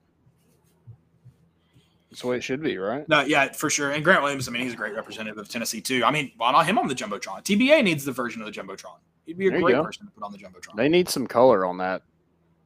[2.09, 3.07] That's the way it should be, right?
[3.09, 3.91] No, yeah, for sure.
[3.91, 6.03] And Grant Williams, I mean, he's a great representative of Tennessee too.
[6.05, 7.43] I mean, why not him on the jumbotron?
[7.43, 8.97] TBA needs the version of the jumbotron.
[9.25, 10.75] He'd be a There great person to put on the jumbotron.
[10.75, 12.03] They need some color on that.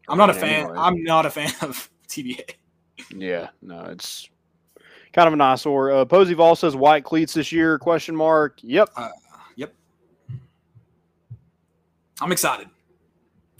[0.09, 0.65] I'm not a fan.
[0.65, 0.75] anyway.
[0.77, 2.55] I'm not a fan of TBA.
[3.15, 4.29] Yeah, no, it's
[5.13, 5.91] kind of an eyesore.
[5.91, 7.77] Uh, Posey Vol says white cleats this year?
[7.77, 8.59] Question mark.
[8.63, 8.89] Yep.
[8.95, 9.09] Uh,
[9.55, 9.73] yep.
[12.19, 12.67] I'm excited.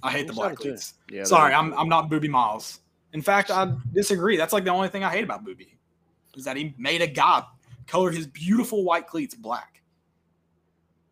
[0.04, 0.96] I hate I'm the black cleats.
[1.12, 1.24] Yeah.
[1.24, 2.80] Sorry, I'm I'm not Boobie Miles.
[3.14, 4.38] In fact, I disagree.
[4.38, 5.78] That's like the only thing I hate about Boobie
[6.36, 7.44] is that he made a guy
[7.88, 9.82] colored his beautiful white cleats black.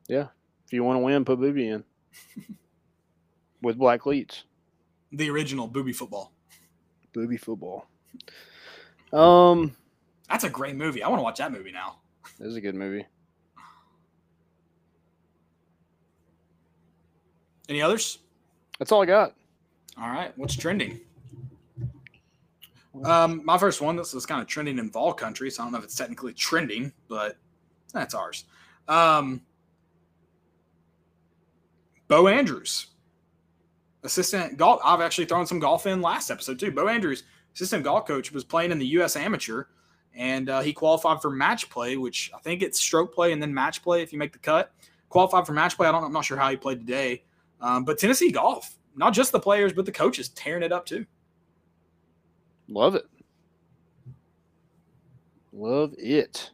[0.07, 0.27] Yeah.
[0.65, 1.83] If you want to win, put Boobie in
[3.61, 4.43] with black cleats.
[5.11, 6.31] The original Boobie football.
[7.15, 7.87] Boobie football.
[9.13, 9.75] Um,
[10.29, 11.01] That's a great movie.
[11.03, 11.97] I want to watch that movie now.
[12.39, 13.05] this is a good movie.
[17.69, 18.19] Any others?
[18.77, 19.33] That's all I got.
[19.97, 20.37] All right.
[20.37, 20.99] What's trending?
[23.03, 23.95] Um, my first one.
[23.95, 26.33] This is kind of trending in Vol country, so I don't know if it's technically
[26.33, 27.37] trending, but
[27.93, 28.45] that's ours.
[28.87, 29.41] Um,
[32.07, 32.87] Bo Andrews,
[34.05, 34.79] assistant golf.
[34.83, 36.71] I've actually thrown some golf in last episode too.
[36.71, 37.23] Bo Andrews,
[37.53, 39.15] assistant golf coach, was playing in the U.S.
[39.15, 39.65] Amateur,
[40.15, 43.53] and uh, he qualified for match play, which I think it's stroke play and then
[43.53, 44.71] match play if you make the cut.
[45.09, 45.87] Qualified for match play.
[45.87, 46.03] I don't.
[46.03, 47.23] I'm not sure how he played today,
[47.59, 51.05] um, but Tennessee golf, not just the players, but the coaches tearing it up too.
[52.67, 53.05] Love it.
[55.53, 56.51] Love it.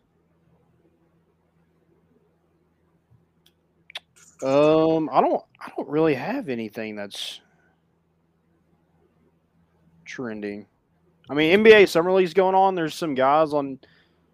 [4.44, 7.42] Um, I don't I don't really have anything that's
[10.06, 10.66] trending.
[11.30, 12.76] I mean, NBA summer league's going on.
[12.76, 13.80] There's some guys on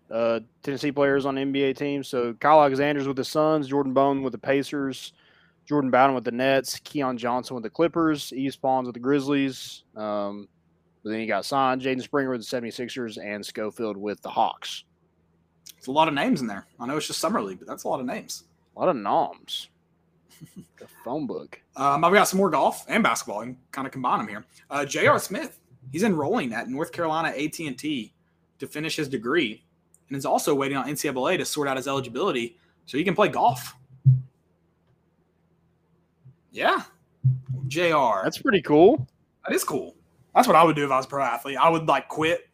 [0.10, 2.08] uh Tennessee players on NBA teams.
[2.08, 5.14] So Kyle Alexander's with the Suns, Jordan Bone with the Pacers,
[5.66, 9.84] Jordan Bowden with the Nets, Keon Johnson with the Clippers, Yves Pons with the Grizzlies.
[9.96, 10.48] Um,
[11.04, 14.86] but then you got signed Jaden Springer with the 76ers and Schofield with the Hawks.
[15.78, 16.66] It's a lot of names in there.
[16.80, 18.46] I know it's just summer league, but that's a lot of names.
[18.76, 19.70] A lot of noms.
[20.78, 21.60] The phone book.
[21.76, 24.46] Um, I've got some more golf and basketball and kind of combine them here.
[24.70, 25.20] Uh, J.R.
[25.20, 25.60] Smith,
[25.92, 28.14] he's enrolling at North Carolina AT&T
[28.60, 29.64] to finish his degree
[30.08, 33.28] and is also waiting on NCAA to sort out his eligibility so he can play
[33.28, 33.76] golf.
[36.52, 36.84] Yeah.
[37.68, 38.24] JR.
[38.24, 39.08] That's pretty cool.
[39.48, 39.96] That is cool.
[40.34, 41.58] That's what I would do if I was a pro athlete.
[41.58, 42.50] I would like quit.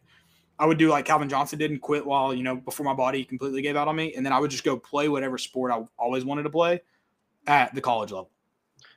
[0.58, 3.24] I would do like Calvin Johnson did and quit while, you know, before my body
[3.24, 4.14] completely gave out on me.
[4.14, 6.80] And then I would just go play whatever sport I always wanted to play
[7.46, 8.30] at the college level.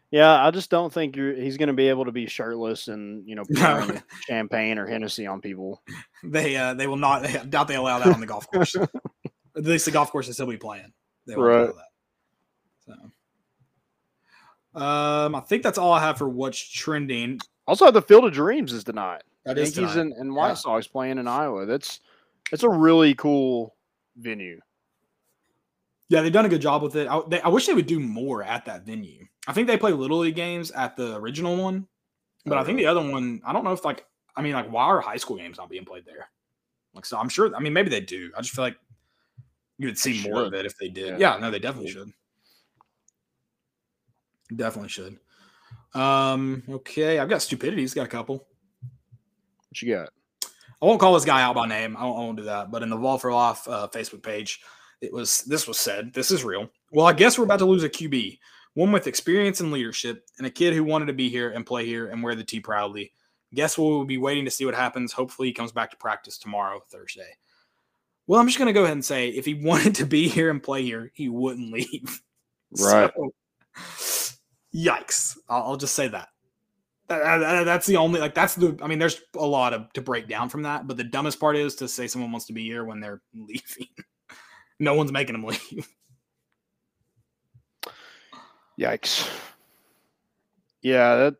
[0.10, 3.28] Yeah, I just don't think you're, he's going to be able to be shirtless and
[3.28, 5.82] you know pouring champagne or Hennessy on people.
[6.24, 7.26] They uh, they will not.
[7.28, 8.76] I doubt they allow that on the golf course.
[9.56, 10.91] At least the golf course is still be playing.
[11.26, 11.76] They won't allow Right.
[12.88, 12.95] that.
[14.74, 17.40] So, um, I think that's all I have for what's trending.
[17.68, 19.24] Also, the Field of Dreams is tonight.
[19.45, 20.02] That is Yankees tonight.
[20.02, 20.53] and, and White Yeah.
[20.56, 21.65] Sox playing in Iowa.
[21.65, 21.99] That's
[22.52, 23.76] that's a really cool
[24.15, 24.60] venue.
[26.09, 27.07] Yeah, they've done a good job with it.
[27.07, 29.25] I, they, I wish they would do more at that venue.
[29.47, 31.88] I think they play little league games at the original one,
[32.45, 34.05] but I think the other one, I don't know if like,
[34.35, 36.29] I mean, like, why are high school games not being played there?
[36.93, 37.53] Like, so I'm sure.
[37.55, 38.31] I mean, maybe they do.
[38.38, 38.77] I just feel like
[39.77, 41.19] you would see more of it if they did.
[41.19, 41.35] Yeah.
[41.35, 42.11] Yeah, no, they definitely should.
[44.55, 45.17] Definitely should.
[45.93, 46.63] Um.
[46.69, 47.93] Okay, I've got stupidities.
[47.93, 48.47] Got a couple.
[49.69, 50.09] What you got?
[50.81, 51.97] I won't call this guy out by name.
[51.97, 52.71] I won't, I won't do that.
[52.71, 54.61] But in the Vol for Life uh, Facebook page,
[55.02, 56.14] it was this was said.
[56.14, 56.69] This is real.
[56.91, 58.40] Well, I guess we're about to lose a QB,
[58.74, 61.86] one with experience and leadership, and a kid who wanted to be here and play
[61.86, 63.11] here and wear the T proudly.
[63.53, 65.14] Guess we'll be waiting to see what happens.
[65.14, 67.30] Hopefully, he comes back to practice tomorrow, Thursday.
[68.28, 70.49] Well, I'm just going to go ahead and say if he wanted to be here
[70.49, 72.22] and play here, he wouldn't leave.
[72.82, 73.10] Right.
[73.95, 74.36] So,
[74.76, 75.38] yikes.
[75.48, 76.28] I'll, just say that.
[77.07, 80.02] That- that- That's the only like that's the I mean there's a lot of to
[80.02, 82.65] break down from that, but the dumbest part is to say someone wants to be
[82.65, 83.88] here when they're leaving.
[84.80, 85.88] No one's making them leave.
[88.80, 89.28] Yikes.
[90.82, 91.36] Yeah, that.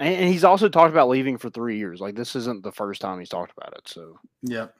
[0.00, 2.00] And, and he's also talked about leaving for three years.
[2.00, 3.88] Like this isn't the first time he's talked about it.
[3.88, 4.74] So Yep.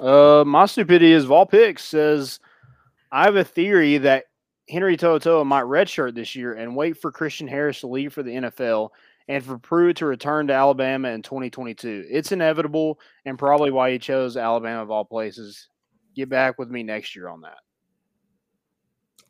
[0.00, 2.40] Uh, my stupidity is Volpix says,
[3.12, 4.24] I have a theory that
[4.68, 8.32] Henry To'oTo'o might redshirt this year and wait for Christian Harris to leave for the
[8.32, 8.90] NFL
[9.28, 12.06] and for Pruitt to return to Alabama in 2022.
[12.10, 15.68] It's inevitable and probably why he chose Alabama of all places.
[16.14, 17.58] Get back with me next year on that.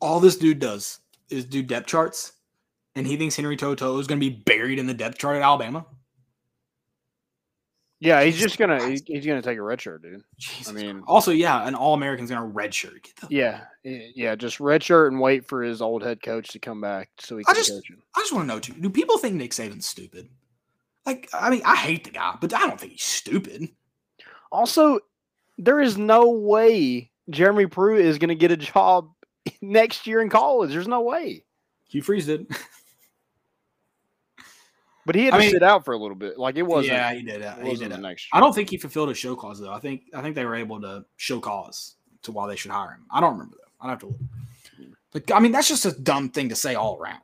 [0.01, 0.99] All this dude does
[1.29, 2.33] is do depth charts,
[2.95, 5.41] and he thinks Henry To'oTo'o is going to be buried in the depth chart at
[5.41, 5.85] Alabama.
[8.01, 10.21] Yeah, he's just gonna he's, he's gonna take a redshirt, dude.
[10.37, 13.03] Jesus mean- also, yeah, an All American's going to redshirt.
[13.03, 16.81] Get the Yeah, yeah, just redshirt and wait for his old head coach to come
[16.81, 18.01] back so he I can just- coach him.
[18.15, 18.73] I just want to know too.
[18.73, 20.29] Do people think Nick Saban's stupid?
[21.05, 23.69] Like, I mean, I hate the guy, but I don't think he's stupid.
[24.51, 24.99] Also,
[25.57, 29.11] there is no way Jeremy Pruitt is going to get a job
[29.61, 30.71] next year in college.
[30.71, 31.43] There's no way.
[31.87, 32.47] Hugh Freeze did.
[35.05, 36.37] But he had I to mean- sit out for a little bit.
[36.37, 36.93] Like it wasn't.
[36.93, 37.41] yeah, he did.
[37.43, 37.91] Uh, it he did.
[37.91, 39.71] the uh, next I don't think he fulfilled a show cause though.
[39.71, 42.91] I think I think they were able to show cause to why they should hire
[42.91, 43.05] him.
[43.11, 43.85] I don't remember though.
[43.85, 44.19] I'd have to look.
[45.11, 47.21] But I mean, that's just a dumb thing to say all around.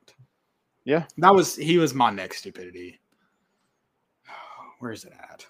[0.86, 1.06] Yeah.
[1.18, 3.00] That was he was my next stupidity.
[4.80, 5.46] Where is it at?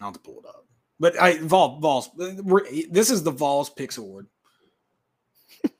[0.00, 0.66] I'll have to pull it up.
[1.00, 2.10] But I Vol Vols.
[2.16, 4.28] This is the Vols Picks Award.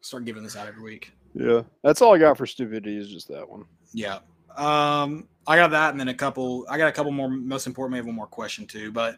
[0.00, 1.12] Start giving this out every week.
[1.34, 3.64] Yeah, that's all I got for stupidity is just that one.
[3.92, 4.18] Yeah.
[4.56, 6.66] Um, I got that, and then a couple.
[6.68, 7.28] I got a couple more.
[7.28, 8.92] Most important, maybe one more question too.
[8.92, 9.16] But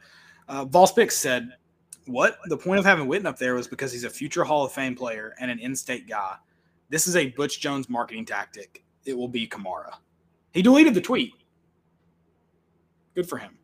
[0.48, 1.50] uh, Volspix said,
[2.06, 4.72] "What the point of having Witten up there was because he's a future Hall of
[4.72, 6.36] Fame player and an in-state guy.
[6.90, 8.84] This is a Butch Jones marketing tactic.
[9.04, 9.94] It will be Kamara."
[10.52, 11.32] He deleted the tweet.
[13.14, 13.58] Good for him.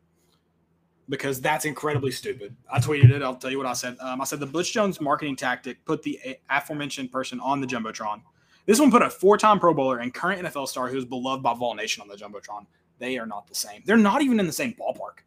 [1.07, 2.55] Because that's incredibly stupid.
[2.71, 3.23] I tweeted it.
[3.23, 3.97] I'll tell you what I said.
[3.99, 6.19] Um, I said the Butch Jones marketing tactic put the
[6.49, 8.21] aforementioned person on the jumbotron.
[8.65, 11.53] This one put a four-time Pro Bowler and current NFL star who is beloved by
[11.53, 12.65] Vol Nation on the jumbotron.
[12.99, 13.81] They are not the same.
[13.85, 15.23] They're not even in the same ballpark.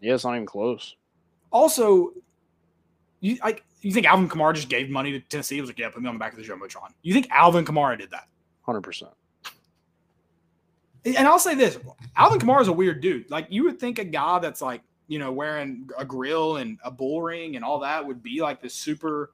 [0.00, 0.96] Yeah, it's not even close.
[1.50, 2.12] Also,
[3.20, 5.56] you like you think Alvin Kamara just gave money to Tennessee?
[5.56, 7.64] He was like, "Yeah, put me on the back of the jumbotron." You think Alvin
[7.64, 8.28] Kamara did that?
[8.62, 9.12] Hundred percent.
[11.04, 11.78] And I'll say this:
[12.16, 13.30] Alvin Kamara is a weird dude.
[13.30, 16.90] Like you would think a guy that's like you know wearing a grill and a
[16.90, 19.32] bull ring and all that would be like this super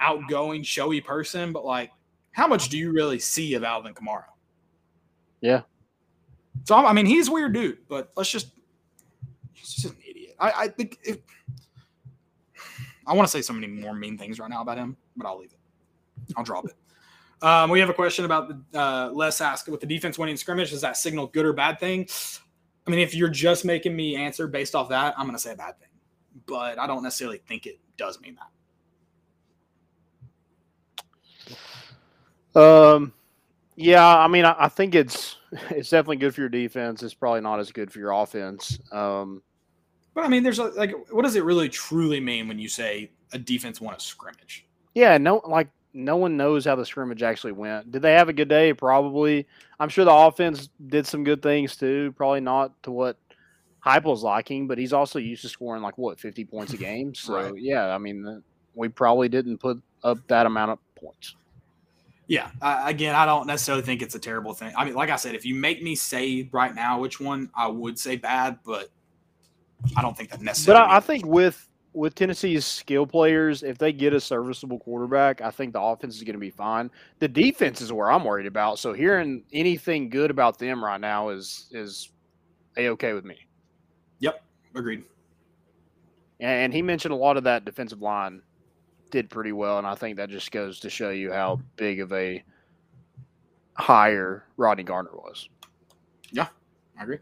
[0.00, 1.52] outgoing, showy person.
[1.52, 1.90] But like,
[2.32, 4.24] how much do you really see of Alvin Kamara?
[5.40, 5.62] Yeah.
[6.64, 8.52] So I'm- mean, he's a weird dude, but let's just
[9.52, 10.34] he's just an idiot.
[10.38, 11.22] I, I think it,
[13.06, 15.38] I want to say so many more mean things right now about him, but I'll
[15.38, 16.34] leave it.
[16.36, 16.74] I'll drop it.
[17.42, 20.70] Um, we have a question about the uh, Les asked with the defense winning scrimmage.
[20.70, 22.06] Does that signal good or bad thing?
[22.86, 25.52] I mean, if you're just making me answer based off that, I'm going to say
[25.52, 25.88] a bad thing.
[26.46, 28.48] but I don't necessarily think it does mean that.
[32.54, 33.12] Um,
[33.76, 35.36] yeah, I mean, I, I think it's
[35.70, 37.02] it's definitely good for your defense.
[37.02, 38.78] It's probably not as good for your offense.
[38.92, 39.42] Um,
[40.14, 43.10] But I mean, there's a, like, what does it really truly mean when you say
[43.32, 44.66] a defense won a scrimmage?
[44.94, 47.90] yeah, no, like no one knows how the scrimmage actually went.
[47.92, 48.72] Did they have a good day?
[48.72, 49.46] Probably.
[49.78, 52.12] I'm sure the offense did some good things too.
[52.16, 53.16] Probably not to what
[53.84, 57.14] Heupel's liking, but he's also used to scoring like what 50 points a game.
[57.14, 57.52] So Right.
[57.56, 58.42] yeah, I mean,
[58.74, 61.34] we probably didn't put up that amount of points.
[62.30, 62.52] Yeah.
[62.62, 64.72] Uh, again, I don't necessarily think it's a terrible thing.
[64.76, 67.66] I mean, like I said, if you make me say right now which one, I
[67.66, 68.88] would say bad, but
[69.96, 70.84] I don't think that But necessarily.
[70.84, 75.50] I, I think with with Tennessee's skill players, if they get a serviceable quarterback, I
[75.50, 76.88] think the offense is going to be fine.
[77.18, 78.78] The defense is where I'm worried about.
[78.78, 82.10] So hearing anything good about them right now is is
[82.76, 83.38] a okay with me.
[84.20, 84.40] Yep.
[84.76, 85.02] Agreed.
[86.38, 88.40] And he mentioned a lot of that defensive line
[89.10, 92.12] did pretty well, and I think that just goes to show you how big of
[92.12, 92.42] a
[93.74, 95.48] hire Rodney Garner was.
[96.32, 96.48] Yeah,
[96.98, 97.18] I agree.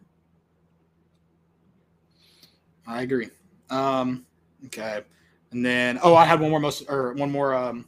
[2.87, 3.29] I agree.
[3.71, 4.25] Um,
[4.67, 5.03] okay.
[5.53, 7.87] And then, oh, I had one more most or one more um,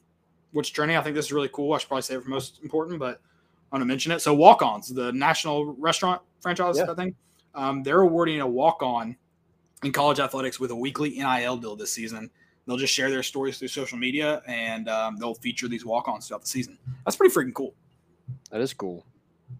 [0.52, 0.96] which trending.
[0.96, 1.72] I think this is really cool.
[1.72, 3.20] I should probably say it for most important, but
[3.72, 4.20] I'm gonna mention it.
[4.20, 6.90] So walk-ons, the national restaurant franchise, Yeah.
[6.90, 7.14] I think,
[7.54, 9.16] um, they're awarding a walk-on
[9.82, 12.30] in college athletics with a weekly NIL deal this season.
[12.70, 16.42] They'll just share their stories through social media, and um, they'll feature these walk-ons throughout
[16.42, 16.78] the season.
[17.04, 17.74] That's pretty freaking cool.
[18.52, 19.04] That is cool.
[19.50, 19.54] I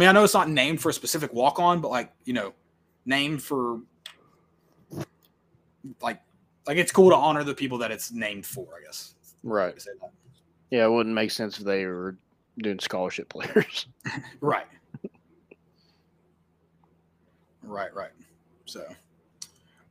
[0.00, 2.54] mean, I know it's not named for a specific walk on, but like, you know,
[3.04, 3.80] named for
[6.00, 6.22] like
[6.66, 9.14] like it's cool to honor the people that it's named for, I guess.
[9.42, 9.74] Right.
[9.74, 10.10] To say that.
[10.70, 12.16] Yeah, it wouldn't make sense if they were
[12.56, 13.88] doing scholarship players.
[14.40, 14.66] Right.
[17.62, 18.12] right, right.
[18.64, 18.86] So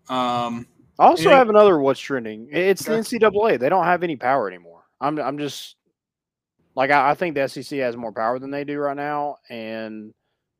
[0.10, 0.68] um
[0.98, 2.48] I also have another what's trending.
[2.52, 3.60] It's the NCAA.
[3.60, 4.84] They don't have any power anymore.
[5.02, 5.76] I'm I'm just
[6.76, 10.14] like I, I think the SEC has more power than they do right now, and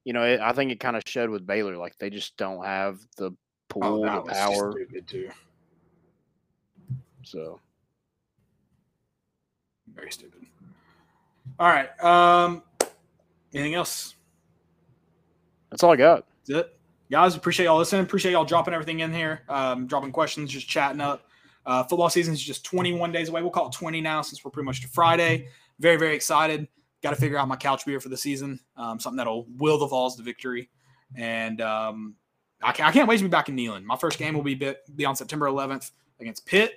[0.04, 1.78] you know it, I think it kind of showed with Baylor.
[1.78, 3.32] Like they just don't have the
[3.70, 4.72] pull, oh, the that was just power.
[4.72, 5.30] stupid too.
[7.24, 7.60] So
[9.94, 10.46] Very stupid.
[11.60, 11.90] All right.
[12.04, 12.64] Um
[13.54, 14.16] anything else?
[15.70, 16.26] that's all I got.
[16.48, 16.75] That's it.
[17.12, 18.02] Guys, appreciate y'all listening.
[18.04, 21.28] Appreciate y'all dropping everything in here, um, dropping questions, just chatting up.
[21.66, 23.42] Uh, football season is just 21 days away.
[23.42, 25.48] We'll call it 20 now since we're pretty much to Friday.
[25.80, 26.68] Very, very excited.
[27.04, 29.88] Got to figure out my couch beer for the season, um, something that'll will the
[29.88, 30.70] Vols to victory.
[31.16, 32.16] And um,
[32.62, 33.84] I, can't, I can't wait to be back in Neyland.
[33.84, 36.74] My first game will be, bit, be on September 11th against Pitt.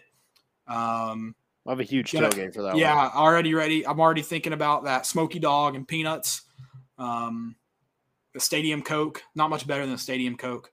[0.67, 1.35] Um,
[1.67, 2.77] I have a huge Gonna- tailgate for that.
[2.77, 3.11] yeah, one.
[3.15, 3.87] already ready.
[3.87, 6.43] I'm already thinking about that smoky dog and peanuts.
[6.99, 7.57] Um,
[8.35, 10.73] the stadium coke, not much better than the stadium coke.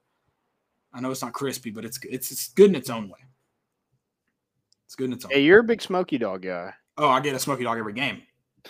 [0.93, 3.19] I know it's not crispy, but it's it's it's good in its own way.
[4.85, 5.31] It's good in its own.
[5.31, 6.73] Hey, you're a big Smoky Dog guy.
[6.97, 8.21] Oh, I get a smoky dog every game.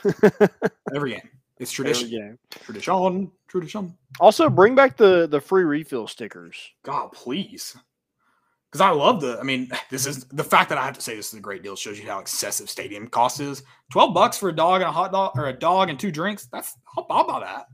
[0.94, 1.30] Every game.
[1.58, 2.08] It's tradition.
[2.08, 2.40] Every game.
[2.50, 3.32] Tradition.
[3.48, 3.98] Tradition.
[4.20, 6.58] Also, bring back the the free refill stickers.
[6.84, 7.78] God, please.
[8.72, 9.38] Because I love the.
[9.40, 11.64] I mean, this is the fact that I have to say this is a great
[11.64, 13.64] deal shows you how excessive stadium cost is.
[13.92, 16.48] Twelve bucks for a dog and a hot dog, or a dog and two drinks.
[16.52, 17.68] That's I'll, I'll buy that.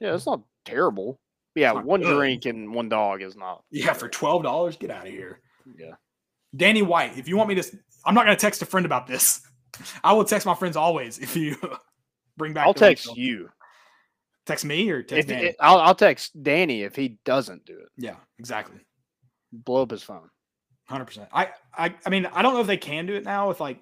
[0.00, 1.18] Yeah, it's not terrible.
[1.54, 2.14] Yeah, not one good.
[2.16, 3.64] drink and one dog is not.
[3.70, 5.40] Yeah, for twelve dollars, get out of here.
[5.78, 5.92] Yeah.
[6.54, 9.06] Danny White, if you want me to, I'm not going to text a friend about
[9.06, 9.40] this.
[10.04, 11.56] I will text my friends always if you
[12.36, 12.66] bring back.
[12.66, 13.22] I'll text refill.
[13.22, 13.48] you.
[14.46, 15.48] Text me or text If, Danny.
[15.48, 17.88] it- I'll, I'll text Danny if he doesn't do it.
[17.96, 18.78] yeah, exactly.
[19.52, 20.28] Blow up his phone.
[20.88, 21.28] Hundred percent.
[21.32, 23.80] I, I, I mean, I don't know if they can do it now with like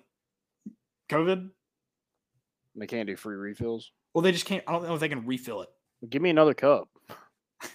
[1.11, 1.51] COVID.
[2.77, 3.93] They can't do free refills.
[4.15, 4.65] Well, they just can't.
[4.67, 5.69] I don't know if they can refill it.
[6.09, 6.89] Give me another cup.
[7.63, 7.69] I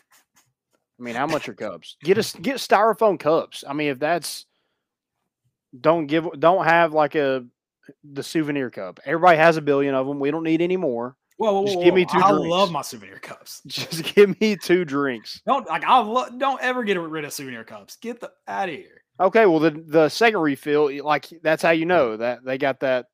[0.99, 1.97] mean, how much are cups?
[2.03, 3.63] Get us get styrofoam cups.
[3.67, 4.45] I mean, if that's
[5.79, 7.45] don't give don't have like a
[8.03, 8.99] the souvenir cup.
[9.05, 10.19] Everybody has a billion of them.
[10.19, 11.15] We don't need any more.
[11.37, 12.49] Whoa, whoa, Just give me two I drinks.
[12.49, 13.61] love my souvenir cups.
[13.67, 15.41] Just give me two drinks.
[15.47, 17.95] Don't like I lo- don't ever get rid of souvenir cups.
[17.95, 19.03] Get the out of here.
[19.19, 23.05] Okay, well the the second refill, like that's how you know that they got that.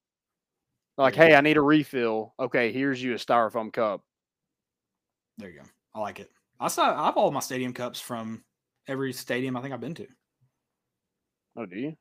[0.98, 2.34] Like, hey, I need a refill.
[2.40, 4.02] Okay, here's you a styrofoam cup.
[5.38, 5.66] There you go.
[5.94, 6.30] I like it.
[6.60, 8.44] I saw I have all my stadium cups from
[8.88, 10.08] every stadium I think I've been to.
[11.58, 11.96] Oh, do you?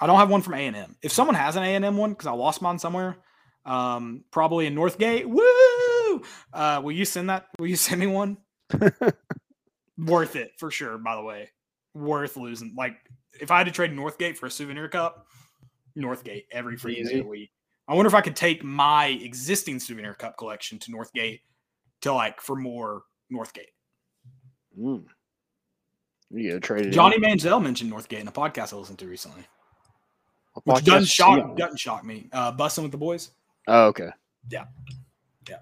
[0.00, 0.96] I don't have one from A and M.
[1.02, 3.16] If someone has an A and M one, because I lost mine somewhere,
[3.64, 5.26] um, probably in Northgate.
[5.26, 6.22] Woo!
[6.52, 7.46] Uh, will you send that?
[7.58, 8.38] Will you send me one?
[9.98, 10.98] Worth it for sure.
[10.98, 11.50] By the way,
[11.94, 12.74] worth losing.
[12.76, 12.96] Like
[13.40, 15.26] if I had to trade Northgate for a souvenir cup,
[15.96, 17.50] Northgate every freaking day of the week.
[17.88, 21.40] I wonder if I could take my existing souvenir cup collection to Northgate
[22.02, 23.02] to like for more
[23.32, 23.72] Northgate.
[24.78, 25.04] Mm.
[26.36, 26.86] Get traded.
[26.88, 26.92] in.
[26.92, 29.42] Johnny Manziel mentioned Northgate in a podcast I listened to recently,
[30.64, 32.28] which doesn't shock doesn't shock me.
[32.32, 33.30] Uh, Busting with the boys,
[33.68, 34.10] Oh, okay.
[34.50, 34.64] Yeah,
[35.48, 35.56] yeah.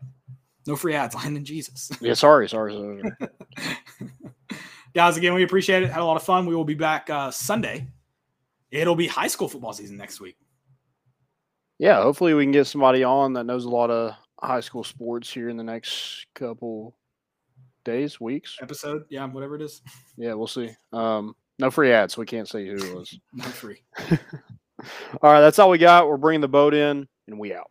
[0.67, 1.15] No free ads.
[1.17, 2.73] Lying Jesus, Yeah, sorry, sorry.
[2.73, 3.13] sorry.
[4.95, 5.17] guys.
[5.17, 5.91] Again, we appreciate it.
[5.91, 6.47] Had a lot of fun.
[6.47, 7.89] We will be back uh, Sunday.
[8.71, 10.37] It'll be high school football season next week.
[11.79, 15.33] yeah, hopefully we can get somebody on that knows a lot of high school sports
[15.33, 16.97] here in the next couple
[17.85, 18.57] days, weeks.
[18.61, 19.83] Episode, yeah, whatever it is,
[20.17, 20.71] Yeah, we'll see.
[20.93, 23.19] Um, no free ads, so we can't say who it was.
[23.33, 23.83] no free.
[25.23, 26.09] all right, that's all we got.
[26.09, 27.71] We're bringing the boat in, and we out.